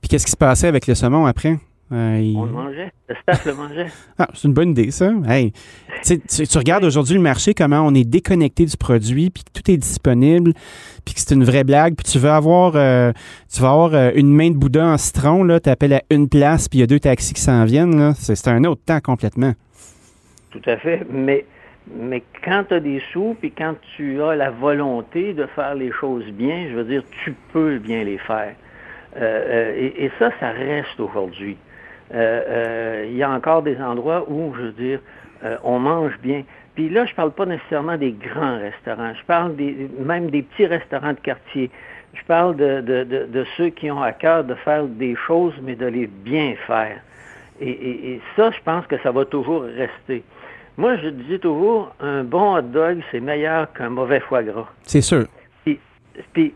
Puis 0.00 0.08
qu'est-ce 0.08 0.26
qui 0.26 0.32
se 0.32 0.36
passait 0.36 0.68
avec 0.68 0.86
le 0.86 0.94
saumon 0.94 1.26
après? 1.26 1.56
Euh, 1.94 2.18
il- 2.20 2.36
On 2.36 2.44
le 2.46 2.50
mangeait. 2.52 2.92
Le 3.08 3.14
staff 3.22 3.46
le 3.46 3.54
mangeait. 3.54 3.86
Ah, 4.18 4.28
c'est 4.34 4.48
une 4.48 4.54
bonne 4.54 4.70
idée, 4.70 4.90
ça. 4.90 5.12
Hey, 5.28 5.52
tu, 6.04 6.18
tu- 6.20 6.46
tu 6.46 6.58
regardes 6.58 6.84
aujourd'hui 6.84 7.14
le 7.14 7.20
marché, 7.20 7.54
comment 7.54 7.80
on 7.82 7.94
est 7.94 8.04
déconnecté 8.08 8.64
du 8.66 8.76
produit, 8.76 9.30
puis 9.30 9.44
que 9.44 9.50
tout 9.60 9.70
est 9.70 9.76
disponible, 9.76 10.52
puis 11.04 11.14
que 11.14 11.20
c'est 11.20 11.34
une 11.34 11.44
vraie 11.44 11.64
blague, 11.64 11.94
puis 11.94 12.04
tu 12.10 12.18
veux 12.18 12.30
avoir, 12.30 12.72
euh, 12.74 13.12
tu 13.52 13.60
vas 13.62 13.70
avoir 13.70 13.94
euh, 13.94 14.10
une 14.14 14.28
main 14.34 14.50
de 14.50 14.56
Bouddha 14.56 14.84
en 14.86 14.98
citron, 14.98 15.44
là, 15.44 15.60
t'appelles 15.60 15.94
à 15.94 16.02
une 16.10 16.28
place, 16.28 16.68
puis 16.68 16.78
il 16.78 16.80
y 16.80 16.84
a 16.84 16.86
deux 16.86 17.00
taxis 17.00 17.32
qui 17.34 17.40
s'en 17.40 17.64
viennent, 17.64 17.96
là. 17.98 18.12
C'est 18.14 18.48
un 18.48 18.64
autre 18.64 18.82
temps 18.84 19.00
complètement. 19.00 19.52
Tout 20.50 20.62
à 20.66 20.76
fait. 20.78 21.06
Mais, 21.10 21.44
mais 21.96 22.22
quand 22.44 22.64
tu 22.68 22.74
as 22.74 22.80
des 22.80 23.00
sous, 23.12 23.36
puis 23.40 23.50
quand 23.52 23.74
tu 23.96 24.20
as 24.22 24.34
la 24.36 24.50
volonté 24.50 25.32
de 25.34 25.46
faire 25.54 25.74
les 25.74 25.92
choses 25.92 26.24
bien, 26.32 26.68
je 26.70 26.74
veux 26.76 26.84
dire, 26.84 27.02
tu 27.24 27.34
peux 27.52 27.78
bien 27.78 28.04
les 28.04 28.18
faire. 28.18 28.54
Euh, 29.16 29.20
euh, 29.20 29.74
et, 29.76 30.04
et 30.06 30.10
ça, 30.18 30.30
ça 30.40 30.50
reste 30.50 30.98
aujourd'hui. 30.98 31.56
Euh, 32.12 32.42
euh, 32.48 33.06
Il 33.08 33.16
y 33.16 33.22
a 33.22 33.30
encore 33.30 33.62
des 33.62 33.80
endroits 33.80 34.24
où, 34.28 34.52
je 34.56 34.62
veux 34.62 34.72
dire, 34.72 35.00
euh, 35.44 35.56
on 35.64 35.78
mange 35.78 36.12
bien. 36.22 36.42
Puis 36.74 36.88
là, 36.88 37.06
je 37.06 37.14
parle 37.14 37.30
pas 37.32 37.46
nécessairement 37.46 37.96
des 37.96 38.12
grands 38.12 38.58
restaurants. 38.58 39.12
Je 39.14 39.24
parle 39.26 39.54
des, 39.56 39.88
même 39.98 40.30
des 40.30 40.42
petits 40.42 40.66
restaurants 40.66 41.12
de 41.12 41.20
quartier. 41.20 41.70
Je 42.14 42.22
parle 42.24 42.56
de, 42.56 42.80
de, 42.80 43.04
de, 43.04 43.26
de 43.26 43.44
ceux 43.56 43.68
qui 43.70 43.90
ont 43.90 44.02
à 44.02 44.12
cœur 44.12 44.44
de 44.44 44.54
faire 44.54 44.84
des 44.84 45.16
choses, 45.26 45.54
mais 45.62 45.74
de 45.76 45.86
les 45.86 46.06
bien 46.06 46.54
faire. 46.66 46.98
Et, 47.60 47.70
et- 47.70 48.12
et 48.14 48.20
ça, 48.36 48.50
je 48.50 48.58
pense 48.64 48.86
que 48.86 48.98
ça 48.98 49.10
va 49.12 49.24
toujours 49.24 49.62
rester. 49.62 50.22
Moi, 50.76 50.96
je 50.96 51.08
dis 51.08 51.38
toujours, 51.38 51.94
un 52.00 52.24
bon 52.24 52.56
hot 52.56 52.62
dog, 52.62 53.00
c'est 53.12 53.20
meilleur 53.20 53.72
qu'un 53.72 53.90
mauvais 53.90 54.18
foie 54.20 54.42
gras. 54.42 54.66
C'est 54.82 55.00
sûr. 55.02 55.26
Puis, 55.64 55.78
puis, 56.32 56.52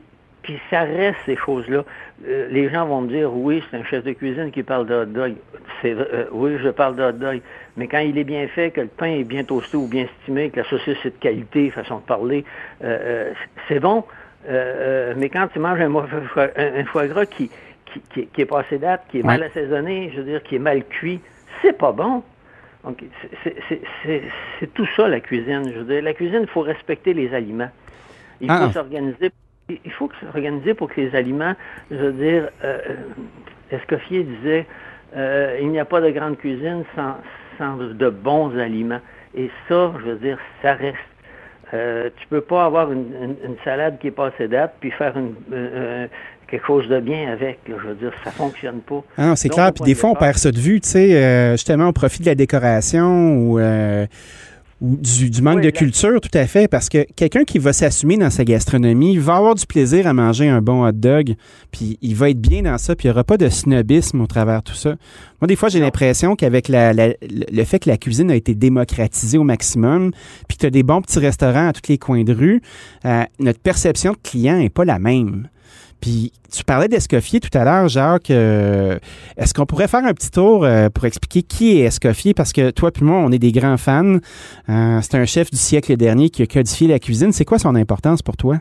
puis 0.49 0.59
ça 0.71 0.81
reste 0.81 1.19
ces 1.27 1.37
choses-là. 1.37 1.85
Euh, 2.27 2.49
les 2.51 2.71
gens 2.71 2.87
vont 2.87 3.03
me 3.03 3.09
dire, 3.09 3.31
oui, 3.31 3.63
c'est 3.71 3.77
un 3.77 3.85
chef 3.85 4.03
de 4.03 4.13
cuisine 4.13 4.51
qui 4.51 4.63
parle 4.63 4.87
de 4.87 4.95
hot 4.95 5.05
dog. 5.05 5.35
C'est, 5.83 5.93
euh, 5.93 6.25
oui, 6.33 6.57
je 6.63 6.71
parle 6.71 6.97
de 6.97 7.03
hot 7.03 7.13
dog. 7.13 7.43
Mais 7.77 7.87
quand 7.87 7.99
il 7.99 8.17
est 8.17 8.25
bien 8.25 8.49
fait, 8.49 8.71
que 8.71 8.81
le 8.81 8.87
pain 8.87 9.11
est 9.11 9.25
bien 9.25 9.45
toasté 9.45 9.77
ou 9.77 9.87
bien 9.87 10.05
estimé, 10.05 10.49
que 10.49 10.61
la 10.61 10.65
saucisse 10.65 10.97
est 11.05 11.11
de 11.11 11.21
qualité, 11.21 11.69
façon 11.69 11.97
de 11.97 12.03
parler, 12.05 12.47
euh, 12.83 13.31
c'est 13.69 13.79
bon. 13.79 14.05
Mais 14.49 15.29
quand 15.29 15.49
tu 15.53 15.59
manges 15.59 15.81
un, 15.83 15.95
un, 15.95 16.81
un 16.81 16.85
foie 16.87 17.07
gras 17.09 17.27
qui, 17.27 17.51
qui, 17.85 18.01
qui, 18.15 18.27
qui 18.29 18.41
est 18.41 18.47
passé 18.47 18.79
date, 18.79 19.03
qui 19.11 19.19
est 19.19 19.23
mal 19.23 19.43
assaisonné, 19.43 20.11
je 20.15 20.21
veux 20.23 20.25
dire, 20.25 20.43
qui 20.43 20.57
est 20.57 20.61
mal 20.61 20.83
cuit, 20.87 21.21
c'est 21.61 21.77
pas 21.77 21.93
bon. 21.93 22.23
Donc, 22.85 23.05
c'est- 23.45 24.73
tout 24.75 24.87
ça, 24.97 25.09
la 25.09 25.21
cuisine. 25.21 25.71
Je 25.75 25.81
veux 25.81 25.85
dire, 25.85 26.03
la 26.03 26.15
cuisine, 26.15 26.41
il 26.43 26.49
faut 26.49 26.63
respecter 26.63 27.13
les 27.13 27.35
aliments. 27.35 27.69
Il 28.41 28.51
Ah. 28.51 28.63
faut 28.67 28.73
s'organiser. 28.73 29.31
Il 29.71 29.93
faut 29.93 30.11
s'organiser 30.23 30.73
pour 30.75 30.89
que 30.89 31.01
les 31.01 31.15
aliments, 31.15 31.55
je 31.91 31.97
veux 31.97 32.13
dire, 32.13 32.49
euh, 32.65 32.79
Escoffier 33.71 34.25
disait, 34.25 34.67
euh, 35.17 35.59
il 35.61 35.69
n'y 35.69 35.79
a 35.79 35.85
pas 35.85 36.01
de 36.01 36.11
grande 36.11 36.39
cuisine 36.39 36.85
sans, 36.97 37.17
sans 37.59 37.77
de 37.77 38.09
bons 38.11 38.57
aliments. 38.59 39.01
Et 39.37 39.51
ça, 39.69 39.93
je 40.01 40.11
veux 40.11 40.17
dire, 40.17 40.39
ça 40.63 40.73
reste. 40.73 40.97
Euh, 41.75 42.09
tu 42.17 42.27
peux 42.29 42.41
pas 42.41 42.65
avoir 42.65 42.91
une, 42.91 43.13
une- 43.23 43.37
une 43.51 43.57
salade 43.63 43.99
qui 44.01 44.07
est 44.07 44.11
passée 44.11 44.49
date 44.49 44.75
puis 44.81 44.91
faire 44.91 45.15
une, 45.19 45.35
euh, 45.53 46.07
quelque 46.47 46.65
chose 46.67 46.89
de 46.89 46.99
bien 46.99 47.31
avec. 47.31 47.59
là. 47.69 47.75
je 47.83 47.89
veux 47.89 47.95
dire, 47.95 48.13
ça 48.25 48.31
fonctionne 48.31 48.81
pas. 48.81 49.03
Ah, 49.19 49.37
c'est 49.37 49.51
clair. 49.51 49.71
Puis 49.75 49.85
des 49.85 49.93
de 49.93 49.99
fois, 49.99 50.09
on 50.11 50.15
perd 50.15 50.37
ça 50.39 50.51
de 50.51 50.57
vue, 50.57 50.81
tu 50.81 50.89
sais, 50.89 51.15
euh, 51.15 51.53
justement 51.53 51.89
au 51.89 51.93
profit 51.93 52.23
de 52.23 52.27
la 52.27 52.35
décoration 52.35 53.35
ou, 53.37 53.59
ou 54.81 54.97
du, 54.97 55.29
du 55.31 55.43
manque 55.43 55.57
Oui, 55.57 55.63
de 55.65 55.71
culture, 55.71 56.21
tout 56.21 56.31
à 56.39 56.47
fait. 56.47 56.69
Parce 56.69 56.89
que 56.89 57.05
quelqu'un 57.17 57.45
qui 57.45 57.59
va 57.59 57.73
s'assumer 57.73 58.17
dans 58.17 58.31
sa 58.31 58.45
gastronomie 58.45 59.19
va 59.19 59.37
avoir 59.37 59.55
du 59.55 59.67
plaisir 59.67 60.07
à 60.07 60.13
manger 60.13 60.49
un 60.49 60.61
bon 60.63 60.87
hot 60.87 60.93
dog, 60.93 61.35
puis 61.73 61.99
il 62.01 62.15
va 62.15 62.31
être 62.31 62.41
bien 62.41 62.63
dans 62.63 62.79
ça, 62.79 62.95
puis 62.95 63.07
il 63.07 63.11
n'y 63.11 63.13
aura 63.13 63.25
pas 63.25 63.37
de 63.37 63.49
snobisme 63.49 64.21
au 64.21 64.27
travers 64.27 64.59
de 64.61 64.65
tout 64.71 64.75
ça. 64.77 64.95
Moi, 65.41 65.47
des 65.49 65.57
fois, 65.57 65.69
j'ai 65.69 65.81
l'impression 65.81 66.37
qu'avec 66.37 66.69
la- 66.69 66.93
la- 66.93 67.15
le 67.21 67.65
fait 67.65 67.79
que 67.81 67.89
la 67.91 67.97
cuisine 67.97 68.31
a 68.31 68.37
été 68.37 68.55
démocratisée 68.55 69.39
au 69.39 69.45
maximum, 69.45 70.13
puis 70.47 70.57
que 70.57 70.61
tu 70.63 70.67
as 70.67 70.71
des 70.71 70.83
bons 70.83 71.03
petits 71.03 71.19
restaurants 71.19 71.69
à 71.69 71.73
tous 71.73 71.89
les 71.89 71.99
coins 71.99 72.23
de 72.25 72.33
rue, 72.35 72.63
euh, 73.05 73.23
notre 73.41 73.61
perception 73.61 74.13
de 74.13 74.19
client 74.23 74.59
n'est 74.59 74.71
pas 74.71 74.85
la 74.85 74.99
même. 74.99 75.49
Puis 76.01 76.33
tu 76.53 76.63
parlais 76.65 76.89
d'Escoffier 76.89 77.41
tout 77.41 77.57
à 77.59 77.65
l'heure, 77.65 77.89
Jacques. 77.89 78.31
euh, 78.31 78.99
Est-ce 79.37 79.53
qu'on 79.53 79.67
pourrait 79.67 79.89
faire 79.89 80.05
un 80.05 80.15
petit 80.15 80.31
tour 80.31 80.65
euh, 80.65 80.89
pour 80.91 81.05
expliquer 81.07 81.43
qui 81.43 81.81
est 81.81 81.85
Escoffier? 81.85 82.35
Parce 82.35 82.53
que 82.53 82.71
toi 82.71 82.91
puis 82.93 83.05
moi, 83.05 83.19
on 83.19 83.33
est 83.33 83.39
des 83.39 83.53
grands 83.53 83.77
fans. 83.77 84.17
Euh, 84.69 84.99
c'est 85.03 85.17
un 85.17 85.25
chef 85.25 85.51
du 85.51 85.57
siècle 85.57 85.97
dernier 85.97 86.31
qui 86.31 86.43
a 86.43 86.47
codifié 86.47 86.87
la 86.89 86.99
cuisine. 86.99 87.33
C'est 87.33 87.45
quoi 87.45 87.59
son 87.59 87.75
importance 87.75 88.23
pour 88.23 88.37
toi? 88.37 88.57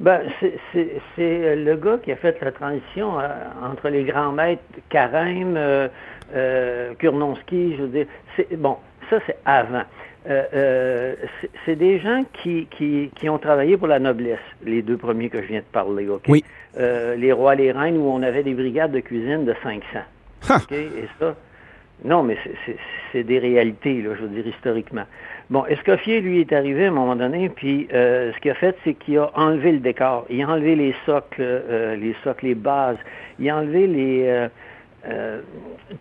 Ben, 0.00 0.20
c'est- 0.42 1.00
le 1.56 1.76
gars 1.76 1.98
qui 2.04 2.12
a 2.12 2.16
fait 2.16 2.36
la 2.42 2.52
transition 2.52 3.12
entre 3.64 3.88
les 3.88 4.04
grands 4.04 4.32
maîtres 4.32 4.62
Carême, 4.90 5.58
Kurnonski, 6.98 7.76
je 7.76 7.82
veux 7.82 7.88
dire. 7.88 8.06
Bon, 8.58 8.76
ça, 9.08 9.16
c'est 9.26 9.38
avant. 9.46 9.84
Euh, 10.28 10.42
euh, 10.54 11.14
c'est- 11.64 11.76
des 11.76 12.00
gens 12.00 12.24
qui, 12.42 12.66
qui, 12.70 13.10
qui 13.14 13.28
ont 13.28 13.38
travaillé 13.38 13.76
pour 13.76 13.86
la 13.86 13.98
noblesse, 14.00 14.40
les 14.64 14.82
deux 14.82 14.96
premiers 14.96 15.28
que 15.28 15.40
je 15.40 15.46
viens 15.46 15.60
de 15.60 15.64
parler, 15.72 16.08
OK? 16.08 16.24
Oui. 16.28 16.42
Euh, 16.78 17.14
les 17.14 17.30
rois, 17.32 17.54
les 17.54 17.70
reines, 17.70 17.96
où 17.96 18.08
on 18.08 18.22
avait 18.22 18.42
des 18.42 18.54
brigades 18.54 18.92
de 18.92 19.00
cuisine 19.00 19.44
de 19.44 19.54
500. 19.62 19.80
Ha! 20.48 20.56
OK? 20.56 20.72
Et 20.72 20.90
ça, 21.20 21.34
non, 22.04 22.22
mais 22.24 22.36
c'est- 23.12 23.22
des 23.22 23.38
réalités, 23.38 24.02
là, 24.02 24.10
je 24.18 24.22
veux 24.26 24.28
dire, 24.28 24.46
historiquement. 24.46 25.04
Bon, 25.48 25.64
Escoffier, 25.66 26.20
lui, 26.20 26.40
est 26.40 26.52
arrivé 26.52 26.84
à 26.84 26.88
un 26.88 26.92
moment 26.92 27.16
donné, 27.16 27.48
puis 27.48 27.88
euh, 27.94 28.30
ce 28.34 28.40
qu'il 28.40 28.50
a 28.50 28.54
fait, 28.54 28.76
c'est 28.84 28.92
qu'il 28.94 29.16
a 29.18 29.30
enlevé 29.34 29.72
le 29.72 29.78
décor. 29.78 30.26
Il 30.28 30.42
a 30.42 30.48
enlevé 30.48 30.74
les 30.76 30.94
socles, 31.06 31.62
les 31.98 32.14
socles, 32.24 32.46
les 32.46 32.54
bases. 32.54 32.98
Il 33.38 33.48
a 33.48 33.56
enlevé 33.58 33.86
les... 33.86 34.48
euh, 35.08 35.40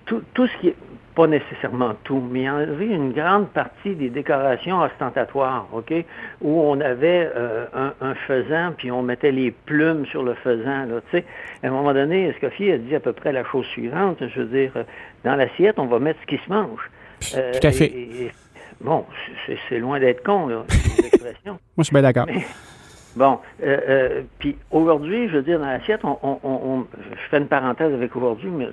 tout, 0.05 0.21
tout 0.33 0.47
ce 0.47 0.57
qui 0.57 0.67
est... 0.69 0.75
Pas 1.15 1.27
nécessairement 1.27 1.93
tout, 2.03 2.21
mais 2.29 2.41
il 2.41 2.47
a 2.47 2.55
enlevé 2.55 2.87
une 2.87 3.13
grande 3.13 3.47
partie 3.49 3.95
des 3.95 4.09
décorations 4.09 4.81
ostentatoires, 4.81 5.65
OK? 5.71 5.93
Où 6.41 6.61
on 6.61 6.79
avait 6.81 7.31
euh, 7.35 7.65
un, 7.73 7.93
un 8.01 8.15
faisan, 8.27 8.73
puis 8.77 8.91
on 8.91 9.01
mettait 9.01 9.31
les 9.31 9.51
plumes 9.51 10.05
sur 10.07 10.23
le 10.23 10.33
faisan, 10.33 10.85
là, 10.87 10.99
tu 11.09 11.17
sais. 11.19 11.25
À 11.63 11.67
un 11.67 11.71
moment 11.71 11.93
donné, 11.93 12.27
Escoffier 12.27 12.73
a 12.73 12.77
dit 12.77 12.93
à 12.95 12.99
peu 12.99 13.13
près 13.13 13.31
la 13.31 13.45
chose 13.45 13.65
suivante, 13.67 14.17
je 14.27 14.41
veux 14.41 14.47
dire, 14.47 14.71
euh, 14.75 14.83
dans 15.23 15.35
l'assiette, 15.35 15.79
on 15.79 15.85
va 15.85 15.99
mettre 15.99 16.19
ce 16.21 16.25
qui 16.27 16.37
se 16.43 16.49
mange. 16.51 16.91
Euh, 17.37 17.53
Tout 17.61 17.67
à 17.67 17.71
fait. 17.71 17.85
et- 17.85 18.23
et- 18.25 18.31
bon, 18.81 19.05
c'est- 19.69 19.79
loin 19.79 19.99
d'être 20.01 20.21
con, 20.21 20.47
là. 20.47 20.65
Moi, 21.45 21.55
je 21.77 21.83
suis 21.83 21.93
bien 21.93 22.01
d'accord. 22.01 22.25
Bon, 23.15 23.39
euh, 23.63 23.77
euh, 23.87 24.21
puis 24.39 24.57
aujourd'hui, 24.71 25.29
je 25.29 25.37
veux 25.37 25.43
dire, 25.43 25.59
dans 25.59 25.65
l'assiette, 25.67 26.01
on, 26.03 26.17
on, 26.21 26.39
on- 26.43 26.49
on- 26.65 26.87
je 27.13 27.29
fais 27.29 27.37
une 27.37 27.47
parenthèse 27.47 27.93
avec 27.93 28.13
aujourd'hui, 28.17 28.49
mais 28.49 28.67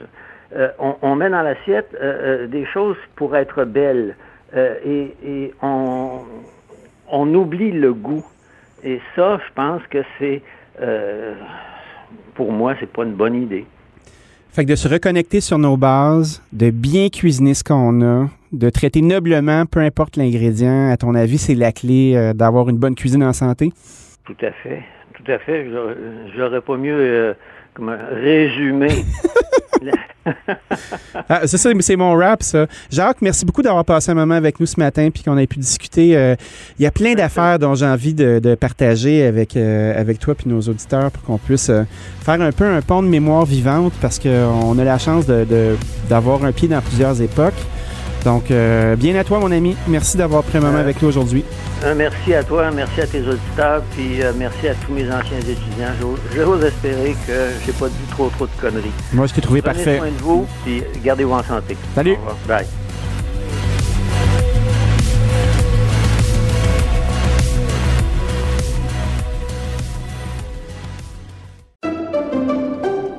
euh, 0.55 0.69
on, 0.79 0.95
on 1.03 1.17
met 1.17 1.31
dans 1.31 1.43
l'assiette 1.43 1.91
euh, 1.95 2.45
euh, 2.45 2.47
des 2.47 2.67
choses 2.67 2.97
pour 3.17 3.37
être 3.37 3.65
belles 3.65 4.17
et, 4.55 5.15
et 5.25 5.55
on, 5.63 6.21
on 7.11 7.35
oublie 7.35 7.73
le 7.73 7.95
goût. 7.95 8.25
Et 8.85 9.01
ça, 9.17 9.39
je 9.39 9.53
pense 9.55 9.81
que 9.89 10.03
c'est, 10.19 10.43
pour 12.35 12.53
moi, 12.53 12.75
c'est 12.79 12.93
pas 12.93 13.05
une 13.05 13.15
bonne 13.15 13.35
idée. 13.35 13.65
Fait 14.51 14.65
que 14.67 14.71
de 14.71 14.75
se 14.77 14.89
reconnecter 14.89 15.41
sur 15.41 15.57
nos 15.57 15.79
bases, 15.79 16.43
de 16.53 16.69
bien 16.69 17.09
cuisiner 17.09 17.55
ce 17.55 17.65
qu'on 17.65 18.03
a, 18.03 18.27
de 18.53 18.69
traiter 18.69 19.01
noblement, 19.01 19.65
peu 19.65 19.81
importe 19.81 20.19
l'ingrédient, 20.19 20.91
à 20.91 20.99
ton 20.99 21.15
avis, 21.15 21.39
c'est 21.39 21.55
la 21.55 21.73
clé 21.73 22.33
d'avoir 22.35 22.69
une 22.69 22.77
bonne 22.77 22.95
cuisine 22.95 23.25
en 23.25 23.33
santé? 23.33 23.73
Tout 24.27 24.37
à 24.43 24.51
fait, 24.51 24.83
tout 25.15 25.33
à 25.33 25.39
fait. 25.39 25.67
J'aurais 26.37 26.61
pas 26.61 26.77
mieux 26.77 27.35
euh, 27.73 27.75
comment, 27.75 27.97
résumé. 28.13 28.89
Ah, 31.29 31.41
c'est 31.47 31.57
ça, 31.59 31.71
c'est 31.81 31.97
mon 31.97 32.15
rap, 32.15 32.43
ça. 32.45 32.67
Jacques, 32.91 33.21
merci 33.21 33.45
beaucoup 33.45 33.63
d'avoir 33.63 33.85
passé 33.85 34.13
un 34.13 34.15
moment 34.15 34.35
avec 34.35 34.61
nous 34.61 34.67
ce 34.67 34.79
matin 34.79 35.09
puis 35.13 35.25
qu'on 35.25 35.37
ait 35.37 35.49
pu 35.49 35.59
discuter. 35.59 36.17
Euh, 36.17 36.37
Il 36.79 36.83
y 36.83 36.87
a 36.87 36.93
plein 36.93 37.15
d'affaires 37.15 37.59
dont 37.59 37.75
j'ai 37.75 37.87
envie 37.87 38.15
de, 38.15 38.39
de 38.39 38.55
partager 38.55 39.25
avec, 39.27 39.57
euh, 39.57 39.99
avec 40.01 40.21
toi 40.21 40.37
puis 40.37 40.49
nos 40.49 40.61
auditeurs 40.61 41.11
pour 41.11 41.23
qu'on 41.25 41.39
puisse 41.39 41.71
euh, 41.71 41.83
faire 42.25 42.41
un 42.41 42.53
peu 42.53 42.65
un 42.65 42.81
pont 42.83 43.03
de 43.03 43.09
mémoire 43.09 43.45
vivante 43.45 43.93
parce 44.01 44.21
qu'on 44.21 44.79
a 44.79 44.85
la 44.85 44.99
chance 44.99 45.27
de- 45.27 45.45
de- 45.45 45.77
d'avoir 46.09 46.45
un 46.45 46.53
pied 46.53 46.69
dans 46.69 46.81
plusieurs 46.83 47.21
époques. 47.21 47.55
Donc, 48.25 48.51
euh, 48.51 48.95
bien 48.97 49.17
à 49.17 49.25
toi, 49.25 49.41
mon 49.41 49.51
ami. 49.51 49.77
Merci 49.89 50.17
d'avoir 50.17 50.43
pris 50.45 50.59
un 50.59 50.61
moment 50.61 50.79
Euh, 50.79 50.81
avec 50.83 51.03
nous 51.03 51.09
aujourd'hui. 51.09 51.45
Un 51.85 51.95
merci 51.95 52.33
à 52.35 52.45
toi, 52.45 52.71
merci 52.71 53.01
à 53.01 53.07
tes 53.07 53.21
auditeurs, 53.27 53.83
puis 53.97 54.23
euh, 54.23 54.33
merci 54.37 54.69
à 54.69 54.75
tous 54.75 54.93
mes 54.93 55.07
anciens 55.11 55.39
étudiants. 55.41 55.93
J'ose- 56.35 56.65
espérer 56.65 57.17
que 57.27 57.49
j'ai 57.67 57.73
pas 57.73 57.89
dit 57.89 57.95
trop 58.13 58.29
trop 58.29 58.47
de 58.47 58.53
conneries. 58.61 58.93
Moi, 59.13 59.27
je 59.27 59.35
t'ai 59.35 59.41
trouvé 59.41 59.61
Prenez 59.63 59.75
parfait. 59.77 59.99
soin 59.99 60.07
de 60.11 60.23
vous, 60.23 60.47
puis 60.65 60.83
gardez-vous 61.05 61.33
en 61.33 61.43
santé. 61.43 61.77
Salut. 61.97 62.13
Au 62.13 62.17
revoir. 62.17 62.37
Bye. 62.47 62.67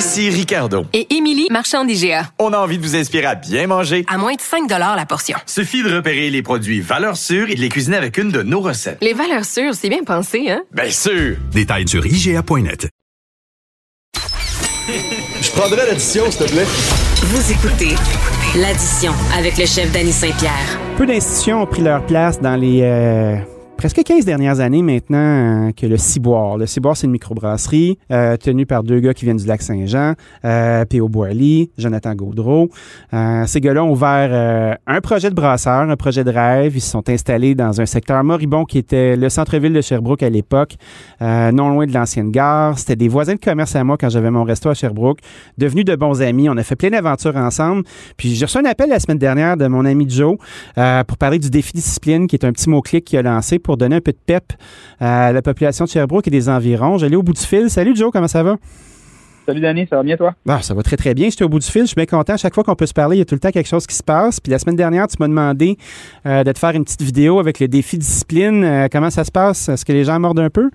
Ici 0.00 0.30
Ricardo. 0.30 0.86
Et 0.94 1.14
Émilie, 1.14 1.46
marchand 1.50 1.84
d'IGA. 1.84 2.32
On 2.38 2.54
a 2.54 2.56
envie 2.56 2.78
de 2.78 2.82
vous 2.82 2.96
inspirer 2.96 3.26
à 3.26 3.34
bien 3.34 3.66
manger. 3.66 4.06
À 4.08 4.16
moins 4.16 4.32
de 4.32 4.40
5 4.40 4.66
la 4.70 5.04
portion. 5.04 5.36
Suffit 5.44 5.82
de 5.82 5.94
repérer 5.94 6.30
les 6.30 6.40
produits 6.40 6.80
valeurs 6.80 7.18
sûres 7.18 7.50
et 7.50 7.54
de 7.54 7.60
les 7.60 7.68
cuisiner 7.68 7.98
avec 7.98 8.16
une 8.16 8.30
de 8.30 8.42
nos 8.42 8.60
recettes. 8.60 8.96
Les 9.02 9.12
valeurs 9.12 9.44
sûres, 9.44 9.74
c'est 9.74 9.90
bien 9.90 10.02
pensé, 10.02 10.48
hein? 10.48 10.62
Bien 10.72 10.90
sûr! 10.90 11.36
Détails 11.52 11.86
sur 11.86 12.06
IGA.net. 12.06 12.88
Je 15.42 15.50
prendrais 15.50 15.84
l'addition, 15.84 16.30
s'il 16.30 16.46
te 16.46 16.50
plaît. 16.50 16.64
Vous 16.64 17.52
écoutez 17.52 17.94
l'addition 18.56 19.12
avec 19.36 19.58
le 19.58 19.66
chef 19.66 19.92
Danny 19.92 20.12
Saint-Pierre. 20.12 20.78
Peu 20.96 21.04
d'institutions 21.04 21.64
ont 21.64 21.66
pris 21.66 21.82
leur 21.82 22.06
place 22.06 22.40
dans 22.40 22.56
les 22.56 22.80
euh, 22.84 23.36
presque 23.80 24.02
15 24.04 24.26
dernières 24.26 24.60
années 24.60 24.82
maintenant 24.82 25.68
euh, 25.68 25.72
que 25.72 25.86
le 25.86 25.96
Ciboire. 25.96 26.58
Le 26.58 26.66
Ciboire, 26.66 26.98
c'est 26.98 27.06
une 27.06 27.12
microbrasserie 27.12 27.96
euh, 28.12 28.36
tenue 28.36 28.66
par 28.66 28.82
deux 28.82 29.00
gars 29.00 29.14
qui 29.14 29.24
viennent 29.24 29.38
du 29.38 29.46
lac 29.46 29.62
Saint-Jean, 29.62 30.12
euh, 30.44 30.84
P.O. 30.84 31.08
Boily, 31.08 31.70
Jonathan 31.78 32.14
Gaudreau. 32.14 32.68
Euh, 33.14 33.46
ces 33.46 33.58
gars-là 33.62 33.82
ont 33.82 33.92
ouvert 33.92 34.28
euh, 34.32 34.74
un 34.86 35.00
projet 35.00 35.30
de 35.30 35.34
brasseur, 35.34 35.88
un 35.88 35.96
projet 35.96 36.24
de 36.24 36.30
rêve. 36.30 36.76
Ils 36.76 36.82
se 36.82 36.90
sont 36.90 37.08
installés 37.08 37.54
dans 37.54 37.80
un 37.80 37.86
secteur 37.86 38.22
moribond 38.22 38.66
qui 38.66 38.76
était 38.76 39.16
le 39.16 39.30
centre-ville 39.30 39.72
de 39.72 39.80
Sherbrooke 39.80 40.24
à 40.24 40.28
l'époque, 40.28 40.76
non 41.22 41.70
loin 41.70 41.86
de 41.86 41.94
l'ancienne 41.94 42.30
gare. 42.30 42.78
C'était 42.78 42.96
des 42.96 43.08
voisins 43.08 43.36
de 43.36 43.40
commerce 43.40 43.74
à 43.76 43.82
moi 43.82 43.96
quand 43.98 44.10
j'avais 44.10 44.30
mon 44.30 44.44
resto 44.44 44.68
à 44.68 44.74
Sherbrooke, 44.74 45.20
devenus 45.56 45.86
de 45.86 45.96
bons 45.96 46.20
amis. 46.20 46.50
On 46.50 46.56
a 46.58 46.62
fait 46.64 46.76
plein 46.76 46.90
d'aventures 46.90 47.36
ensemble. 47.36 47.84
Puis 48.18 48.34
j'ai 48.34 48.44
reçu 48.44 48.58
un 48.58 48.66
appel 48.66 48.90
la 48.90 49.00
semaine 49.00 49.16
dernière 49.16 49.56
de 49.56 49.66
mon 49.68 49.86
ami 49.86 50.04
Joe 50.06 50.36
pour 50.74 51.16
parler 51.16 51.38
du 51.38 51.48
défi 51.48 51.72
discipline, 51.72 52.26
qui 52.26 52.36
est 52.36 52.44
un 52.44 52.52
petit 52.52 52.68
mot-clic 52.68 53.06
qu'il 53.06 53.18
a 53.18 53.22
lancé 53.22 53.58
pour 53.70 53.76
donner 53.76 53.94
un 53.94 54.00
peu 54.00 54.10
de 54.10 54.18
pep 54.26 54.52
à 54.98 55.30
la 55.30 55.42
population 55.42 55.84
de 55.84 55.90
Sherbrooke 55.90 56.26
et 56.26 56.30
des 56.32 56.48
environs. 56.48 56.98
J'allais 56.98 57.14
au 57.14 57.22
bout 57.22 57.34
du 57.34 57.40
fil. 57.40 57.70
Salut 57.70 57.94
Joe, 57.94 58.10
comment 58.12 58.26
ça 58.26 58.42
va? 58.42 58.56
Salut 59.46 59.60
Danny, 59.60 59.86
ça 59.88 59.94
va 59.94 60.02
bien 60.02 60.16
toi? 60.16 60.34
Ah, 60.48 60.60
ça 60.60 60.74
va 60.74 60.82
très 60.82 60.96
très 60.96 61.14
bien. 61.14 61.30
J'étais 61.30 61.44
au 61.44 61.48
bout 61.48 61.60
du 61.60 61.68
fil. 61.68 61.82
Je 61.82 61.86
suis 61.86 61.94
bien 61.94 62.06
content. 62.06 62.36
Chaque 62.36 62.52
fois 62.52 62.64
qu'on 62.64 62.74
peut 62.74 62.86
se 62.86 62.92
parler, 62.92 63.14
il 63.14 63.18
y 63.20 63.22
a 63.22 63.24
tout 63.24 63.36
le 63.36 63.40
temps 63.40 63.52
quelque 63.52 63.68
chose 63.68 63.86
qui 63.86 63.94
se 63.94 64.02
passe. 64.02 64.40
Puis 64.40 64.50
la 64.50 64.58
semaine 64.58 64.74
dernière, 64.74 65.06
tu 65.06 65.18
m'as 65.20 65.28
demandé 65.28 65.76
euh, 66.26 66.42
de 66.42 66.50
te 66.50 66.58
faire 66.58 66.70
une 66.70 66.82
petite 66.82 67.02
vidéo 67.02 67.38
avec 67.38 67.60
le 67.60 67.68
défi 67.68 67.96
discipline. 67.96 68.64
Euh, 68.64 68.88
comment 68.90 69.10
ça 69.10 69.22
se 69.22 69.30
passe? 69.30 69.68
Est-ce 69.68 69.84
que 69.84 69.92
les 69.92 70.02
gens 70.02 70.18
mordent 70.18 70.40
un 70.40 70.50
peu? 70.50 70.68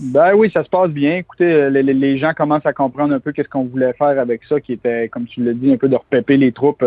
Ben 0.00 0.34
oui, 0.34 0.50
ça 0.52 0.64
se 0.64 0.68
passe 0.68 0.90
bien. 0.90 1.18
Écoutez, 1.18 1.44
euh, 1.44 1.70
les, 1.70 2.18
gens 2.18 2.32
commencent 2.34 2.66
à 2.66 2.72
comprendre 2.72 3.14
un 3.14 3.20
peu 3.20 3.30
qu'est-ce 3.30 3.48
qu'on 3.48 3.66
voulait 3.66 3.92
faire 3.92 4.18
avec 4.18 4.40
ça, 4.48 4.60
qui 4.60 4.72
était, 4.72 5.08
comme 5.08 5.26
tu 5.26 5.44
l'as 5.44 5.54
dit, 5.54 5.72
un 5.72 5.76
peu 5.76 5.88
de 5.88 5.94
repéper 5.94 6.36
les 6.36 6.50
troupes 6.50 6.84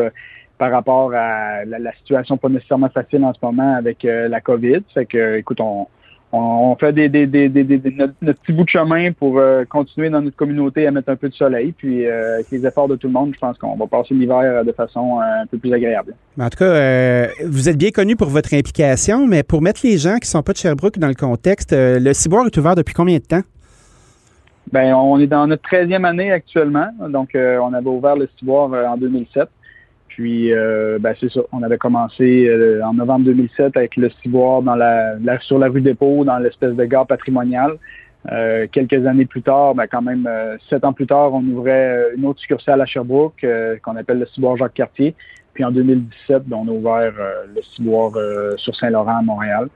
par 0.62 0.70
rapport 0.70 1.12
à 1.16 1.66
la, 1.66 1.80
la 1.80 1.92
situation 1.94 2.38
pas 2.38 2.48
nécessairement 2.48 2.90
facile 2.90 3.24
en 3.24 3.34
ce 3.34 3.40
moment 3.42 3.74
avec 3.78 4.06
euh, 4.06 4.28
la 4.28 4.42
COVID. 4.42 4.82
Fait 4.94 5.08
que, 5.08 5.38
écoute, 5.38 5.60
on, 5.60 5.88
on, 6.32 6.38
on 6.38 6.76
fait 6.76 6.94
des, 6.94 7.10
des, 7.10 7.26
des, 7.26 7.50
notre, 7.98 8.14
notre 8.22 8.40
petit 8.42 8.54
bout 8.54 8.66
de 8.66 8.70
chemin 8.70 9.12
pour 9.12 9.40
euh, 9.40 9.66
continuer 9.66 10.12
dans 10.12 10.22
notre 10.22 10.36
communauté 10.36 10.86
à 10.86 10.92
mettre 10.92 11.10
un 11.10 11.16
peu 11.16 11.30
de 11.30 11.34
soleil. 11.34 11.72
Puis 11.72 12.06
euh, 12.06 12.36
avec 12.36 12.52
les 12.52 12.64
efforts 12.64 12.88
de 12.88 12.96
tout 12.96 13.08
le 13.08 13.14
monde, 13.14 13.32
je 13.34 13.40
pense 13.40 13.58
qu'on 13.58 13.76
va 13.76 13.88
passer 13.88 14.14
l'hiver 14.14 14.64
de 14.64 14.72
façon 14.72 15.20
un 15.20 15.48
peu 15.48 15.58
plus 15.58 15.74
agréable. 15.74 16.14
En 16.40 16.50
tout 16.50 16.60
cas, 16.60 16.66
euh, 16.66 17.26
vous 17.48 17.68
êtes 17.68 17.78
bien 17.78 17.90
connu 17.90 18.16
pour 18.16 18.30
votre 18.30 18.54
implication, 18.54 19.26
mais 19.26 19.42
pour 19.42 19.64
mettre 19.64 19.82
les 19.84 19.98
gens 19.98 20.18
qui 20.18 20.30
sont 20.30 20.44
pas 20.44 20.54
de 20.54 20.60
Sherbrooke 20.60 21.00
dans 21.00 21.08
le 21.08 21.16
contexte, 21.16 21.74
le 21.76 22.14
ciboire 22.14 22.46
est 22.46 22.56
ouvert 22.56 22.76
depuis 22.76 22.94
combien 22.94 23.18
de 23.18 23.24
temps? 23.24 23.42
Ben, 24.72 24.94
on 24.94 25.20
est 25.20 25.26
dans 25.26 25.48
notre 25.48 25.68
13e 25.68 26.06
année 26.06 26.32
actuellement. 26.32 26.90
Donc, 27.10 27.32
on 27.34 27.74
avait 27.74 27.90
ouvert 27.90 28.16
le 28.16 28.30
ciboire 28.38 28.70
en 28.92 28.96
2007. 28.96 29.50
Puis, 30.16 30.54
euh, 30.54 31.00
ben, 31.00 31.16
c'est 31.22 31.32
ça. 31.32 31.40
On 31.54 31.64
avait 31.64 31.78
commencé 31.78 32.46
euh, 32.46 32.82
en 32.84 32.94
novembre 32.94 33.26
2007 33.26 33.78
avec 33.78 33.96
le 33.96 34.10
ciboire 34.22 34.62
dans 34.62 34.76
la, 34.76 35.16
sur 35.40 35.58
la 35.58 35.70
rue 35.70 35.80
Dépôt, 35.80 36.26
dans 36.26 36.38
l'espèce 36.38 36.76
de 36.76 36.84
gare 36.84 37.08
patrimoniale. 37.08 37.78
Euh, 38.30 38.68
quelques 38.70 39.06
années 39.08 39.26
plus 39.26 39.42
tard, 39.42 39.74
ben, 39.74 39.88
quand 39.88 40.02
même 40.02 40.28
euh, 40.28 40.58
sept 40.70 40.84
ans 40.84 40.92
plus 40.92 41.08
tard, 41.08 41.34
on 41.34 41.44
ouvrait 41.44 41.96
euh, 41.96 42.16
une 42.18 42.26
autre 42.26 42.42
succursale 42.42 42.82
à 42.82 42.86
Sherbrooke 42.86 43.42
euh, 43.46 43.78
qu'on 43.82 43.96
appelle 43.96 44.20
le 44.20 44.26
ciboire 44.26 44.58
Jacques 44.58 44.74
Cartier. 44.74 45.16
Puis 45.54 45.64
en 45.64 45.72
2017, 45.72 46.44
ben, 46.46 46.58
on 46.58 46.68
a 46.68 46.72
ouvert 46.72 47.14
le 47.56 47.62
ciboire 47.62 48.12
euh, 48.18 48.58
sur 48.58 48.76
Saint-Laurent 48.76 49.20
à 49.20 49.22
Montréal. 49.22 49.70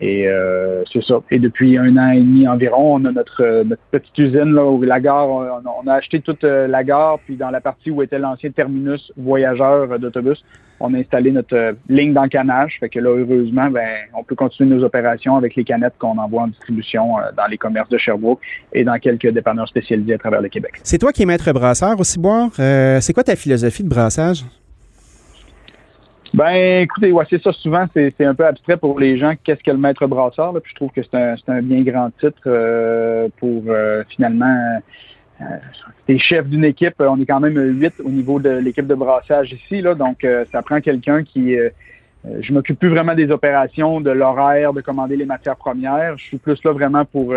Et 0.00 0.26
euh, 0.26 0.82
c'est 0.90 1.02
ça. 1.04 1.20
Et 1.30 1.38
depuis 1.38 1.76
un 1.76 1.96
an 1.98 2.10
et 2.12 2.20
demi 2.20 2.48
environ, 2.48 2.94
on 2.94 3.04
a 3.04 3.12
notre, 3.12 3.42
euh, 3.42 3.64
notre 3.64 3.82
petite 3.90 4.16
usine 4.16 4.54
là, 4.54 4.64
où 4.64 4.80
la 4.80 4.98
gare, 4.98 5.28
on 5.28 5.42
a, 5.42 5.62
on 5.82 5.86
a 5.86 5.94
acheté 5.94 6.20
toute 6.20 6.42
euh, 6.44 6.66
la 6.66 6.84
gare, 6.84 7.18
puis 7.26 7.36
dans 7.36 7.50
la 7.50 7.60
partie 7.60 7.90
où 7.90 8.02
était 8.02 8.18
l'ancien 8.18 8.50
terminus 8.50 9.12
voyageur 9.18 9.92
euh, 9.92 9.98
d'autobus, 9.98 10.42
on 10.80 10.94
a 10.94 10.98
installé 10.98 11.30
notre 11.30 11.74
ligne 11.90 12.14
d'encanage. 12.14 12.78
Fait 12.80 12.88
que 12.88 12.98
là, 12.98 13.10
heureusement, 13.10 13.70
ben, 13.70 13.86
on 14.14 14.24
peut 14.24 14.34
continuer 14.34 14.74
nos 14.74 14.82
opérations 14.82 15.36
avec 15.36 15.54
les 15.54 15.64
canettes 15.64 15.94
qu'on 15.98 16.16
envoie 16.16 16.44
en 16.44 16.48
distribution 16.48 17.16
dans 17.36 17.46
les 17.50 17.58
commerces 17.58 17.90
de 17.90 17.98
Sherbrooke 17.98 18.40
et 18.72 18.82
dans 18.82 18.98
quelques 18.98 19.28
dépanneurs 19.28 19.68
spécialisés 19.68 20.14
à 20.14 20.18
travers 20.18 20.40
le 20.40 20.48
Québec. 20.48 20.80
C'est 20.82 20.96
toi 20.96 21.12
qui 21.12 21.22
es 21.22 21.26
maître 21.26 21.52
brasseur 21.52 22.00
au 22.00 22.04
ciboire. 22.04 22.48
Euh, 22.58 22.98
c'est 23.02 23.12
quoi 23.12 23.24
ta 23.24 23.36
philosophie 23.36 23.84
de 23.84 23.90
brassage? 23.90 24.44
Ben, 26.32 26.82
écoutez, 26.82 27.10
ouais, 27.10 27.24
c'est 27.28 27.42
ça. 27.42 27.52
Souvent, 27.52 27.86
c'est 27.92 28.24
un 28.24 28.34
peu 28.34 28.46
abstrait 28.46 28.76
pour 28.76 29.00
les 29.00 29.18
gens. 29.18 29.34
Qu'est-ce 29.42 29.62
que 29.64 29.70
le 29.72 29.78
maître 29.78 30.06
brasseur? 30.06 30.52
Là? 30.52 30.60
Puis 30.60 30.70
je 30.70 30.76
trouve 30.76 30.90
que 30.92 31.02
c'est 31.02 31.16
un, 31.16 31.34
un 31.48 31.62
bien 31.62 31.82
grand 31.82 32.10
titre 32.20 32.42
euh, 32.46 33.28
pour 33.38 33.64
euh, 33.68 34.04
finalement. 34.08 34.80
Euh, 35.40 35.44
t'es 36.06 36.18
chef 36.18 36.46
d'une 36.46 36.64
équipe. 36.64 36.94
On 37.00 37.20
est 37.20 37.26
quand 37.26 37.40
même 37.40 37.58
huit 37.58 37.94
au 38.04 38.10
niveau 38.10 38.38
de 38.38 38.50
l'équipe 38.50 38.86
de 38.86 38.94
brassage 38.94 39.52
ici. 39.52 39.80
Là, 39.80 39.94
donc, 39.94 40.22
euh, 40.22 40.44
ça 40.52 40.62
prend 40.62 40.80
quelqu'un 40.80 41.24
qui. 41.24 41.56
euh, 41.56 41.70
euh, 42.26 42.38
je 42.42 42.52
m'occupe 42.52 42.78
plus 42.78 42.90
vraiment 42.90 43.14
des 43.14 43.30
opérations, 43.30 44.00
de 44.00 44.10
l'horaire, 44.10 44.72
de 44.72 44.82
commander 44.82 45.16
les 45.16 45.24
matières 45.24 45.56
premières. 45.56 46.16
Je 46.18 46.24
suis 46.24 46.36
plus 46.36 46.62
là 46.64 46.72
vraiment 46.72 47.06
pour 47.06 47.34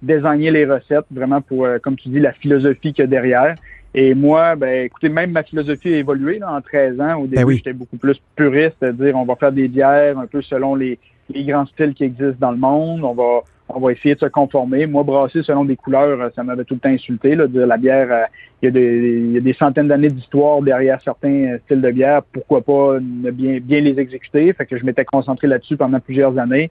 désigner 0.00 0.52
les 0.52 0.64
recettes, 0.64 1.06
vraiment 1.10 1.40
pour, 1.40 1.66
comme 1.82 1.96
tu 1.96 2.10
dis, 2.10 2.20
la 2.20 2.32
philosophie 2.32 2.92
qu'il 2.92 3.02
y 3.02 3.02
a 3.02 3.08
derrière. 3.08 3.56
Et 3.94 4.14
moi, 4.14 4.56
ben, 4.56 4.84
écoutez, 4.84 5.08
même 5.08 5.30
ma 5.30 5.42
philosophie 5.42 5.94
a 5.94 5.98
évolué 5.98 6.38
là, 6.38 6.52
en 6.52 6.60
13 6.60 7.00
ans. 7.00 7.14
Au 7.16 7.26
début, 7.26 7.44
oui. 7.44 7.56
j'étais 7.56 7.72
beaucoup 7.72 7.96
plus 7.96 8.20
puriste, 8.34 8.76
c'est-à-dire 8.80 9.16
on 9.16 9.24
va 9.24 9.36
faire 9.36 9.52
des 9.52 9.68
bières 9.68 10.18
un 10.18 10.26
peu 10.26 10.42
selon 10.42 10.74
les, 10.74 10.98
les 11.32 11.44
grands 11.44 11.66
styles 11.66 11.94
qui 11.94 12.04
existent 12.04 12.38
dans 12.40 12.50
le 12.50 12.58
monde. 12.58 13.04
On 13.04 13.14
va 13.14 13.42
on 13.68 13.80
va 13.80 13.92
essayer 13.92 14.14
de 14.14 14.20
se 14.20 14.26
conformer. 14.26 14.86
Moi, 14.86 15.02
brasser 15.02 15.42
selon 15.42 15.64
des 15.64 15.76
couleurs, 15.76 16.20
euh, 16.20 16.28
ça 16.34 16.44
m'avait 16.44 16.64
tout 16.64 16.74
le 16.74 16.80
temps 16.80 16.88
insulté. 16.88 17.34
Là, 17.34 17.46
de 17.46 17.52
dire 17.52 17.66
la 17.66 17.76
bière, 17.76 18.08
euh, 18.10 18.24
il 18.62 18.66
y, 18.66 18.68
a 18.68 18.70
des, 18.70 19.18
il 19.18 19.32
y 19.32 19.36
a 19.36 19.40
des 19.40 19.52
centaines 19.54 19.88
d'années 19.88 20.08
d'histoire 20.08 20.62
derrière 20.62 21.00
certains 21.02 21.54
euh, 21.54 21.58
styles 21.64 21.80
de 21.80 21.90
bière. 21.90 22.22
Pourquoi 22.32 22.62
pas 22.62 22.98
ne 23.00 23.30
bien, 23.30 23.58
bien 23.60 23.80
les 23.80 23.98
exécuter? 23.98 24.52
Fait 24.52 24.66
que 24.66 24.78
je 24.78 24.84
m'étais 24.84 25.04
concentré 25.04 25.48
là-dessus 25.48 25.76
pendant 25.76 26.00
plusieurs 26.00 26.38
années. 26.38 26.70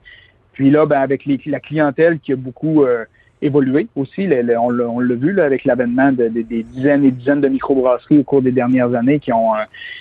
Puis 0.52 0.70
là, 0.70 0.86
ben, 0.86 1.00
avec 1.00 1.26
les, 1.26 1.38
la 1.46 1.60
clientèle 1.60 2.18
qui 2.18 2.32
a 2.32 2.36
beaucoup 2.36 2.84
euh, 2.84 3.04
évolué 3.42 3.86
aussi, 3.96 4.28
on 4.58 4.70
l'a 4.70 4.86
l'a 4.86 5.14
vu 5.14 5.32
là, 5.32 5.44
avec 5.44 5.64
l'avènement 5.64 6.10
de, 6.12 6.28
de- 6.28 6.42
des 6.42 6.62
dizaines 6.62 7.04
et 7.04 7.10
dizaines 7.10 7.40
de 7.40 7.48
microbrasseries 7.48 8.18
au 8.18 8.24
cours 8.24 8.42
des 8.42 8.52
dernières 8.52 8.94
années 8.94 9.18
qui 9.18 9.32
ont 9.32 9.54
euh, 9.54 9.58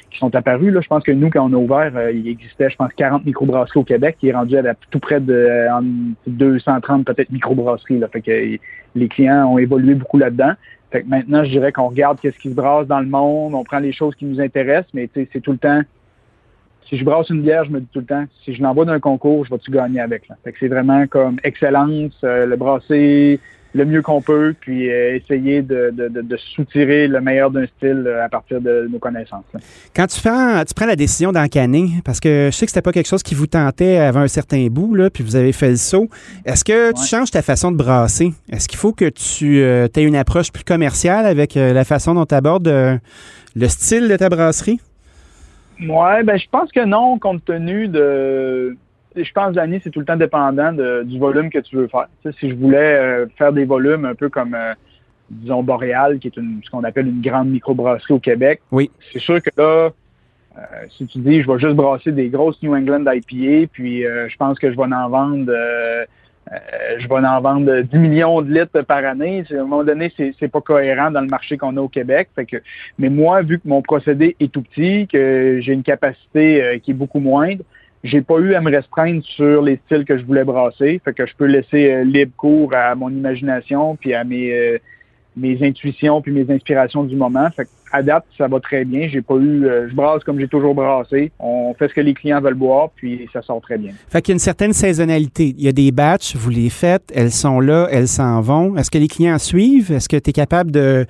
qui 0.10 0.20
sont 0.20 0.34
apparues. 0.36 0.72
Là. 0.72 0.82
Je 0.82 0.88
pense 0.88 1.04
que 1.04 1.12
nous, 1.12 1.30
quand 1.30 1.50
on 1.50 1.54
a 1.54 1.58
ouvert, 1.58 1.92
euh, 1.96 2.12
il 2.12 2.28
existait, 2.28 2.70
je 2.70 2.76
pense, 2.78 2.92
40 2.96 3.26
microbrasseries 3.26 3.80
au 3.80 3.84
Québec, 3.84 4.18
qui 4.20 4.30
est 4.30 4.34
rendu 4.34 4.58
à 4.58 4.74
tout 4.90 5.00
près 5.00 5.20
de 5.20 5.34
euh, 5.34 5.74
en 5.74 5.82
230 6.28 7.06
peut-être 7.06 7.32
microbrasseries. 7.32 8.00
Là. 8.00 8.08
Fait 8.08 8.22
que 8.22 8.32
les 8.96 9.08
clients 9.10 9.52
ont 9.52 9.58
évolué 9.58 9.96
beaucoup 9.96 10.18
là-dedans. 10.18 10.54
Fait 10.92 11.02
que 11.02 11.08
maintenant, 11.10 11.44
je 11.44 11.50
dirais 11.50 11.72
qu'on 11.72 11.90
regarde 11.90 12.20
qu'est-ce 12.22 12.38
qui 12.40 12.50
se 12.50 12.56
brasse 12.56 12.88
dans 12.88 13.00
le 13.02 13.08
monde, 13.08 13.54
on 13.54 13.64
prend 13.64 13.80
les 13.80 13.92
choses 13.92 14.16
qui 14.16 14.26
nous 14.26 14.40
intéressent, 14.40 14.94
mais 14.94 15.10
c'est 15.14 15.42
tout 15.42 15.52
le 15.52 15.58
temps. 15.58 15.82
Si 16.90 16.98
je 16.98 17.04
brasse 17.04 17.30
une 17.30 17.42
bière, 17.42 17.66
je 17.66 17.72
me 17.72 17.80
dis 17.80 17.88
tout 17.92 18.00
le 18.00 18.06
temps, 18.06 18.26
si 18.44 18.54
je 18.54 18.62
l'envoie 18.62 18.86
d'un 18.86 19.00
concours, 19.00 19.46
je 19.46 19.52
vais-tu 19.52 19.72
gagner 19.72 20.00
avec. 20.00 20.28
Là? 20.28 20.36
Fait 20.44 20.52
que 20.52 20.58
c'est 20.60 20.68
vraiment 20.68 21.08
comme 21.08 21.38
excellence, 21.44 22.14
euh, 22.24 22.46
le 22.46 22.56
brasser 22.56 23.40
le 23.76 23.84
mieux 23.84 24.02
qu'on 24.02 24.22
peut, 24.22 24.56
puis 24.58 24.90
euh, 24.90 25.18
essayer 25.18 25.62
de, 25.62 25.92
de, 25.92 26.08
de, 26.08 26.22
de 26.22 26.38
soutirer 26.38 27.10
le 27.10 27.20
meilleur 27.20 27.52
d'un 27.52 27.66
style 27.66 28.06
euh, 28.08 28.24
à 28.24 28.30
partir 28.30 28.62
de 28.62 28.88
nos 28.90 29.00
connaissances. 29.00 29.44
là. 29.54 29.60
Quand 29.94 30.08
tu, 30.08 30.18
fais, 30.18 30.64
tu 30.64 30.74
prends 30.74 30.86
la 30.86 30.96
décision 30.96 31.34
d'encanner, 31.34 31.90
parce 32.06 32.22
que 32.22 32.50
je 32.52 32.56
sais 32.56 32.66
que 32.66 32.72
c'était 32.72 32.82
pas 32.82 32.94
quelque 32.94 33.10
chose 33.10 33.22
qui 33.22 33.36
vous 33.36 33.48
tentait 33.48 33.98
avant 33.98 34.22
un 34.22 34.30
certain 34.30 34.66
bout, 34.68 34.96
là, 34.96 35.10
puis 35.10 35.26
vous 35.26 35.36
avez 35.36 35.52
fait 35.52 35.72
le 35.72 35.76
saut, 35.76 36.08
est-ce 36.46 36.64
que 36.64 36.94
tu 36.94 37.06
changes 37.06 37.32
ta 37.32 37.42
façon 37.42 37.70
de 37.70 37.76
brasser? 37.76 38.32
Est-ce 38.50 38.70
qu'il 38.70 38.80
faut 38.80 38.94
que 38.94 39.10
tu 39.10 39.60
aies 39.62 40.04
une 40.04 40.16
approche 40.16 40.54
plus 40.54 40.64
commerciale 40.64 41.26
avec 41.26 41.56
la 41.56 41.84
façon 41.84 42.14
dont 42.14 42.26
tu 42.26 42.36
abordes 42.36 42.68
le 42.68 43.68
style 43.68 44.08
de 44.08 44.16
ta 44.16 44.30
brasserie? 44.30 44.80
Ouais, 45.82 46.24
ben 46.24 46.38
je 46.38 46.48
pense 46.50 46.72
que 46.72 46.86
non, 46.86 47.20
compte 47.20 47.44
tenu 47.46 47.88
de. 47.88 48.76
Je 49.16 49.32
pense, 49.32 49.54
Dani, 49.54 49.80
c'est 49.84 49.90
tout 49.92 50.00
le 50.00 50.06
temps 50.06 50.18
dépendant 50.18 50.74
de- 50.74 51.04
du 51.04 51.18
volume 51.20 51.50
que 51.50 51.60
tu 51.60 51.76
veux 51.78 51.88
faire. 51.88 52.08
Si 52.40 52.50
je 52.50 52.56
voulais 52.56 52.78
euh, 52.98 53.26
faire 53.38 53.54
des 53.54 53.64
volumes 53.66 54.04
un 54.06 54.14
peu 54.16 54.28
comme, 54.30 54.54
euh, 54.54 54.74
disons, 55.30 55.64
Boréal, 55.64 56.20
qui 56.20 56.28
est 56.28 56.36
une, 56.38 56.60
ce 56.64 56.70
qu'on 56.70 56.84
appelle 56.84 57.08
une 57.08 57.22
grande 57.22 57.50
microbrasserie 57.50 58.14
au 58.14 58.20
Québec, 58.20 58.62
Oui. 58.72 58.92
c'est 59.14 59.20
sûr 59.20 59.42
que 59.42 59.50
là, 59.58 59.90
euh, 60.58 60.62
si 60.98 61.06
tu 61.08 61.20
dis, 61.20 61.42
je 61.42 61.50
vais 61.52 61.60
juste 61.60 61.76
brasser 61.76 62.12
des 62.12 62.28
grosses 62.28 62.62
New 62.62 62.76
England 62.76 63.06
IPA, 63.10 63.68
puis 63.72 64.06
euh, 64.06 64.28
je 64.30 64.36
pense 64.38 64.60
que 64.60 64.70
je 64.72 64.76
vais 64.76 64.84
en 64.84 65.10
vendre, 65.10 65.50
euh, 66.52 67.00
je 67.00 67.08
vais 67.08 67.16
en 67.16 67.42
vendre 67.42 67.82
10 67.82 67.98
millions 67.98 68.42
de 68.42 68.54
litres 68.54 68.82
par 68.82 69.04
année. 69.04 69.44
À 69.50 69.54
un 69.54 69.64
moment 69.64 69.84
donné, 69.84 70.12
c'est 70.18 70.48
pas 70.48 70.62
cohérent 70.62 71.10
dans 71.10 71.22
le 71.22 71.28
marché 71.28 71.58
qu'on 71.58 71.76
a 71.78 71.82
au 71.82 71.88
Québec. 71.88 72.30
Mais 73.00 73.10
moi, 73.10 73.42
vu 73.42 73.60
que 73.60 73.68
mon 73.68 73.82
procédé 73.82 74.36
est 74.40 74.52
tout 74.52 74.62
petit, 74.62 75.08
que 75.08 75.60
j'ai 75.62 75.74
une 75.74 75.84
capacité 75.84 76.64
euh, 76.64 76.80
qui 76.80 76.92
est 76.92 76.96
beaucoup 76.96 77.20
moindre, 77.20 77.64
j'ai 78.04 78.22
pas 78.22 78.38
eu 78.38 78.54
à 78.54 78.62
me 78.62 78.70
restreindre 78.70 79.24
sur 79.24 79.64
les 79.64 79.80
styles 79.86 80.06
que 80.06 80.18
je 80.18 80.24
voulais 80.24 80.44
brasser. 80.44 81.02
Fait 81.04 81.14
que 81.14 81.26
je 81.26 81.36
peux 81.36 81.46
laisser 81.46 81.92
euh, 81.92 82.04
libre 82.04 82.34
cours 82.38 82.76
à 82.76 82.94
mon 82.94 83.10
imagination 83.10 83.96
puis 83.96 84.14
à 84.14 84.24
mes 84.24 84.80
intuitions 85.64 86.22
puis 86.22 86.32
mes 86.32 86.54
inspirations 86.54 87.04
du 87.04 87.16
moment. 87.16 87.50
À 87.96 88.04
date, 88.04 88.26
ça 88.38 88.48
va 88.48 88.60
très 88.60 88.86
bien. 88.86 89.08
J'ai 89.08 89.22
pas 89.22 89.36
eu, 89.36 89.66
euh, 89.66 89.88
je 89.90 89.96
brasse 89.96 90.24
comme 90.24 90.40
j'ai 90.40 90.48
toujours 90.48 90.76
brassé. 90.76 91.32
On 91.40 91.74
fait 91.74 91.88
ce 91.88 91.94
que 91.94 92.02
les 92.02 92.14
clients 92.14 92.42
veulent 92.42 92.54
boire, 92.54 92.90
puis 92.96 93.28
ça 93.34 93.42
sort 93.42 93.62
très 93.62 93.78
bien. 93.78 93.92
Fait 94.10 94.22
qu'il 94.22 94.32
y 94.32 94.34
a 94.34 94.36
une 94.36 94.40
certaine 94.40 94.74
saisonnalité. 94.74 95.54
Il 95.58 95.64
y 95.64 95.68
a 95.68 95.72
des 95.72 95.92
batchs, 95.92 96.36
vous 96.36 96.50
les 96.50 96.70
faites, 96.70 97.12
elles 97.16 97.32
sont 97.32 97.60
là, 97.60 97.88
elles 97.92 98.08
s'en 98.08 98.42
vont. 98.42 98.76
Est-ce 98.78 98.92
que 98.92 98.98
les 98.98 99.08
clients 99.08 99.38
suivent? 99.38 99.92
Est-ce 99.92 100.10
que 100.10 100.18
tu 100.18 100.30
es 100.30 100.34
capable 100.34 100.72
de 100.72 101.06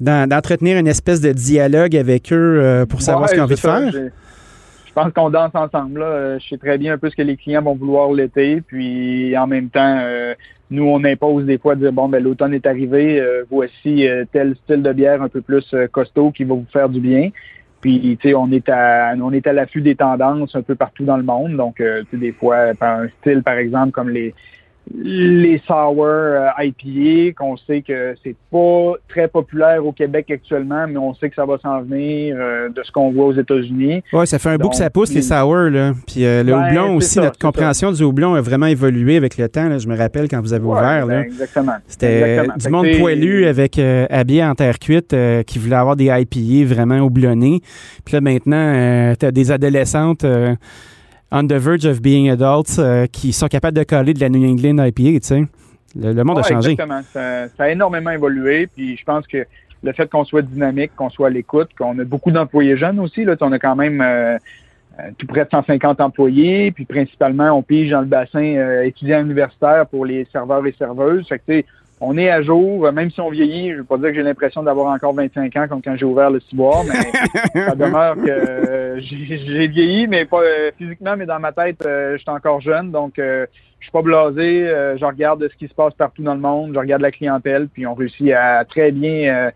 d'en- 0.00 0.26
d'entretenir 0.26 0.76
une 0.78 0.88
espèce 0.88 1.20
de 1.22 1.32
dialogue 1.32 1.96
avec 1.96 2.32
eux 2.32 2.60
euh, 2.60 2.84
pour 2.86 3.00
savoir 3.00 3.22
Ouais, 3.22 3.28
ce 3.28 3.32
qu'ils 3.32 3.40
ont 3.40 3.44
envie 3.44 3.54
de 3.54 3.60
faire? 3.60 3.90
Je- 3.92 4.10
pense 4.94 5.12
qu'on 5.12 5.28
danse 5.28 5.50
ensemble. 5.54 6.00
Là. 6.00 6.06
Euh, 6.06 6.38
Je 6.40 6.48
sais 6.48 6.56
très 6.56 6.78
bien 6.78 6.94
un 6.94 6.98
peu 6.98 7.10
ce 7.10 7.16
que 7.16 7.20
les 7.22 7.36
clients 7.36 7.60
vont 7.60 7.74
vouloir 7.74 8.10
l'été. 8.12 8.62
Puis 8.66 9.36
en 9.36 9.46
même 9.46 9.68
temps, 9.68 9.98
euh, 10.00 10.25
nous, 10.70 10.84
on 10.84 11.04
impose 11.04 11.44
des 11.44 11.58
fois 11.58 11.74
de 11.74 11.80
dire 11.80 11.92
bon, 11.92 12.08
ben 12.08 12.22
l'automne 12.22 12.54
est 12.54 12.66
arrivé, 12.66 13.20
euh, 13.20 13.44
voici 13.50 14.06
euh, 14.06 14.24
tel 14.32 14.56
style 14.64 14.82
de 14.82 14.92
bière 14.92 15.22
un 15.22 15.28
peu 15.28 15.40
plus 15.40 15.64
euh, 15.74 15.86
costaud 15.86 16.32
qui 16.32 16.44
va 16.44 16.54
vous 16.54 16.66
faire 16.72 16.88
du 16.88 17.00
bien. 17.00 17.30
Puis, 17.80 18.18
tu 18.20 18.28
sais, 18.28 18.34
on 18.34 18.50
est 18.50 18.68
à 18.68 19.14
on 19.20 19.32
est 19.32 19.46
à 19.46 19.52
l'affût 19.52 19.82
des 19.82 19.94
tendances 19.94 20.56
un 20.56 20.62
peu 20.62 20.74
partout 20.74 21.04
dans 21.04 21.16
le 21.16 21.22
monde. 21.22 21.56
Donc, 21.56 21.80
euh, 21.80 22.02
tu 22.10 22.12
sais, 22.12 22.16
des 22.16 22.32
fois, 22.32 22.72
un 22.80 23.08
style, 23.20 23.42
par 23.42 23.58
exemple, 23.58 23.92
comme 23.92 24.10
les 24.10 24.34
les 24.94 25.60
sour 25.66 25.96
euh, 26.06 26.46
IPA, 26.58 27.32
qu'on 27.36 27.56
sait 27.56 27.82
que 27.82 28.14
c'est 28.22 28.36
pas 28.52 28.92
très 29.08 29.26
populaire 29.28 29.84
au 29.84 29.92
Québec 29.92 30.30
actuellement, 30.30 30.86
mais 30.88 30.96
on 30.96 31.12
sait 31.14 31.28
que 31.28 31.34
ça 31.34 31.44
va 31.44 31.58
s'en 31.58 31.82
venir 31.82 32.36
euh, 32.38 32.68
de 32.68 32.82
ce 32.84 32.92
qu'on 32.92 33.10
voit 33.10 33.26
aux 33.26 33.32
États-Unis. 33.32 34.02
Oui, 34.12 34.26
ça 34.26 34.38
fait 34.38 34.50
un 34.50 34.56
bout 34.58 34.68
que 34.70 34.76
ça 34.76 34.88
pousse, 34.90 35.12
les 35.12 35.22
sour. 35.22 35.54
Là. 35.70 35.92
Puis 36.06 36.24
euh, 36.24 36.42
le 36.44 36.52
Ben, 36.52 36.68
houblon 36.68 36.96
aussi, 36.96 37.14
ça, 37.14 37.22
notre 37.22 37.34
ça. 37.34 37.46
compréhension 37.46 37.90
du 37.90 38.02
houblon 38.04 38.34
a 38.34 38.40
vraiment 38.40 38.66
évolué 38.66 39.16
avec 39.16 39.38
le 39.38 39.48
temps. 39.48 39.68
là. 39.68 39.78
Je 39.78 39.88
me 39.88 39.96
rappelle 39.96 40.28
quand 40.28 40.40
vous 40.40 40.52
avez 40.52 40.64
Ouais, 40.64 40.78
ouvert. 40.78 41.06
ben, 41.06 41.14
là. 41.14 41.20
exactement. 41.22 41.72
C'était 41.88 42.46
du 42.56 42.68
monde 42.68 42.86
poilu 42.98 43.46
avec 43.46 43.80
habillé 44.10 44.44
en 44.44 44.54
terre 44.54 44.78
cuite 44.78 45.14
qui 45.46 45.58
voulait 45.58 45.76
avoir 45.76 45.96
des 45.96 46.06
IPA 46.06 46.72
vraiment 46.74 46.98
houblonnés. 47.00 47.60
Puis 48.04 48.14
là, 48.14 48.20
maintenant, 48.20 49.14
tu 49.18 49.26
as 49.26 49.32
des 49.32 49.50
adolescentes 49.50 50.24
on 51.32 51.46
the 51.46 51.54
verge 51.54 51.84
of 51.84 52.00
being 52.00 52.28
adults 52.30 52.78
euh, 52.78 53.06
qui 53.06 53.32
sont 53.32 53.48
capables 53.48 53.76
de 53.76 53.84
coller 53.84 54.14
de 54.14 54.20
la 54.20 54.28
New 54.28 54.48
England 54.48 54.84
IPA, 54.84 55.20
tu 55.20 55.20
sais. 55.22 55.44
Le, 55.94 56.12
le 56.12 56.24
monde 56.24 56.38
a 56.38 56.42
changé. 56.42 56.72
Exactement. 56.72 57.00
Ça, 57.12 57.48
ça 57.48 57.64
a 57.64 57.70
énormément 57.70 58.10
évolué. 58.10 58.66
Puis 58.66 58.96
je 58.96 59.04
pense 59.04 59.26
que 59.26 59.46
le 59.82 59.92
fait 59.92 60.10
qu'on 60.10 60.24
soit 60.24 60.42
dynamique, 60.42 60.92
qu'on 60.96 61.10
soit 61.10 61.28
à 61.28 61.30
l'écoute, 61.30 61.70
qu'on 61.78 61.98
a 61.98 62.04
beaucoup 62.04 62.30
d'employés 62.30 62.76
jeunes 62.76 62.98
aussi. 62.98 63.24
Là, 63.24 63.36
on 63.40 63.52
a 63.52 63.58
quand 63.58 63.76
même 63.76 64.00
euh, 64.00 64.36
euh, 64.98 65.10
tout 65.16 65.26
près 65.26 65.44
de 65.44 65.50
150 65.50 66.00
employés, 66.00 66.70
puis 66.72 66.84
principalement, 66.84 67.50
on 67.52 67.62
pige 67.62 67.90
dans 67.90 68.00
le 68.00 68.06
bassin 68.06 68.42
euh, 68.56 68.82
étudiant 68.82 69.20
universitaire 69.20 69.86
pour 69.86 70.04
les 70.04 70.26
serveurs 70.32 70.66
et 70.66 70.74
serveuses. 70.78 71.26
Fait 71.28 71.38
que, 71.38 71.44
tu 71.46 71.52
sais, 71.58 71.66
on 72.00 72.18
est 72.18 72.28
à 72.28 72.42
jour, 72.42 72.92
même 72.92 73.10
si 73.10 73.20
on 73.20 73.30
vieillit, 73.30 73.72
je 73.72 73.76
veux 73.78 73.84
pas 73.84 73.96
dire 73.96 74.08
que 74.08 74.14
j'ai 74.16 74.22
l'impression 74.22 74.62
d'avoir 74.62 74.92
encore 74.92 75.14
25 75.14 75.56
ans 75.56 75.66
comme 75.68 75.80
quand 75.82 75.96
j'ai 75.96 76.04
ouvert 76.04 76.30
le 76.30 76.40
ciboire, 76.40 76.84
mais 76.84 77.60
ça 77.66 77.74
demeure 77.74 78.16
que 78.16 78.28
euh, 78.28 79.00
j'ai 79.00 79.66
vieilli, 79.68 80.06
mais 80.06 80.24
pas 80.26 80.42
euh, 80.42 80.70
physiquement, 80.76 81.16
mais 81.16 81.24
dans 81.26 81.40
ma 81.40 81.52
tête, 81.52 81.84
euh, 81.86 82.12
je 82.16 82.18
suis 82.22 82.30
encore 82.30 82.60
jeune, 82.60 82.90
donc 82.90 83.18
euh, 83.18 83.46
je 83.80 83.86
suis 83.86 83.92
pas 83.92 84.02
blasé, 84.02 84.68
euh, 84.68 84.96
je 84.98 85.04
regarde 85.06 85.48
ce 85.50 85.56
qui 85.56 85.68
se 85.68 85.74
passe 85.74 85.94
partout 85.94 86.22
dans 86.22 86.34
le 86.34 86.40
monde, 86.40 86.72
je 86.74 86.78
regarde 86.78 87.00
la 87.02 87.10
clientèle, 87.10 87.68
puis 87.72 87.86
on 87.86 87.94
réussit 87.94 88.30
à 88.32 88.64
très 88.66 88.90
bien 88.92 89.34
euh, 89.46 89.50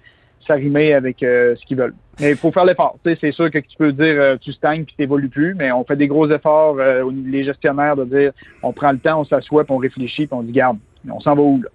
s'arrimer 0.47 0.95
avec 0.95 1.23
euh, 1.23 1.55
ce 1.57 1.67
qu'ils 1.67 1.77
veulent. 1.77 1.95
Mais 2.21 2.31
il 2.31 2.37
faut 2.37 2.53
faire 2.53 2.65
l'effort. 2.65 2.99
C'est 3.05 3.33
sûr 3.33 3.51
que 3.51 3.59
tu 3.59 3.77
peux 3.79 3.93
dire 3.93 4.15
euh, 4.19 4.37
tu 4.41 4.53
stagnes 4.53 4.85
puis 4.85 4.95
tu 4.97 5.03
n'évolues 5.03 5.29
plus, 5.31 5.55
mais 5.55 5.73
on 5.73 5.85
fait 5.85 5.97
des 5.97 6.07
gros 6.09 6.31
efforts, 6.31 6.77
euh, 6.79 7.03
au 7.03 7.13
niveau- 7.13 7.31
les 7.31 7.45
gestionnaires, 7.45 7.97
de 7.97 8.05
dire 8.05 8.33
on 8.63 8.73
prend 8.73 8.93
le 8.93 8.99
temps, 8.99 9.21
on 9.21 9.25
s'assoit, 9.25 9.65
puis 9.65 9.73
on 9.75 9.79
réfléchit, 9.79 10.27
puis 10.27 10.35
on 10.35 10.43
dit 10.43 10.53
garde, 10.53 10.79
on 11.11 11.21
s'en 11.21 11.35
va 11.35 11.43
où 11.43 11.61
là? 11.63 11.69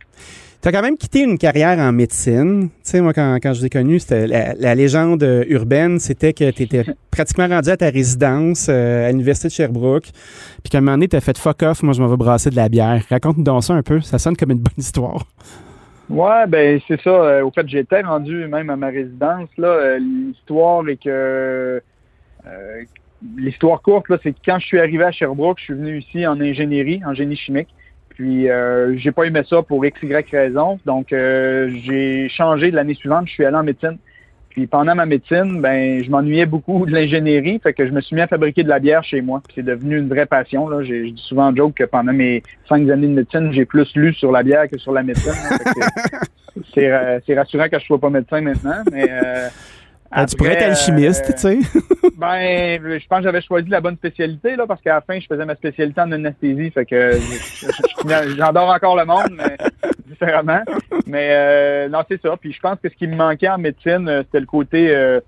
Tu 0.65 0.69
as 0.69 0.71
quand 0.71 0.81
même 0.81 0.97
quitté 0.97 1.21
une 1.21 1.37
carrière 1.37 1.77
en 1.77 1.91
médecine. 1.91 2.69
Tu 2.69 2.75
sais, 2.81 2.99
moi, 2.99 3.13
quand, 3.13 3.35
quand 3.35 3.53
je 3.53 3.59
vous 3.59 3.65
ai 3.67 3.69
connu, 3.69 3.99
c'était 3.99 4.25
la, 4.25 4.55
la 4.55 4.73
légende 4.73 5.21
urbaine, 5.47 5.99
c'était 5.99 6.33
que 6.33 6.49
tu 6.49 6.63
étais 6.63 6.83
pratiquement 7.11 7.47
rendu 7.47 7.69
à 7.69 7.77
ta 7.77 7.91
résidence 7.91 8.65
euh, 8.67 9.07
à 9.07 9.11
l'Université 9.11 9.49
de 9.49 9.53
Sherbrooke. 9.53 10.05
Puis 10.63 10.71
qu'à 10.71 10.79
un 10.79 10.81
moment 10.81 10.93
donné, 10.93 11.07
tu 11.07 11.15
as 11.15 11.21
fait 11.21 11.37
fuck 11.37 11.61
off, 11.61 11.83
moi, 11.83 11.93
je 11.93 12.01
m'en 12.01 12.07
vais 12.07 12.17
brasser 12.17 12.49
de 12.49 12.55
la 12.55 12.67
bière. 12.67 12.99
Raconte-nous 13.11 13.43
donc 13.43 13.63
ça 13.63 13.75
un 13.75 13.83
peu. 13.83 14.01
Ça 14.01 14.17
sonne 14.17 14.35
comme 14.35 14.49
une 14.49 14.57
bonne 14.57 14.73
histoire. 14.75 15.27
Ouais, 16.09 16.47
ben 16.47 16.81
c'est 16.87 16.99
ça. 16.99 17.11
Euh, 17.11 17.43
au 17.43 17.51
fait, 17.51 17.69
j'étais 17.69 18.01
rendu 18.01 18.47
même 18.47 18.71
à 18.71 18.75
ma 18.75 18.87
résidence. 18.87 19.49
Là, 19.59 19.67
Euh, 19.67 19.99
l'histoire 19.99 20.89
est 20.89 20.97
que 20.97 21.79
euh, 22.47 22.83
l'histoire 23.37 23.83
courte, 23.83 24.09
là, 24.09 24.17
c'est 24.23 24.31
que 24.31 24.39
quand 24.43 24.57
je 24.57 24.65
suis 24.65 24.79
arrivé 24.79 25.03
à 25.03 25.11
Sherbrooke, 25.11 25.59
je 25.59 25.65
suis 25.65 25.73
venu 25.75 25.99
ici 25.99 26.25
en 26.25 26.41
ingénierie, 26.41 27.01
en 27.05 27.13
génie 27.13 27.35
chimique. 27.35 27.69
Puis 28.15 28.49
euh, 28.49 28.97
j'ai 28.97 29.11
pas 29.11 29.25
aimé 29.25 29.41
ça 29.47 29.61
pour 29.61 29.85
x, 29.85 30.01
y 30.01 30.25
raison. 30.31 30.79
Donc 30.85 31.11
euh, 31.11 31.69
j'ai 31.83 32.29
changé 32.29 32.71
de 32.71 32.75
l'année 32.75 32.95
suivante, 32.95 33.27
je 33.27 33.33
suis 33.33 33.45
allé 33.45 33.57
en 33.57 33.63
médecine. 33.63 33.97
Puis 34.49 34.67
pendant 34.67 34.95
ma 34.95 35.05
médecine, 35.05 35.59
ben 35.61 36.01
je 36.01 36.09
m'ennuyais 36.09 36.45
beaucoup 36.45 36.85
de 36.85 36.91
l'ingénierie, 36.91 37.59
fait 37.61 37.73
que 37.73 37.85
je 37.85 37.91
me 37.91 37.99
suis 37.99 38.15
mis 38.15 38.21
à 38.21 38.27
fabriquer 38.27 38.63
de 38.63 38.69
la 38.69 38.79
bière 38.79 39.03
chez 39.03 39.19
moi. 39.19 39.41
Puis 39.45 39.55
c'est 39.57 39.65
devenu 39.65 39.97
une 39.97 40.07
vraie 40.07 40.25
passion. 40.25 40.69
Là. 40.69 40.81
J'ai, 40.81 41.09
je 41.09 41.13
dis 41.13 41.23
souvent 41.27 41.47
en 41.47 41.55
joke 41.55 41.73
que 41.73 41.83
pendant 41.83 42.13
mes 42.13 42.41
cinq 42.69 42.89
années 42.89 43.07
de 43.07 43.13
médecine, 43.13 43.51
j'ai 43.51 43.65
plus 43.65 43.93
lu 43.95 44.13
sur 44.13 44.31
la 44.31 44.43
bière 44.43 44.69
que 44.69 44.77
sur 44.77 44.93
la 44.93 45.03
médecine. 45.03 45.33
C'est 46.73 47.35
rassurant 47.35 47.67
que 47.67 47.77
je 47.79 47.85
sois 47.85 47.99
pas 47.99 48.09
médecin 48.09 48.39
maintenant, 48.39 48.81
mais 48.89 49.07
euh, 49.09 49.49
Euh, 50.17 50.25
tu 50.25 50.35
pourrais 50.37 50.53
être 50.53 50.61
alchimiste, 50.63 51.25
euh, 51.29 51.33
tu 51.33 51.39
sais. 51.63 51.79
ben, 52.17 52.79
je 52.99 53.07
pense 53.07 53.19
que 53.19 53.23
j'avais 53.25 53.41
choisi 53.41 53.69
la 53.69 53.81
bonne 53.81 53.95
spécialité 53.97 54.55
là, 54.55 54.65
parce 54.67 54.81
qu'à 54.81 54.93
la 54.95 55.01
fin, 55.01 55.19
je 55.19 55.25
faisais 55.27 55.45
ma 55.45 55.55
spécialité 55.55 55.99
en 56.01 56.11
anesthésie, 56.11 56.71
fait 56.71 56.85
que 56.85 57.13
je- 57.13 57.17
je- 57.67 57.67
je- 58.31 58.35
j'endors 58.37 58.69
encore 58.69 58.95
le 58.95 59.05
monde, 59.05 59.31
mais 59.31 59.57
différemment. 60.07 60.61
Mais 61.07 61.29
euh, 61.31 61.89
non, 61.89 61.99
c'est 62.09 62.21
ça. 62.21 62.37
Puis 62.39 62.53
je 62.53 62.59
pense 62.59 62.77
que 62.81 62.89
ce 62.89 62.95
qui 62.95 63.07
me 63.07 63.15
manquait 63.15 63.49
en 63.49 63.57
médecine, 63.57 64.07
euh, 64.07 64.21
c'était 64.23 64.39
le 64.39 64.45
côté. 64.45 64.95
euh, 64.95 65.19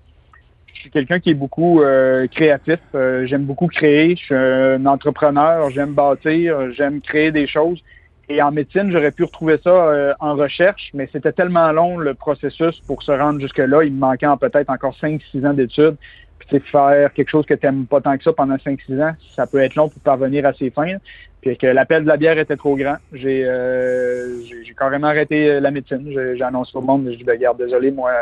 je 0.74 0.82
suis 0.82 0.90
quelqu'un 0.90 1.18
qui 1.18 1.30
est 1.30 1.34
beaucoup 1.34 1.82
euh, 1.82 2.28
créatif. 2.28 2.78
Euh, 2.94 3.26
j'aime 3.26 3.42
beaucoup 3.44 3.66
créer. 3.66 4.10
Je 4.16 4.24
suis 4.24 4.34
un 4.34 4.86
entrepreneur. 4.86 5.68
J'aime 5.70 5.92
bâtir. 5.92 6.72
J'aime 6.72 7.00
créer 7.00 7.32
des 7.32 7.48
choses. 7.48 7.82
Et 8.30 8.42
en 8.42 8.50
médecine, 8.50 8.90
j'aurais 8.92 9.10
pu 9.10 9.24
retrouver 9.24 9.58
ça 9.62 9.70
euh, 9.70 10.12
en 10.20 10.34
recherche, 10.34 10.90
mais 10.92 11.08
c'était 11.12 11.32
tellement 11.32 11.72
long 11.72 11.96
le 11.96 12.12
processus 12.14 12.78
pour 12.86 13.02
se 13.02 13.10
rendre 13.10 13.40
jusque-là. 13.40 13.84
Il 13.84 13.92
me 13.94 14.00
manquait 14.00 14.26
en 14.26 14.36
peut-être 14.36 14.68
encore 14.68 14.94
5-6 15.00 15.46
ans 15.46 15.54
d'études. 15.54 15.96
Puis 16.38 16.60
faire 16.60 17.12
quelque 17.12 17.28
chose 17.30 17.46
que 17.46 17.54
tu 17.54 17.66
n'aimes 17.66 17.86
pas 17.86 18.00
tant 18.00 18.16
que 18.16 18.22
ça 18.24 18.32
pendant 18.32 18.56
5-6 18.56 19.02
ans, 19.02 19.14
ça 19.34 19.46
peut 19.46 19.58
être 19.58 19.74
long 19.74 19.88
pour 19.88 20.00
parvenir 20.02 20.46
à 20.46 20.52
ses 20.52 20.70
fins. 20.70 20.96
Puis 21.40 21.56
que 21.56 21.66
l'appel 21.66 22.04
de 22.04 22.08
la 22.08 22.16
bière 22.16 22.38
était 22.38 22.56
trop 22.56 22.76
grand. 22.76 22.96
J'ai 23.12 23.44
euh, 23.44 24.40
carrément 24.78 25.08
arrêté 25.08 25.50
euh, 25.50 25.60
la 25.60 25.70
médecine. 25.70 26.04
J'ai 26.10 26.42
annoncé 26.42 26.76
au 26.76 26.80
monde, 26.80 27.08
je 27.10 27.16
dis, 27.16 27.24
ben, 27.24 27.38
garde, 27.38 27.58
désolé, 27.58 27.90
moi, 27.90 28.12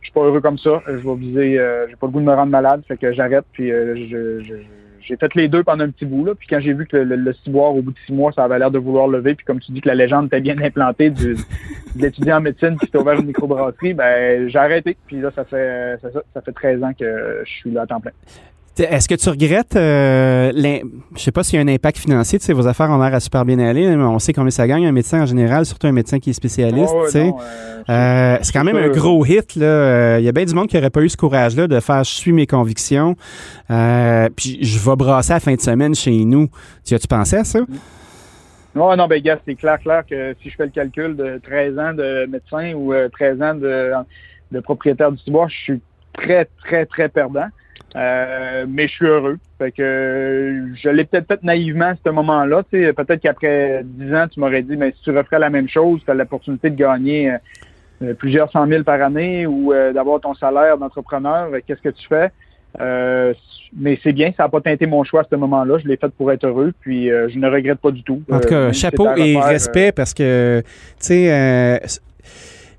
je 0.00 0.06
suis 0.06 0.12
pas 0.12 0.22
heureux 0.22 0.40
comme 0.40 0.58
ça. 0.58 0.82
Je 0.86 0.92
vais 0.92 1.14
viser, 1.16 1.58
euh, 1.58 1.86
j'ai 1.88 1.96
pas 1.96 2.06
le 2.06 2.12
goût 2.12 2.20
de 2.20 2.24
me 2.26 2.34
rendre 2.34 2.50
malade, 2.52 2.82
fait 2.86 2.96
que 2.96 3.12
j'arrête. 3.12 3.44
Puis 3.52 3.70
euh, 3.72 3.96
je- 3.96 4.62
j'ai 5.10 5.16
fait 5.16 5.34
les 5.34 5.48
deux 5.48 5.64
pendant 5.64 5.84
un 5.84 5.90
petit 5.90 6.06
bout 6.06 6.24
là. 6.24 6.34
Puis 6.34 6.46
quand 6.48 6.60
j'ai 6.60 6.72
vu 6.72 6.86
que 6.86 6.96
le, 6.96 7.04
le, 7.04 7.16
le 7.16 7.32
ciboire 7.44 7.74
au 7.74 7.82
bout 7.82 7.90
de 7.90 7.98
six 8.06 8.12
mois, 8.12 8.32
ça 8.32 8.44
avait 8.44 8.58
l'air 8.58 8.70
de 8.70 8.78
vouloir 8.78 9.08
lever, 9.08 9.34
puis 9.34 9.44
comme 9.44 9.58
tu 9.58 9.72
dis 9.72 9.80
que 9.80 9.88
la 9.88 9.96
légende 9.96 10.26
était 10.26 10.40
bien 10.40 10.56
implantée 10.62 11.10
du, 11.10 11.34
de 11.96 12.02
l'étudiant 12.02 12.38
en 12.38 12.40
médecine 12.40 12.78
qui 12.78 12.86
s'est 12.86 12.96
ouvert 12.96 13.18
une 13.18 13.26
microbrasserie, 13.26 13.94
ben 13.94 14.48
j'ai 14.48 14.58
arrêté. 14.58 14.96
Puis 15.06 15.20
là, 15.20 15.30
ça 15.34 15.44
fait 15.44 15.98
ça, 16.00 16.12
ça, 16.12 16.22
ça 16.32 16.40
fait 16.40 16.52
13 16.52 16.84
ans 16.84 16.92
que 16.98 17.42
je 17.44 17.50
suis 17.50 17.70
là 17.72 17.82
à 17.82 17.86
temps 17.86 18.00
plein. 18.00 18.12
Est-ce 18.80 19.08
que 19.08 19.14
tu 19.14 19.28
regrettes, 19.28 19.76
euh, 19.76 20.52
je 21.14 21.20
sais 21.20 21.32
pas 21.32 21.42
s'il 21.42 21.56
y 21.56 21.62
a 21.62 21.64
un 21.64 21.68
impact 21.74 21.98
financier, 21.98 22.38
tu 22.38 22.46
sais, 22.46 22.52
vos 22.52 22.66
affaires 22.66 22.88
ont 22.90 22.98
l'air 22.98 23.14
à 23.14 23.20
super 23.20 23.44
bien 23.44 23.58
aller, 23.58 23.86
mais 23.94 24.02
on 24.02 24.18
sait 24.18 24.32
combien 24.32 24.50
ça 24.50 24.66
gagne 24.66 24.86
un 24.86 24.92
médecin 24.92 25.22
en 25.22 25.26
général, 25.26 25.66
surtout 25.66 25.86
un 25.86 25.92
médecin 25.92 26.18
qui 26.18 26.30
est 26.30 26.34
spécialiste, 26.34 26.94
Ah 26.96 27.04
tu 27.06 27.10
sais. 27.12 27.28
euh, 27.28 27.32
Euh, 27.90 28.38
c'est 28.42 28.52
quand 28.52 28.64
même 28.64 28.76
un 28.76 28.88
gros 28.88 29.24
hit, 29.26 29.56
là. 29.56 29.66
Euh, 29.66 30.16
Il 30.20 30.24
y 30.24 30.28
a 30.28 30.32
bien 30.32 30.44
du 30.44 30.54
monde 30.54 30.68
qui 30.68 30.76
n'aurait 30.76 30.90
pas 30.90 31.02
eu 31.02 31.08
ce 31.08 31.16
courage-là 31.16 31.66
de 31.66 31.80
faire 31.80 32.04
«je 32.04 32.10
suis 32.10 32.32
mes 32.32 32.46
convictions 32.46 33.16
euh, 33.70 34.28
puis 34.34 34.58
je 34.62 34.78
vais 34.78 34.96
brasser 34.96 35.32
à 35.32 35.36
la 35.36 35.40
fin 35.40 35.54
de 35.54 35.60
semaine 35.60 35.94
chez 35.94 36.24
nous». 36.24 36.48
Tu 36.84 36.94
as-tu 36.94 37.06
pensé 37.08 37.36
à 37.36 37.44
ça? 37.44 37.60
Non, 38.74 38.96
non, 38.96 39.08
ben, 39.08 39.20
gars, 39.20 39.38
c'est 39.44 39.56
clair, 39.56 39.78
clair 39.80 40.04
que 40.08 40.34
si 40.42 40.48
je 40.50 40.54
fais 40.56 40.64
le 40.66 40.70
calcul 40.70 41.16
de 41.16 41.40
13 41.42 41.78
ans 41.78 41.92
de 41.92 42.26
médecin 42.26 42.72
ou 42.74 42.92
euh, 42.92 43.08
13 43.08 43.42
ans 43.42 43.54
de, 43.54 43.90
de 44.52 44.60
propriétaire 44.60 45.10
du 45.10 45.18
ciboire, 45.18 45.48
je 45.48 45.56
suis 45.56 45.80
très, 46.12 46.46
très, 46.64 46.86
très 46.86 47.08
perdant. 47.08 47.46
Euh, 47.96 48.66
mais 48.68 48.86
je 48.86 48.92
suis 48.92 49.06
heureux. 49.06 49.38
Fait 49.58 49.72
que 49.72 50.64
je 50.80 50.88
l'ai 50.88 51.04
peut-être 51.04 51.26
fait 51.26 51.42
naïvement 51.42 51.86
à 51.86 51.94
ce 52.04 52.10
moment-là. 52.10 52.62
Peut-être 52.62 53.20
qu'après 53.20 53.82
10 53.84 54.14
ans, 54.14 54.26
tu 54.28 54.40
m'aurais 54.40 54.62
dit, 54.62 54.76
mais 54.76 54.92
si 54.92 55.02
tu 55.02 55.16
referais 55.16 55.38
la 55.38 55.50
même 55.50 55.68
chose, 55.68 56.00
tu 56.04 56.10
as 56.10 56.14
l'opportunité 56.14 56.70
de 56.70 56.76
gagner 56.76 57.32
euh, 57.32 57.38
euh, 58.02 58.14
plusieurs 58.14 58.50
cent 58.50 58.66
mille 58.66 58.84
par 58.84 59.02
année 59.02 59.46
ou 59.46 59.72
euh, 59.72 59.92
d'avoir 59.92 60.20
ton 60.20 60.34
salaire 60.34 60.78
d'entrepreneur, 60.78 61.50
qu'est-ce 61.66 61.82
que 61.82 61.90
tu 61.90 62.06
fais? 62.08 62.30
Mais 63.76 63.98
c'est 64.02 64.12
bien, 64.12 64.32
ça 64.36 64.44
n'a 64.44 64.48
pas 64.48 64.60
teinté 64.60 64.86
mon 64.86 65.04
choix 65.04 65.20
à 65.20 65.26
ce 65.30 65.36
moment-là. 65.36 65.78
Je 65.78 65.86
l'ai 65.86 65.96
fait 65.96 66.08
pour 66.08 66.30
être 66.32 66.44
heureux, 66.44 66.72
puis 66.80 67.08
je 67.08 67.38
ne 67.38 67.48
regrette 67.48 67.78
pas 67.78 67.90
du 67.90 68.02
tout. 68.02 68.22
En 68.30 68.40
tout 68.40 68.48
cas, 68.48 68.72
chapeau 68.72 69.06
et 69.16 69.36
refaire, 69.36 69.44
respect 69.44 69.92
parce 69.92 70.14
que, 70.14 70.62
tu 71.00 71.06
sais, 71.06 71.80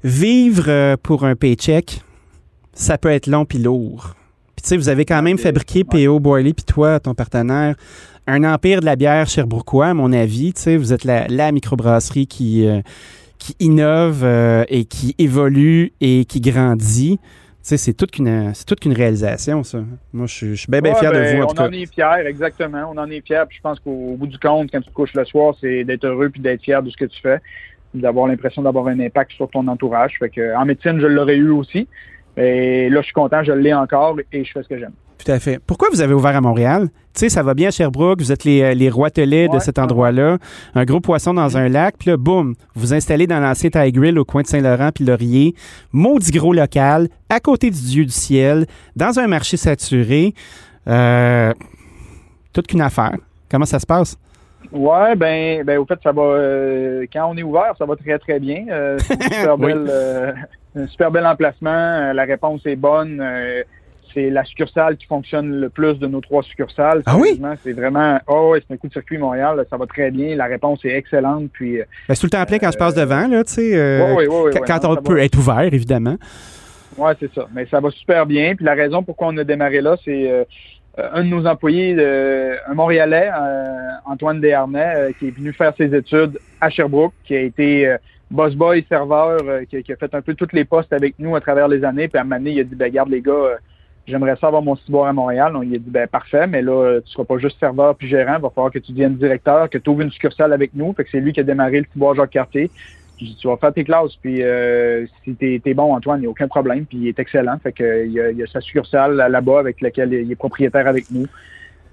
vivre 0.04 0.96
pour 0.98 1.24
un 1.26 1.36
paycheck, 1.36 2.02
ça 2.74 2.98
peut 2.98 3.10
être 3.12 3.28
long 3.28 3.46
puis 3.46 3.60
lourd. 3.60 4.16
Puis, 4.62 4.68
tu 4.68 4.70
sais, 4.70 4.78
vous 4.78 4.90
avez 4.90 5.06
quand 5.06 5.24
même 5.24 5.40
fabriqué 5.40 5.84
P.O. 5.84 6.20
Boiley 6.20 6.54
puis 6.54 6.64
toi, 6.64 7.00
ton 7.00 7.16
partenaire, 7.16 7.74
un 8.28 8.44
empire 8.44 8.80
de 8.82 8.86
la 8.86 8.96
bière 8.96 9.28
cherbrouquois, 9.28 9.88
à 9.88 9.94
mon 9.96 10.14
avis. 10.14 10.54
Tu 10.54 10.62
sais, 10.62 10.78
vous 10.78 10.94
êtes 10.94 11.04
la, 11.04 11.28
la 11.28 11.52
microbrasserie 11.52 12.28
qui, 12.28 12.68
euh, 12.68 12.82
qui 13.40 13.56
innove 13.60 14.22
euh, 14.24 14.64
et 14.70 14.86
qui 14.86 15.16
évolue 15.18 15.94
et 16.00 16.26
qui 16.26 16.42
grandit. 16.42 17.18
Tu 17.24 17.28
sais, 17.64 17.78
c'est 17.78 17.94
toute 17.94 18.12
qu'une 18.12 18.54
c'est 18.54 18.66
toute 18.66 18.80
qu'une 18.82 18.94
réalisation, 18.94 19.64
ça. 19.64 19.80
Moi, 20.14 20.28
je 20.28 20.34
suis- 20.34 20.50
je 20.56 20.62
suis 20.62 20.72
bien, 20.72 20.82
bien 20.82 20.94
Ouais, 20.94 21.00
fier 21.00 21.12
ben, 21.12 21.24
de 21.32 21.38
vous, 21.38 21.42
en 21.42 21.46
on 21.46 21.48
tout 21.50 21.56
cas. 21.56 21.68
en 21.68 21.72
est 21.72 21.92
fiers, 21.92 22.28
exactement. 22.28 22.92
On 22.94 22.98
en 23.00 23.10
est 23.10 23.26
fiers. 23.26 23.44
Puis 23.50 23.58
je 23.58 23.62
pense 23.64 23.80
qu'au 23.80 24.16
bout 24.16 24.28
du 24.28 24.38
compte, 24.38 24.70
quand 24.72 24.82
tu 24.82 24.90
te 24.90 24.94
couches 24.94 25.14
le 25.16 25.26
soir, 25.26 25.56
c'est 25.60 25.84
d'être 25.86 26.06
heureux 26.06 26.30
puis 26.30 26.42
d'être 26.42 26.62
fier 26.62 26.84
de 26.84 26.90
ce 26.92 26.98
que 26.98 27.06
tu 27.06 27.20
fais, 27.20 27.40
d'avoir 27.96 28.28
l'impression 28.28 28.62
d'avoir 28.62 28.86
un 28.88 29.00
impact 29.00 29.32
sur 29.32 29.50
ton 29.50 29.68
entourage. 29.68 30.14
Fait 30.20 30.30
que 30.30 30.56
en 30.56 30.66
médecine, 30.66 31.00
je 31.00 31.08
l'aurais 31.08 31.38
eu 31.38 31.50
aussi. 31.50 31.88
Et 32.42 32.90
là, 32.90 33.02
je 33.02 33.06
suis 33.06 33.14
content, 33.14 33.44
je 33.44 33.52
l'ai 33.52 33.74
encore 33.74 34.18
et 34.32 34.44
je 34.44 34.52
fais 34.52 34.64
ce 34.64 34.68
que 34.68 34.78
j'aime. 34.78 34.94
Tout 35.24 35.32
à 35.32 35.40
fait. 35.40 35.60
Pourquoi 35.60 35.90
vous 35.92 36.02
avez 36.02 36.16
ouvert 36.16 36.36
à 36.36 36.42
Montréal? 36.42 36.90
Tu 37.14 37.20
sais, 37.20 37.30
ça 37.30 37.44
va 37.44 37.54
bien 37.54 37.68
à 37.68 37.72
Sherbrooke, 37.72 38.20
vous 38.22 38.32
êtes 38.32 38.44
les, 38.44 38.62
euh, 38.64 38.74
les 38.74 38.90
roitelets 38.90 39.48
de 39.48 39.54
Ouais, 39.54 39.60
cet 39.60 39.78
endroit-là. 39.78 40.40
Un 40.74 40.84
gros 40.86 41.00
poisson 41.00 41.34
dans 41.36 41.58
un 41.58 41.70
lac, 41.70 41.96
puis 42.00 42.10
là, 42.10 42.18
boum, 42.18 42.56
vous 42.74 42.82
vous 42.82 42.94
installez 42.94 43.28
dans 43.28 43.40
l'ancien 43.40 43.70
Thai 43.70 43.92
Grill 43.92 44.18
au 44.18 44.26
coin 44.26 44.42
de 44.42 44.48
Saint-Laurent 44.48 44.90
puis 44.96 45.06
Laurier. 45.06 45.54
Maudit 45.92 46.32
gros 46.32 46.54
local, 46.54 47.08
à 47.30 47.40
côté 47.40 47.70
du 47.70 47.80
Dieu 47.82 48.06
du 48.06 48.12
ciel, 48.12 48.66
dans 48.96 49.20
un 49.20 49.28
marché 49.28 49.58
saturé. 49.58 50.34
Euh, 50.88 51.54
toute 52.54 52.68
qu'une 52.68 52.82
affaire. 52.82 53.16
Comment 53.50 53.66
ça 53.66 53.78
se 53.80 53.86
passe? 53.86 54.18
Ouais, 54.72 55.16
ben, 55.16 55.64
ben 55.64 55.78
au 55.80 55.86
fait, 55.86 56.00
ça 56.04 56.12
va. 56.12 56.22
euh, 56.22 57.06
quand 57.12 57.30
on 57.30 57.38
est 57.38 57.44
ouvert, 57.44 57.74
ça 57.78 57.86
va 57.86 57.96
très 57.96 58.18
très 58.20 58.40
bien. 58.40 58.66
Euh, 58.70 58.98
c'est 59.00 59.16
une 59.16 59.22
super 59.32 59.60
Oui. 59.60 59.66
belle, 59.74 59.88
euh, 59.90 60.32
un 60.76 60.88
super 60.88 61.12
bel 61.12 61.26
emplacement. 61.26 61.70
Euh, 61.72 62.14
la 62.14 62.24
réponse 62.24 62.66
est 62.66 62.76
bonne. 62.76 63.24
C'est 64.14 64.30
la 64.30 64.44
succursale 64.44 64.98
qui 64.98 65.06
fonctionne 65.08 65.50
le 65.62 65.70
plus 65.70 65.98
de 65.98 66.06
nos 66.06 66.20
trois 66.20 66.44
succursales. 66.44 67.02
Ah 67.06 67.16
oui? 67.18 67.42
C'est 67.64 67.72
vraiment. 67.72 68.20
Oh, 68.28 68.56
c'est 68.58 68.74
un 68.74 68.78
coup 68.78 68.88
de 68.90 68.94
circuit 68.94 69.18
Montréal. 69.18 69.66
Ça 69.70 69.78
va 69.78 69.86
très 69.86 70.12
bien. 70.12 70.36
La 70.36 70.46
réponse 70.46 70.84
est 70.84 70.96
excellente. 70.98 71.50
Puis. 71.54 71.78
Ben, 71.78 71.86
c'est 72.16 72.20
tout 72.20 72.26
le 72.26 72.30
temps 72.32 72.46
plein 72.46 72.60
quand 72.60 72.72
je 72.72 72.78
passe 72.78 72.94
devant, 72.94 73.28
là, 73.28 73.44
tu 73.46 73.54
sais. 73.54 73.72
Ouais, 73.72 74.02
ouais, 74.02 74.28
ouais, 74.28 74.28
ouais, 74.28 74.52
quand- 74.54 74.60
ouais, 74.60 74.66
quand 74.68 74.84
non, 74.84 74.98
on 75.00 75.02
peut 75.02 75.16
va. 75.16 75.24
être 75.24 75.38
ouvert, 75.38 75.62
évidemment. 75.62 76.18
Ouais, 76.98 77.14
c'est 77.22 77.34
ça. 77.34 77.48
Mais 77.54 77.66
ça 77.68 77.80
va 77.80 77.90
super 77.92 78.26
bien. 78.26 78.54
Puis 78.56 78.66
la 78.66 78.74
raison 78.74 79.02
pourquoi 79.02 79.28
on 79.30 79.38
a 79.38 79.46
démarré 79.46 79.80
là, 79.80 79.96
c'est 80.04 80.30
euh, 80.30 80.44
un 80.98 81.24
de 81.24 81.30
nos 81.30 81.46
employés, 81.46 81.96
euh, 81.98 82.56
un 82.68 82.74
Montréalais, 82.74 83.30
euh, 83.34 83.92
Antoine 84.06 84.42
Desharnais, 84.42 84.94
euh, 84.96 85.12
qui 85.18 85.28
est 85.28 85.32
venu 85.32 85.54
faire 85.54 85.74
ses 85.78 85.96
études 85.96 86.38
à 86.60 86.70
Sherbrooke, 86.70 87.14
qui 87.24 87.36
a 87.36 87.42
été 87.42 87.88
euh, 87.88 87.98
boss 88.32 88.56
boy 88.56 88.86
serveur 88.90 89.42
euh, 89.46 89.66
qui, 89.66 89.84
qui 89.84 89.94
a 89.94 89.96
fait 89.96 90.14
un 90.16 90.22
peu 90.22 90.34
tous 90.34 90.48
les 90.54 90.66
postes 90.66 90.94
avec 90.94 91.16
nous 91.20 91.36
à 91.36 91.42
travers 91.42 91.68
les 91.68 91.84
années. 91.84 92.08
Puis 92.08 92.18
à 92.18 92.22
un 92.22 92.24
moment 92.24 92.38
donné, 92.38 92.52
il 92.52 92.60
a 92.60 92.64
dit 92.64 92.76
ben 92.76 92.92
garde 92.92 93.10
les 93.10 93.22
gars, 93.22 93.32
euh, 93.32 93.56
j'aimerais 94.08 94.36
ça 94.40 94.48
avoir 94.48 94.62
mon 94.62 94.76
ciboire 94.76 95.08
à 95.08 95.14
Montréal. 95.14 95.54
Donc 95.54 95.64
il 95.68 95.76
a 95.76 95.78
dit 95.78 95.90
ben 95.90 96.08
parfait, 96.08 96.48
mais 96.48 96.62
là, 96.62 96.72
euh, 96.72 97.02
tu 97.02 97.12
seras 97.12 97.26
pas 97.26 97.38
juste 97.38 97.60
serveur 97.60 97.96
puis 97.96 98.08
gérant, 98.08 98.36
il 98.38 98.42
va 98.42 98.50
falloir 98.50 98.72
que 98.72 98.80
tu 98.80 98.92
deviennes 98.92 99.16
directeur, 99.16 99.70
que 99.70 99.78
tu 99.78 99.90
ouvres 99.90 100.02
une 100.02 100.12
succursale 100.12 100.54
avec 100.54 100.72
nous. 100.74 100.94
Fait 100.94 101.04
que 101.04 101.10
c'est 101.12 101.20
lui 101.20 101.34
qui 101.34 101.42
a 101.42 101.44
démarré 101.44 101.80
le 101.80 101.86
ciboire 101.92 102.16
Jacques 102.16 102.38
Tu 103.40 103.48
vas 103.48 103.58
faire 103.58 103.74
tes 103.74 103.84
classes, 103.84 104.16
puis 104.22 104.42
euh, 104.42 105.06
si 105.24 105.36
t'es 105.36 105.62
es 105.64 105.74
bon, 105.74 105.94
Antoine, 105.94 106.20
il 106.20 106.22
n'y 106.22 106.28
a 106.28 106.30
aucun 106.32 106.48
problème, 106.48 106.86
puis 106.86 106.98
il 106.98 107.08
est 107.08 107.20
excellent. 107.20 107.58
Fait 107.62 107.72
que 107.72 108.06
il 108.06 108.12
y 108.14 108.20
a, 108.20 108.32
il 108.32 108.38
y 108.38 108.44
a 108.44 108.48
sa 108.48 108.62
succursale 108.62 109.16
là-bas 109.16 109.60
avec 109.60 109.82
laquelle 109.82 110.12
il 110.14 110.32
est 110.32 110.36
propriétaire 110.36 110.88
avec 110.88 111.12
nous. 111.12 111.28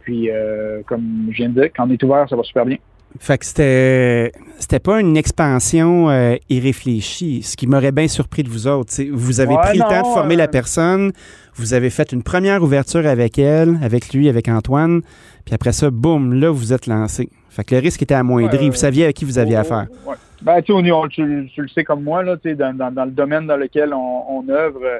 Puis 0.03 0.31
euh, 0.31 0.81
comme 0.87 1.29
je 1.31 1.37
viens 1.37 1.49
de 1.51 1.61
dire, 1.61 1.71
quand 1.77 1.87
on 1.87 1.91
est 1.91 2.03
ouvert, 2.03 2.27
ça 2.29 2.37
va 2.37 2.43
super 2.43 2.65
bien. 2.65 2.79
Fait 3.19 3.39
que 3.39 3.45
c'était 3.47 4.33
c'était 4.59 4.81
pas 4.81 5.01
une 5.01 5.17
expansion 5.17 6.11
euh, 6.11 6.37
irréfléchie, 6.51 7.43
ce 7.43 7.57
qui 7.57 7.67
m'aurait 7.67 7.93
bien 7.93 8.07
surpris 8.09 8.43
de 8.43 8.49
vous 8.51 8.67
autres. 8.67 8.91
t'sais. 8.91 9.09
Vous 9.11 9.41
avez 9.41 9.55
Ouais, 9.55 9.63
pris 9.63 9.79
le 9.79 9.85
temps 9.85 10.03
de 10.03 10.15
former 10.15 10.37
la 10.37 10.49
personne, 10.49 11.13
vous 11.55 11.73
avez 11.75 11.91
fait 11.91 12.13
une 12.13 12.23
première 12.23 12.63
ouverture 12.63 13.07
avec 13.07 13.39
elle, 13.39 13.79
avec 13.83 14.13
lui, 14.13 14.29
avec 14.29 14.49
Antoine, 14.49 15.01
puis 15.45 15.55
après 15.55 15.73
ça, 15.73 15.91
boum, 15.91 16.35
là, 16.35 16.51
vous 16.51 16.73
êtes 16.75 16.87
lancé. 16.87 17.31
Fait 17.51 17.65
que 17.65 17.75
le 17.75 17.81
risque 17.81 18.03
était 18.03 18.15
amoindri. 18.15 18.65
Ouais, 18.65 18.71
vous 18.71 18.77
saviez 18.77 19.07
à 19.07 19.13
qui 19.13 19.25
vous 19.25 19.39
aviez 19.39 19.57
affaire. 19.57 19.87
ouais. 20.07 20.15
Ben, 20.43 20.63
tu 20.63 20.73
tu, 21.11 21.51
tu 21.53 21.63
le 21.63 21.69
sais 21.69 21.83
comme 21.83 22.05
moi, 22.05 22.23
là, 22.23 22.37
tu 22.37 22.55
dans, 22.55 22.73
dans, 22.77 22.93
dans 22.93 23.05
le 23.05 23.11
domaine 23.11 23.47
dans 23.47 23.57
lequel 23.57 23.93
on, 23.93 24.23
on 24.31 24.49
œuvre, 24.49 24.79
euh, 24.85 24.99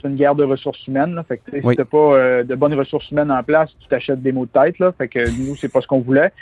c'est 0.00 0.08
une 0.08 0.16
guerre 0.16 0.34
de 0.34 0.44
ressources 0.44 0.86
humaines. 0.86 1.14
Là, 1.14 1.24
fait 1.24 1.38
que, 1.38 1.50
tu 1.50 1.60
Oui. 1.62 1.74
si 1.74 1.76
t'as 1.76 1.84
pas 1.84 1.98
euh, 1.98 2.42
de 2.44 2.54
bonnes 2.54 2.72
ressources 2.74 3.10
humaines 3.10 3.30
en 3.30 3.42
place, 3.42 3.68
tu 3.80 3.88
t'achètes 3.88 4.22
des 4.22 4.32
mots 4.32 4.46
de 4.46 4.50
tête. 4.50 4.78
Là, 4.78 4.92
fait 4.96 5.08
que 5.08 5.18
nous, 5.28 5.56
c'est 5.56 5.70
pas 5.70 5.80
ce 5.82 5.86
qu'on 5.86 6.00
voulait. 6.00 6.32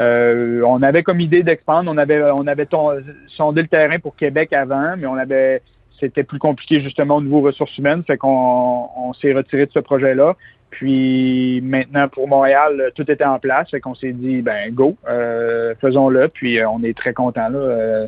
Euh, 0.00 0.62
on 0.66 0.82
avait 0.82 1.02
comme 1.02 1.20
idée 1.20 1.42
d'expandre. 1.42 1.90
On 1.92 1.98
avait, 1.98 2.22
on 2.30 2.46
avait 2.46 2.66
ton- 2.66 2.92
sondé 3.28 3.62
le 3.62 3.68
terrain 3.68 3.98
pour 3.98 4.16
Québec 4.16 4.52
avant, 4.52 4.94
mais 4.96 5.06
on 5.06 5.14
avait, 5.16 5.60
c'était 5.98 6.22
plus 6.22 6.38
compliqué 6.38 6.80
justement 6.80 7.16
au 7.16 7.22
niveau 7.22 7.40
ressources 7.40 7.76
humaines. 7.76 8.02
Fait 8.06 8.16
qu'on 8.16 8.88
on 8.96 9.12
s'est 9.14 9.32
retiré 9.34 9.66
de 9.66 9.72
ce 9.72 9.80
projet-là. 9.80 10.36
Puis 10.70 11.60
maintenant 11.62 12.08
pour 12.08 12.28
Montréal, 12.28 12.80
euh, 12.80 12.90
tout 12.94 13.10
était 13.10 13.24
en 13.24 13.38
place. 13.38 13.70
Fait 13.70 13.80
qu'on 13.80 13.94
s'est 13.94 14.12
dit 14.12 14.40
ben 14.40 14.72
go, 14.72 14.96
euh, 15.08 15.74
faisons-le. 15.80 16.28
Puis 16.28 16.58
euh, 16.58 16.68
on 16.68 16.82
est 16.82 16.96
très 16.96 17.12
content 17.12 17.48
là. 17.48 18.06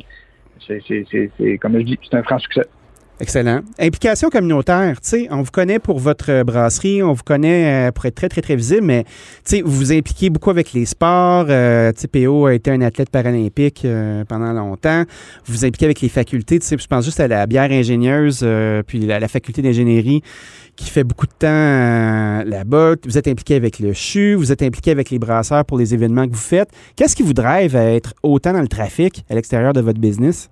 C'est- 0.65 1.57
comme 1.59 1.77
je 1.77 1.83
dis, 1.83 1.99
c'est 2.09 2.17
un 2.17 2.23
franc 2.23 2.39
succès. 2.39 2.65
Excellent. 3.19 3.61
Implication 3.79 4.29
communautaire, 4.29 4.99
tu 4.99 5.09
sais, 5.09 5.27
on 5.29 5.43
vous 5.43 5.51
connaît 5.51 5.77
pour 5.77 5.99
votre 5.99 6.31
euh, 6.31 6.43
brasserie, 6.43 7.03
on 7.03 7.13
vous 7.13 7.23
connaît 7.23 7.87
euh, 7.87 7.91
pour 7.91 8.05
être 8.05 8.15
très, 8.15 8.27
très, 8.27 8.41
très 8.41 8.55
visible, 8.55 8.81
mais 8.81 9.03
tu 9.03 9.11
sais, 9.45 9.61
vous 9.61 9.71
vous 9.71 9.93
impliquez 9.93 10.31
beaucoup 10.31 10.49
avec 10.49 10.73
les 10.73 10.85
sports. 10.85 11.45
Euh, 11.47 11.91
PO 12.11 12.47
a 12.47 12.55
été 12.55 12.71
un 12.71 12.81
athlète 12.81 13.11
paralympique 13.11 13.85
euh, 13.85 14.25
pendant 14.25 14.51
longtemps. 14.51 15.03
Vous 15.45 15.53
vous 15.53 15.63
impliquez 15.63 15.85
avec 15.85 16.01
les 16.01 16.09
facultés, 16.09 16.57
tu 16.57 16.65
sais, 16.65 16.75
je 16.77 16.87
pense 16.87 17.05
juste 17.05 17.19
à 17.19 17.27
la 17.27 17.45
bière 17.45 17.71
ingénieuse, 17.71 18.45
puis 18.87 18.99
la, 18.99 19.19
la 19.19 19.27
faculté 19.27 19.61
d'ingénierie 19.61 20.21
qui 20.75 20.89
fait 20.89 21.03
beaucoup 21.03 21.27
de 21.27 21.33
temps 21.37 22.43
là-bas. 22.49 22.95
Vous 23.05 23.17
êtes 23.19 23.27
impliqué 23.27 23.55
avec 23.55 23.77
le 23.79 23.93
CHU, 23.93 24.33
vous 24.33 24.51
êtes 24.51 24.63
impliqué 24.63 24.89
avec 24.89 25.11
les 25.11 25.19
brasseurs 25.19 25.65
pour 25.65 25.77
les 25.77 25.93
événements 25.93 26.27
que 26.27 26.33
vous 26.33 26.37
faites. 26.37 26.69
Qu'est-ce 26.95 27.15
qui 27.15 27.23
vous 27.23 27.33
drive 27.33 27.75
à 27.75 27.85
être 27.91 28.15
autant 28.23 28.53
dans 28.53 28.61
le 28.61 28.67
trafic 28.67 29.23
à 29.29 29.35
l'extérieur 29.35 29.73
de 29.73 29.81
votre 29.81 29.99
business? 29.99 30.49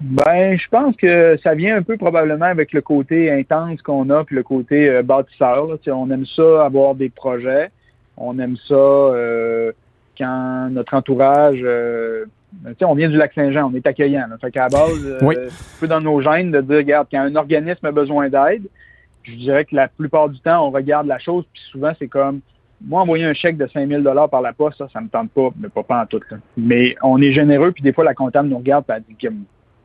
Ben, 0.00 0.56
je 0.56 0.68
pense 0.68 0.94
que 0.96 1.36
ça 1.42 1.54
vient 1.54 1.76
un 1.76 1.82
peu 1.82 1.96
probablement 1.96 2.44
avec 2.46 2.72
le 2.72 2.80
côté 2.82 3.30
intense 3.32 3.82
qu'on 3.82 4.10
a, 4.10 4.24
puis 4.24 4.36
le 4.36 4.42
côté 4.42 4.88
euh, 4.88 5.02
bâtisseur. 5.02 5.66
là. 5.66 5.76
Tu 5.78 5.84
sais, 5.84 5.90
On 5.90 6.08
aime 6.10 6.26
ça, 6.26 6.64
avoir 6.64 6.94
des 6.94 7.08
projets. 7.08 7.70
On 8.16 8.38
aime 8.38 8.56
ça 8.68 8.74
euh, 8.74 9.72
quand 10.16 10.68
notre 10.70 10.94
entourage... 10.94 11.58
euh, 11.62 12.24
tu 12.66 12.74
sais, 12.78 12.84
on 12.84 12.94
vient 12.94 13.10
du 13.10 13.16
lac 13.16 13.32
Saint-Jean, 13.34 13.70
on 13.70 13.74
est 13.76 13.86
accueillant. 13.86 14.26
Là. 14.30 14.36
Fait 14.40 14.50
qu'à 14.50 14.62
la 14.62 14.68
base, 14.68 15.04
euh, 15.04 15.18
Oui. 15.22 15.34
c'est 15.36 15.48
un 15.48 15.80
peu 15.80 15.86
dans 15.88 16.00
nos 16.00 16.20
gènes 16.22 16.50
de 16.50 16.60
dire, 16.62 16.76
regarde, 16.78 17.06
quand 17.10 17.20
un 17.20 17.36
organisme 17.36 17.84
a 17.86 17.92
besoin 17.92 18.28
d'aide, 18.28 18.62
je 19.24 19.34
dirais 19.34 19.64
que 19.66 19.76
la 19.76 19.88
plupart 19.88 20.28
du 20.30 20.40
temps, 20.40 20.66
on 20.66 20.70
regarde 20.70 21.06
la 21.06 21.18
chose, 21.18 21.44
puis 21.52 21.62
souvent, 21.70 21.92
c'est 21.98 22.08
comme, 22.08 22.40
moi, 22.82 23.02
envoyer 23.02 23.24
un 23.26 23.34
chèque 23.34 23.58
de 23.58 23.66
5000 23.66 24.02
dollars 24.02 24.30
par 24.30 24.40
la 24.40 24.52
poste, 24.54 24.78
ça, 24.78 24.88
ça 24.92 25.00
me 25.00 25.08
tente 25.08 25.30
pas, 25.32 25.50
mais 25.60 25.68
pas, 25.68 25.82
pas 25.82 26.00
en 26.02 26.06
tout. 26.06 26.20
là. 26.30 26.38
Mais 26.56 26.94
on 27.02 27.20
est 27.20 27.32
généreux, 27.32 27.72
puis 27.72 27.82
des 27.82 27.92
fois, 27.92 28.04
la 28.04 28.14
comptable 28.14 28.48
nous 28.48 28.58
regarde, 28.58 28.84
puis 28.86 28.96
elle 28.96 29.02
dit, 29.30 29.36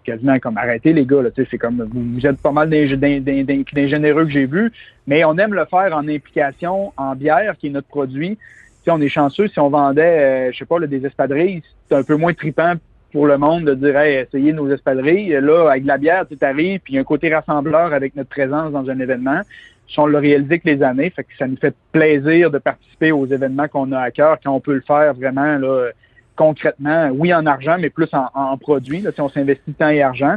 quasiment 0.03 0.37
comme, 0.39 0.57
arrêtez 0.57 0.93
les 0.93 1.05
gars, 1.05 1.21
là, 1.21 1.29
c'est 1.35 1.57
comme, 1.57 1.87
vous, 1.93 2.25
êtes 2.25 2.37
pas 2.37 2.51
mal 2.51 2.69
des, 2.69 2.95
des, 2.97 3.19
des- 3.19 3.43
des- 3.43 3.65
des 3.73 3.87
généreux 3.87 4.25
que 4.25 4.31
j'ai 4.31 4.45
vus, 4.45 4.71
mais 5.07 5.23
on 5.25 5.37
aime 5.37 5.53
le 5.53 5.65
faire 5.65 5.95
en 5.95 6.07
implication 6.07 6.93
en 6.97 7.15
bière, 7.15 7.55
qui 7.57 7.67
est 7.67 7.71
notre 7.71 7.87
produit. 7.87 8.37
Sais, 8.85 8.91
on 8.91 8.99
est 8.99 9.07
chanceux, 9.09 9.47
si 9.47 9.59
on 9.59 9.69
vendait, 9.69 10.47
euh, 10.47 10.51
je 10.51 10.57
sais 10.57 10.65
pas, 10.65 10.77
là, 10.79 10.87
des 10.87 11.05
espadrilles, 11.05 11.63
c'est 11.87 11.95
un 11.95 12.03
peu 12.03 12.15
moins 12.17 12.33
tripant 12.33 12.73
pour 13.13 13.27
le 13.27 13.37
monde 13.37 13.63
de 13.65 13.75
dire, 13.75 13.95
hey, 13.97 14.15
essayez 14.17 14.51
nos 14.53 14.69
espadrilles. 14.69 15.37
Là, 15.39 15.69
avec 15.69 15.83
de 15.83 15.87
la 15.87 15.97
bière, 15.97 16.25
tu 16.27 16.35
arrives, 16.45 16.79
puis 16.81 16.97
un 16.97 17.03
côté 17.03 17.33
rassembleur 17.33 17.93
avec 17.93 18.15
notre 18.15 18.29
présence 18.29 18.71
dans 18.73 18.89
un 18.89 18.99
événement. 18.99 19.39
Si 19.87 19.99
on 19.99 20.07
l'a 20.07 20.19
réalisé 20.19 20.59
que 20.59 20.67
les 20.67 20.81
années, 20.81 21.11
fait 21.11 21.23
que 21.23 21.29
ça 21.37 21.47
nous 21.47 21.57
fait 21.57 21.75
plaisir 21.91 22.49
de 22.49 22.57
participer 22.57 23.11
aux 23.11 23.25
événements 23.27 23.67
qu'on 23.67 23.91
a 23.91 23.99
à 23.99 24.11
cœur 24.11 24.37
quand 24.43 24.51
on 24.51 24.59
peut 24.59 24.73
le 24.73 24.81
faire 24.81 25.13
vraiment 25.13 25.57
là, 25.57 25.89
concrètement, 26.35 27.09
oui 27.13 27.33
en 27.33 27.45
argent, 27.45 27.77
mais 27.79 27.89
plus 27.89 28.09
en, 28.13 28.27
en 28.33 28.57
produits. 28.57 29.01
Là, 29.01 29.11
sais, 29.11 29.21
on 29.21 29.29
s'investit 29.29 29.73
temps 29.73 29.89
et 29.89 30.01
argent. 30.01 30.35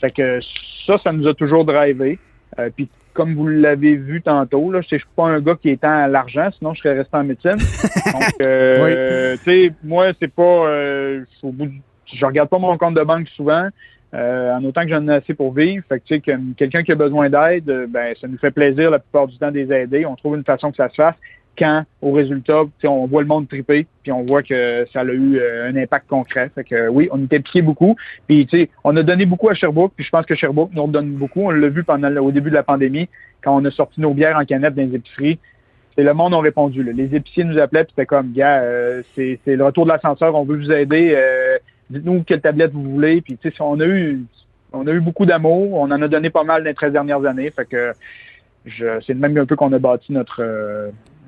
Fait 0.00 0.10
que 0.10 0.40
ça, 0.86 0.98
ça 1.02 1.12
nous 1.12 1.26
a 1.26 1.34
toujours 1.34 1.64
drivé. 1.64 2.18
Euh, 2.58 2.70
puis 2.74 2.88
comme 3.14 3.34
vous 3.34 3.48
l'avez 3.48 3.96
vu 3.96 4.22
tantôt, 4.22 4.70
là, 4.70 4.80
je 4.80 4.88
je 4.90 4.96
suis 4.96 5.06
pas 5.16 5.24
un 5.26 5.40
gars 5.40 5.56
qui 5.60 5.70
est 5.70 5.82
à 5.82 6.06
l'argent, 6.06 6.48
sinon 6.56 6.72
je 6.74 6.80
serais 6.80 6.96
resté 6.98 7.16
en 7.16 7.24
médecine. 7.24 7.56
Donc, 8.12 8.22
euh, 8.40 9.36
tu 9.42 9.50
sais, 9.50 9.72
moi, 9.82 10.12
c'est 10.20 10.32
pas, 10.32 10.42
euh, 10.42 11.24
au 11.42 11.50
bout 11.50 11.66
du- 11.66 11.82
je 12.06 12.24
regarde 12.24 12.48
pas 12.48 12.58
mon 12.58 12.78
compte 12.78 12.94
de 12.94 13.02
banque 13.02 13.28
souvent. 13.28 13.68
Euh, 14.14 14.54
en 14.54 14.64
autant 14.64 14.82
que 14.84 14.88
j'en 14.88 15.06
ai 15.08 15.14
assez 15.16 15.34
pour 15.34 15.52
vivre. 15.52 15.84
Fait 15.86 15.98
que, 16.00 16.04
tu 16.06 16.14
sais, 16.14 16.20
que 16.20 16.32
quelqu'un 16.56 16.82
qui 16.82 16.92
a 16.92 16.94
besoin 16.94 17.28
d'aide, 17.28 17.86
ben, 17.90 18.14
ça 18.18 18.26
nous 18.26 18.38
fait 18.38 18.50
plaisir 18.50 18.90
la 18.90 18.98
plupart 19.00 19.26
du 19.26 19.36
temps 19.36 19.50
de 19.50 19.58
les 19.58 19.70
aider. 19.70 20.06
On 20.06 20.16
trouve 20.16 20.36
une 20.36 20.44
façon 20.44 20.70
que 20.70 20.76
ça 20.78 20.88
se 20.88 20.94
fasse 20.94 21.14
quand, 21.58 21.84
au 22.00 22.12
résultat, 22.12 22.62
on 22.84 23.06
voit 23.06 23.22
le 23.22 23.28
monde 23.28 23.48
triper, 23.48 23.86
puis 24.02 24.12
on 24.12 24.24
voit 24.24 24.42
que 24.42 24.86
ça 24.92 25.00
a 25.00 25.04
eu 25.04 25.36
euh, 25.36 25.68
un 25.68 25.76
impact 25.76 26.06
concret. 26.08 26.50
Fait 26.54 26.64
que 26.64 26.88
oui, 26.88 27.08
on 27.10 27.24
était 27.24 27.38
impliqué 27.38 27.62
beaucoup. 27.62 27.96
Puis, 28.28 28.48
on 28.84 28.96
a 28.96 29.02
donné 29.02 29.26
beaucoup 29.26 29.48
à 29.48 29.54
Sherbrooke, 29.54 29.92
puis 29.96 30.04
je 30.04 30.10
pense 30.10 30.24
que 30.24 30.34
Sherbrooke 30.34 30.70
nous 30.74 30.84
redonne 30.84 31.10
beaucoup. 31.10 31.42
On 31.42 31.50
l'a 31.50 31.68
vu 31.68 31.82
pendant 31.84 32.14
au 32.16 32.30
début 32.30 32.50
de 32.50 32.54
la 32.54 32.62
pandémie, 32.62 33.08
quand 33.42 33.56
on 33.60 33.64
a 33.64 33.70
sorti 33.70 34.00
nos 34.00 34.14
bières 34.14 34.36
en 34.36 34.44
canette 34.44 34.74
dans 34.74 34.82
les 34.82 34.94
épiceries. 34.94 35.38
Et 35.96 36.04
le 36.04 36.14
monde 36.14 36.32
a 36.34 36.40
répondu. 36.40 36.84
Les 36.84 37.14
épiciers 37.14 37.42
nous 37.42 37.58
appelaient, 37.58 37.84
puis 37.84 37.92
c'était 37.96 38.06
comme, 38.06 38.32
gars, 38.32 38.60
euh, 38.60 39.02
c'est 39.16 39.40
le 39.46 39.64
retour 39.64 39.84
de 39.84 39.90
l'ascenseur, 39.90 40.34
on 40.36 40.44
veut 40.44 40.56
vous 40.56 40.70
aider. 40.70 41.12
euh, 41.16 41.58
Dites-nous 41.90 42.22
quelle 42.22 42.40
tablette 42.40 42.72
vous 42.72 42.82
voulez. 42.82 43.20
Puis, 43.20 43.36
tu 43.36 43.50
sais, 43.50 43.56
on 43.60 43.80
a 43.80 43.86
eu, 43.86 44.20
on 44.72 44.86
a 44.86 44.92
eu 44.92 45.00
beaucoup 45.00 45.26
d'amour. 45.26 45.72
On 45.72 45.90
en 45.90 46.02
a 46.02 46.06
donné 46.06 46.30
pas 46.30 46.44
mal 46.44 46.62
dans 46.62 46.68
les 46.68 46.74
13 46.74 46.92
dernières 46.92 47.24
années. 47.24 47.50
Fait 47.50 47.66
que 47.68 47.92
c'est 49.06 49.14
même 49.14 49.36
un 49.38 49.46
peu 49.46 49.56
qu'on 49.56 49.72
a 49.72 49.78
bâti 49.78 50.12
notre, 50.12 50.42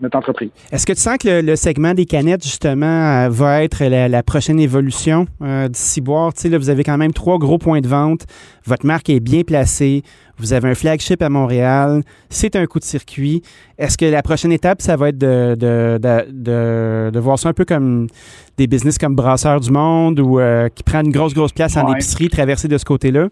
notre 0.03 0.17
entreprise. 0.19 0.51
Est-ce 0.73 0.87
que 0.87 0.93
tu 0.93 1.01
sens 1.01 1.17
que 1.19 1.29
le, 1.29 1.41
le 1.43 1.57
segment 1.57 1.95
des 1.95 2.07
canettes, 2.07 2.43
justement, 2.45 2.87
euh, 2.87 3.29
va 3.31 3.63
être 3.65 3.85
la, 3.85 4.09
la 4.09 4.23
prochaine 4.23 4.59
évolution 4.61 5.27
euh, 5.43 5.69
du 5.69 5.79
ciboire? 5.79 6.33
Tu 6.35 6.43
sais, 6.43 6.49
là, 6.49 6.59
vous 6.59 6.71
avez 6.71 6.85
quand 6.85 6.97
même 6.99 7.13
trois 7.13 7.39
gros 7.39 7.59
points 7.59 7.81
de 7.81 7.89
vente. 7.89 8.23
Votre 8.67 8.87
marque 8.87 9.11
est 9.11 9.21
bien 9.21 9.43
placée. 9.43 10.03
Vous 10.39 10.53
avez 10.55 10.71
un 10.71 10.75
flagship 10.75 11.21
à 11.23 11.29
Montréal. 11.29 12.03
C'est 12.31 12.57
un 12.57 12.65
coup 12.67 12.79
de 12.79 12.85
circuit. 12.85 13.43
Est-ce 13.79 13.99
que 13.99 14.07
la 14.07 14.23
prochaine 14.23 14.53
étape, 14.53 14.81
ça 14.81 14.97
va 14.97 15.09
être 15.11 15.19
de, 15.19 15.55
de, 15.59 15.99
de, 16.01 17.11
de, 17.11 17.19
voir 17.21 17.39
ça 17.39 17.51
un 17.51 17.53
peu 17.53 17.65
comme 17.67 18.07
des 18.57 18.67
business 18.67 18.97
comme 18.97 19.15
Brasseur 19.15 19.61
du 19.61 19.71
Monde 19.71 20.19
ou 20.21 20.41
euh, 20.41 20.69
qui 20.75 20.83
prend 20.83 21.01
une 21.01 21.11
grosse, 21.13 21.35
grosse 21.35 21.53
place 21.53 21.77
en 21.77 21.85
Ouais. 21.87 21.93
épicerie, 21.93 22.29
traverser 22.29 22.69
de 22.69 22.79
ce 22.79 22.85
côté-là? 22.85 23.29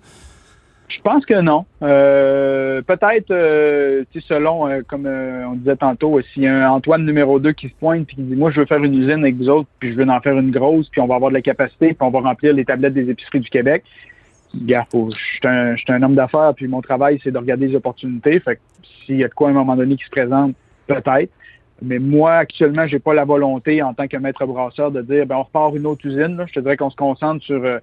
Je 0.88 1.00
pense 1.02 1.26
que 1.26 1.40
non. 1.40 1.66
Euh, 1.82 2.80
peut-être, 2.82 3.30
euh, 3.30 4.04
selon, 4.20 4.66
euh, 4.68 4.80
comme 4.86 5.06
euh, 5.06 5.44
on 5.46 5.52
disait 5.52 5.76
tantôt, 5.76 6.18
s'il 6.22 6.44
y 6.44 6.46
a 6.46 6.66
un 6.66 6.70
Antoine 6.70 7.04
numéro 7.04 7.38
2 7.38 7.52
qui 7.52 7.68
se 7.68 7.74
pointe 7.74 8.06
puis 8.06 8.16
qui 8.16 8.22
dit 8.22 8.34
Moi, 8.34 8.50
je 8.50 8.60
veux 8.60 8.66
faire 8.66 8.82
une 8.82 8.94
usine 8.94 9.20
avec 9.20 9.36
vous 9.36 9.50
autres, 9.50 9.68
puis 9.80 9.92
je 9.92 9.96
veux 9.96 10.08
en 10.08 10.20
faire 10.20 10.38
une 10.38 10.50
grosse, 10.50 10.88
puis 10.88 11.00
on 11.02 11.06
va 11.06 11.16
avoir 11.16 11.30
de 11.30 11.36
la 11.36 11.42
capacité, 11.42 11.88
puis 11.88 11.96
on 12.00 12.10
va 12.10 12.20
remplir 12.20 12.54
les 12.54 12.64
tablettes 12.64 12.94
des 12.94 13.10
épiceries 13.10 13.40
du 13.40 13.50
Québec. 13.50 13.84
Gars, 14.54 14.86
je 14.94 15.10
suis 15.10 15.40
un, 15.44 15.76
un 15.88 16.02
homme 16.02 16.14
d'affaires, 16.14 16.54
puis 16.56 16.66
mon 16.68 16.80
travail, 16.80 17.20
c'est 17.22 17.32
de 17.32 17.38
regarder 17.38 17.68
les 17.68 17.76
opportunités. 17.76 18.40
Fait 18.40 18.56
que 18.56 18.60
s'il 19.04 19.16
y 19.16 19.24
a 19.24 19.28
de 19.28 19.34
quoi 19.34 19.48
à 19.48 19.50
un 19.50 19.54
moment 19.54 19.76
donné 19.76 19.96
qui 19.96 20.04
se 20.04 20.10
présente, 20.10 20.54
peut-être. 20.86 21.30
Mais 21.82 21.98
moi, 21.98 22.34
actuellement, 22.34 22.86
j'ai 22.86 22.98
pas 22.98 23.12
la 23.12 23.26
volonté 23.26 23.82
en 23.82 23.92
tant 23.92 24.08
que 24.08 24.16
maître 24.16 24.44
brasseur 24.46 24.90
de 24.90 25.02
dire 25.02 25.26
ben 25.26 25.36
on 25.36 25.42
repart 25.42 25.76
une 25.76 25.86
autre 25.86 26.06
usine. 26.06 26.36
là. 26.36 26.46
Je 26.46 26.54
te 26.54 26.60
dirais 26.60 26.76
qu'on 26.76 26.90
se 26.90 26.96
concentre 26.96 27.44
sur 27.44 27.62
euh, 27.62 27.78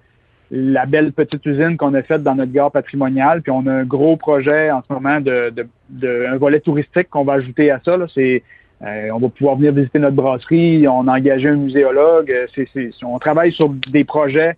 la 0.50 0.86
belle 0.86 1.12
petite 1.12 1.44
usine 1.44 1.76
qu'on 1.76 1.94
a 1.94 2.02
faite 2.02 2.22
dans 2.22 2.34
notre 2.34 2.52
gare 2.52 2.70
patrimoniale. 2.70 3.42
Puis 3.42 3.50
on 3.50 3.66
a 3.66 3.72
un 3.72 3.84
gros 3.84 4.16
projet 4.16 4.70
en 4.70 4.82
ce 4.86 4.92
moment 4.92 5.20
de, 5.20 5.50
de, 5.50 5.66
de- 5.90 6.26
un 6.28 6.36
volet 6.36 6.60
touristique 6.60 7.08
qu'on 7.10 7.24
va 7.24 7.34
ajouter 7.34 7.70
à 7.70 7.80
ça. 7.84 7.96
là. 7.96 8.06
C'est 8.14 8.42
euh, 8.82 9.08
on 9.12 9.18
va 9.18 9.28
pouvoir 9.30 9.56
venir 9.56 9.72
visiter 9.72 9.98
notre 9.98 10.16
brasserie. 10.16 10.86
On 10.86 11.08
a 11.08 11.16
engagé 11.18 11.48
un 11.48 11.56
muséologue. 11.56 12.30
Euh, 12.30 12.46
C'est, 12.54 12.68
c'est- 12.72 12.90
on 13.04 13.18
travaille 13.18 13.52
sur 13.52 13.70
des 13.70 14.04
projets. 14.04 14.56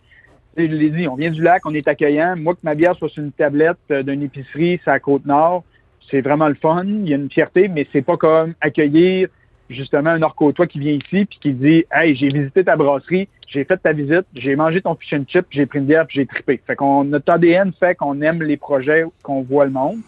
Je 0.56 0.64
l'ai 0.64 0.90
dit, 0.90 1.06
on 1.06 1.14
vient 1.14 1.30
du 1.30 1.40
lac, 1.40 1.64
on 1.66 1.72
est 1.74 1.86
accueillant. 1.86 2.34
Moi, 2.36 2.54
que 2.54 2.60
ma 2.64 2.74
bière 2.74 2.96
soit 2.96 3.08
sur 3.08 3.22
une 3.22 3.30
tablette 3.30 3.76
euh, 3.92 4.02
d'une 4.02 4.24
épicerie, 4.24 4.80
c'est 4.84 4.90
à 4.90 4.98
Côte-Nord, 4.98 5.62
c'est 6.10 6.20
vraiment 6.20 6.48
le 6.48 6.54
fun. 6.56 6.84
Il 6.84 7.08
y 7.08 7.12
a 7.12 7.16
une 7.16 7.30
fierté, 7.30 7.68
mais 7.68 7.86
c'est 7.92 8.02
pas 8.02 8.16
comme 8.16 8.54
accueillir 8.60 9.28
justement 9.70 10.10
un 10.10 10.22
Orcotois 10.22 10.66
qui 10.66 10.78
vient 10.78 10.92
ici 10.92 11.26
puis 11.26 11.38
qui 11.40 11.52
dit 11.52 11.84
Hey, 11.92 12.14
j'ai 12.16 12.28
visité 12.28 12.64
ta 12.64 12.76
brasserie, 12.76 13.28
j'ai 13.46 13.64
fait 13.64 13.76
ta 13.76 13.92
visite, 13.92 14.26
j'ai 14.34 14.56
mangé 14.56 14.80
ton 14.80 14.94
fish 14.94 15.12
and 15.12 15.24
chip, 15.28 15.46
j'ai 15.50 15.66
pris 15.66 15.78
une 15.78 15.86
bière 15.86 16.06
j'ai 16.08 16.26
trippé. 16.26 16.60
Fait 16.66 16.76
qu'on 16.76 17.04
notre 17.04 17.32
ADN 17.32 17.72
fait 17.78 17.94
qu'on 17.94 18.20
aime 18.20 18.42
les 18.42 18.56
projets 18.56 19.04
qu'on 19.22 19.42
voit 19.42 19.64
le 19.64 19.70
monde. 19.70 19.98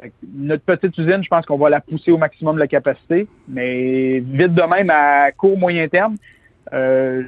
Fait 0.00 0.08
que 0.08 0.14
notre 0.34 0.64
petite 0.64 0.96
usine, 0.96 1.22
je 1.22 1.28
pense 1.28 1.44
qu'on 1.46 1.58
va 1.58 1.70
la 1.70 1.80
pousser 1.80 2.10
au 2.10 2.18
maximum 2.18 2.54
de 2.56 2.60
la 2.60 2.68
capacité, 2.68 3.26
mais 3.48 4.20
vite 4.20 4.54
de 4.54 4.62
même 4.62 4.90
à 4.90 5.32
court 5.32 5.58
moyen 5.58 5.88
terme, 5.88 6.16
euh, 6.72 7.24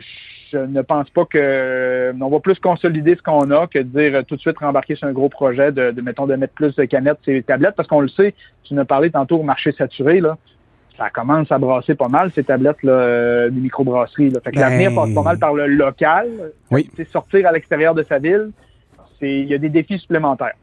je 0.52 0.58
ne 0.58 0.82
pense 0.82 1.08
pas 1.10 1.24
que 1.24 2.14
on 2.20 2.28
va 2.28 2.40
plus 2.40 2.58
consolider 2.58 3.16
ce 3.16 3.22
qu'on 3.22 3.50
a 3.50 3.66
que 3.66 3.78
de 3.78 3.84
dire 3.84 4.18
euh, 4.18 4.22
tout 4.22 4.36
de 4.36 4.40
suite 4.40 4.58
rembarquer 4.58 4.94
sur 4.94 5.08
un 5.08 5.12
gros 5.12 5.28
projet 5.28 5.72
de, 5.72 5.90
de 5.90 6.00
mettons 6.02 6.26
de 6.26 6.36
mettre 6.36 6.54
plus 6.54 6.74
de 6.76 6.84
canettes 6.84 7.18
les 7.26 7.42
tablettes 7.42 7.74
parce 7.74 7.88
qu'on 7.88 8.00
le 8.00 8.08
sait, 8.08 8.34
tu 8.62 8.74
nous 8.74 8.80
as 8.80 8.84
parlé 8.84 9.10
tantôt 9.10 9.38
au 9.38 9.42
marché 9.42 9.72
saturé 9.72 10.20
là. 10.20 10.36
Ça 10.98 11.08
commence 11.10 11.50
à 11.50 11.58
brasser 11.58 11.94
pas 11.94 12.08
mal 12.08 12.30
ces 12.34 12.44
tablettes 12.44 12.82
là, 12.82 12.92
euh, 12.92 13.50
des 13.50 13.60
microbrasseries. 13.60 14.30
Là. 14.30 14.40
Fait 14.44 14.50
que 14.50 14.56
Ben- 14.56 14.62
l'avenir 14.62 14.94
passe 14.94 15.12
pas 15.14 15.22
mal 15.22 15.38
par 15.38 15.54
le 15.54 15.66
local. 15.66 16.28
Oui. 16.70 16.90
C'est 16.96 17.08
sortir 17.08 17.46
à 17.46 17.52
l'extérieur 17.52 17.94
de 17.94 18.02
sa 18.02 18.18
ville. 18.18 18.50
C'est 19.18 19.30
il 19.40 19.46
y 19.48 19.54
a 19.54 19.58
des 19.58 19.68
défis 19.70 19.98
supplémentaires. 19.98 20.54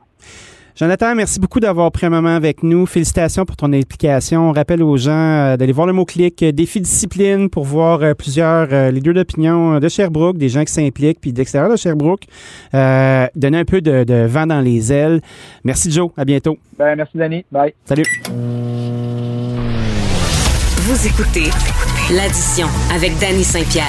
Jonathan, 0.76 1.14
merci 1.14 1.42
beaucoup 1.42 1.60
d'avoir 1.60 1.92
pris 1.92 2.06
un 2.06 2.10
moment 2.10 2.34
avec 2.36 2.64
nous. 2.64 2.86
Félicitations 2.86 3.44
pour 3.44 3.58
ton 3.58 3.74
implication. 3.74 4.48
On 4.50 4.52
rappelle 4.54 4.82
aux 4.82 4.96
gens 4.96 5.12
euh, 5.12 5.58
d'aller 5.58 5.74
voir 5.74 5.88
le 5.88 5.92
mot-clic 5.94 6.42
euh, 6.42 6.54
défi 6.54 6.80
discipline 6.80 7.50
pour 7.50 7.66
voir 7.66 8.02
euh, 8.02 8.14
plusieurs 8.14 8.68
leaders 8.92 9.14
d'opinion 9.14 9.80
de 9.80 9.90
Sherbrooke, 9.90 10.38
des 10.38 10.48
gens 10.48 10.64
qui 10.64 10.72
s'impliquent, 10.72 11.20
puis 11.20 11.34
de 11.34 11.38
l'extérieur 11.38 11.70
de 11.70 11.76
Sherbrooke. 11.76 12.24
Euh, 12.74 13.28
donner 13.36 13.58
un 13.58 13.66
peu 13.66 13.82
de, 13.82 14.06
de 14.06 14.26
vent 14.26 14.46
dans 14.48 14.62
les 14.62 14.94
ailes. 14.94 15.20
Merci 15.66 15.92
Joe, 15.92 16.12
à 16.16 16.24
bientôt. 16.24 16.58
Ben 16.78 16.96
merci 16.96 17.18
Danny. 17.18 17.44
Bye. 17.52 17.74
Salut. 17.84 18.06
Vous 20.90 21.06
écoutez 21.06 21.52
l'addition 22.12 22.66
avec 22.92 23.16
Danny 23.20 23.44
Saint-Pierre. 23.44 23.86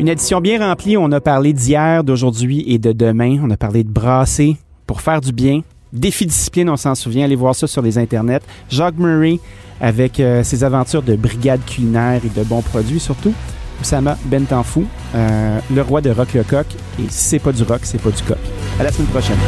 Une 0.00 0.08
édition 0.08 0.40
bien 0.40 0.58
remplie. 0.58 0.96
On 0.96 1.12
a 1.12 1.20
parlé 1.20 1.52
d'hier, 1.52 2.02
d'aujourd'hui 2.02 2.64
et 2.66 2.80
de 2.80 2.90
demain. 2.90 3.38
On 3.40 3.48
a 3.50 3.56
parlé 3.56 3.84
de 3.84 3.88
brasser 3.88 4.56
pour 4.88 5.00
faire 5.00 5.20
du 5.20 5.30
bien. 5.30 5.60
Défi 5.92 6.26
discipline, 6.26 6.68
on 6.68 6.76
s'en 6.76 6.96
souvient. 6.96 7.26
Allez 7.26 7.36
voir 7.36 7.54
ça 7.54 7.68
sur 7.68 7.80
les 7.80 7.96
internets. 7.96 8.42
Jacques 8.70 8.98
Murray 8.98 9.38
avec 9.80 10.18
euh, 10.18 10.42
ses 10.42 10.64
aventures 10.64 11.04
de 11.04 11.14
brigade 11.14 11.64
culinaire 11.64 12.20
et 12.24 12.36
de 12.36 12.42
bons 12.42 12.62
produits 12.62 12.98
surtout. 12.98 13.34
Oussama 13.80 14.18
Bentanfou, 14.24 14.84
euh, 15.14 15.60
le 15.72 15.82
roi 15.82 16.00
de 16.00 16.10
rock 16.10 16.34
le 16.34 16.42
coq. 16.42 16.66
Et 16.98 17.02
si 17.08 17.28
c'est 17.28 17.38
pas 17.38 17.52
du 17.52 17.62
rock, 17.62 17.82
c'est 17.84 18.02
pas 18.02 18.10
du 18.10 18.22
coq. 18.24 18.36
À 18.80 18.82
la 18.82 18.90
semaine 18.90 19.06
prochaine. 19.06 19.38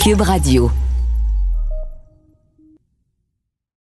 Cube 0.00 0.22
Radio. 0.22 0.87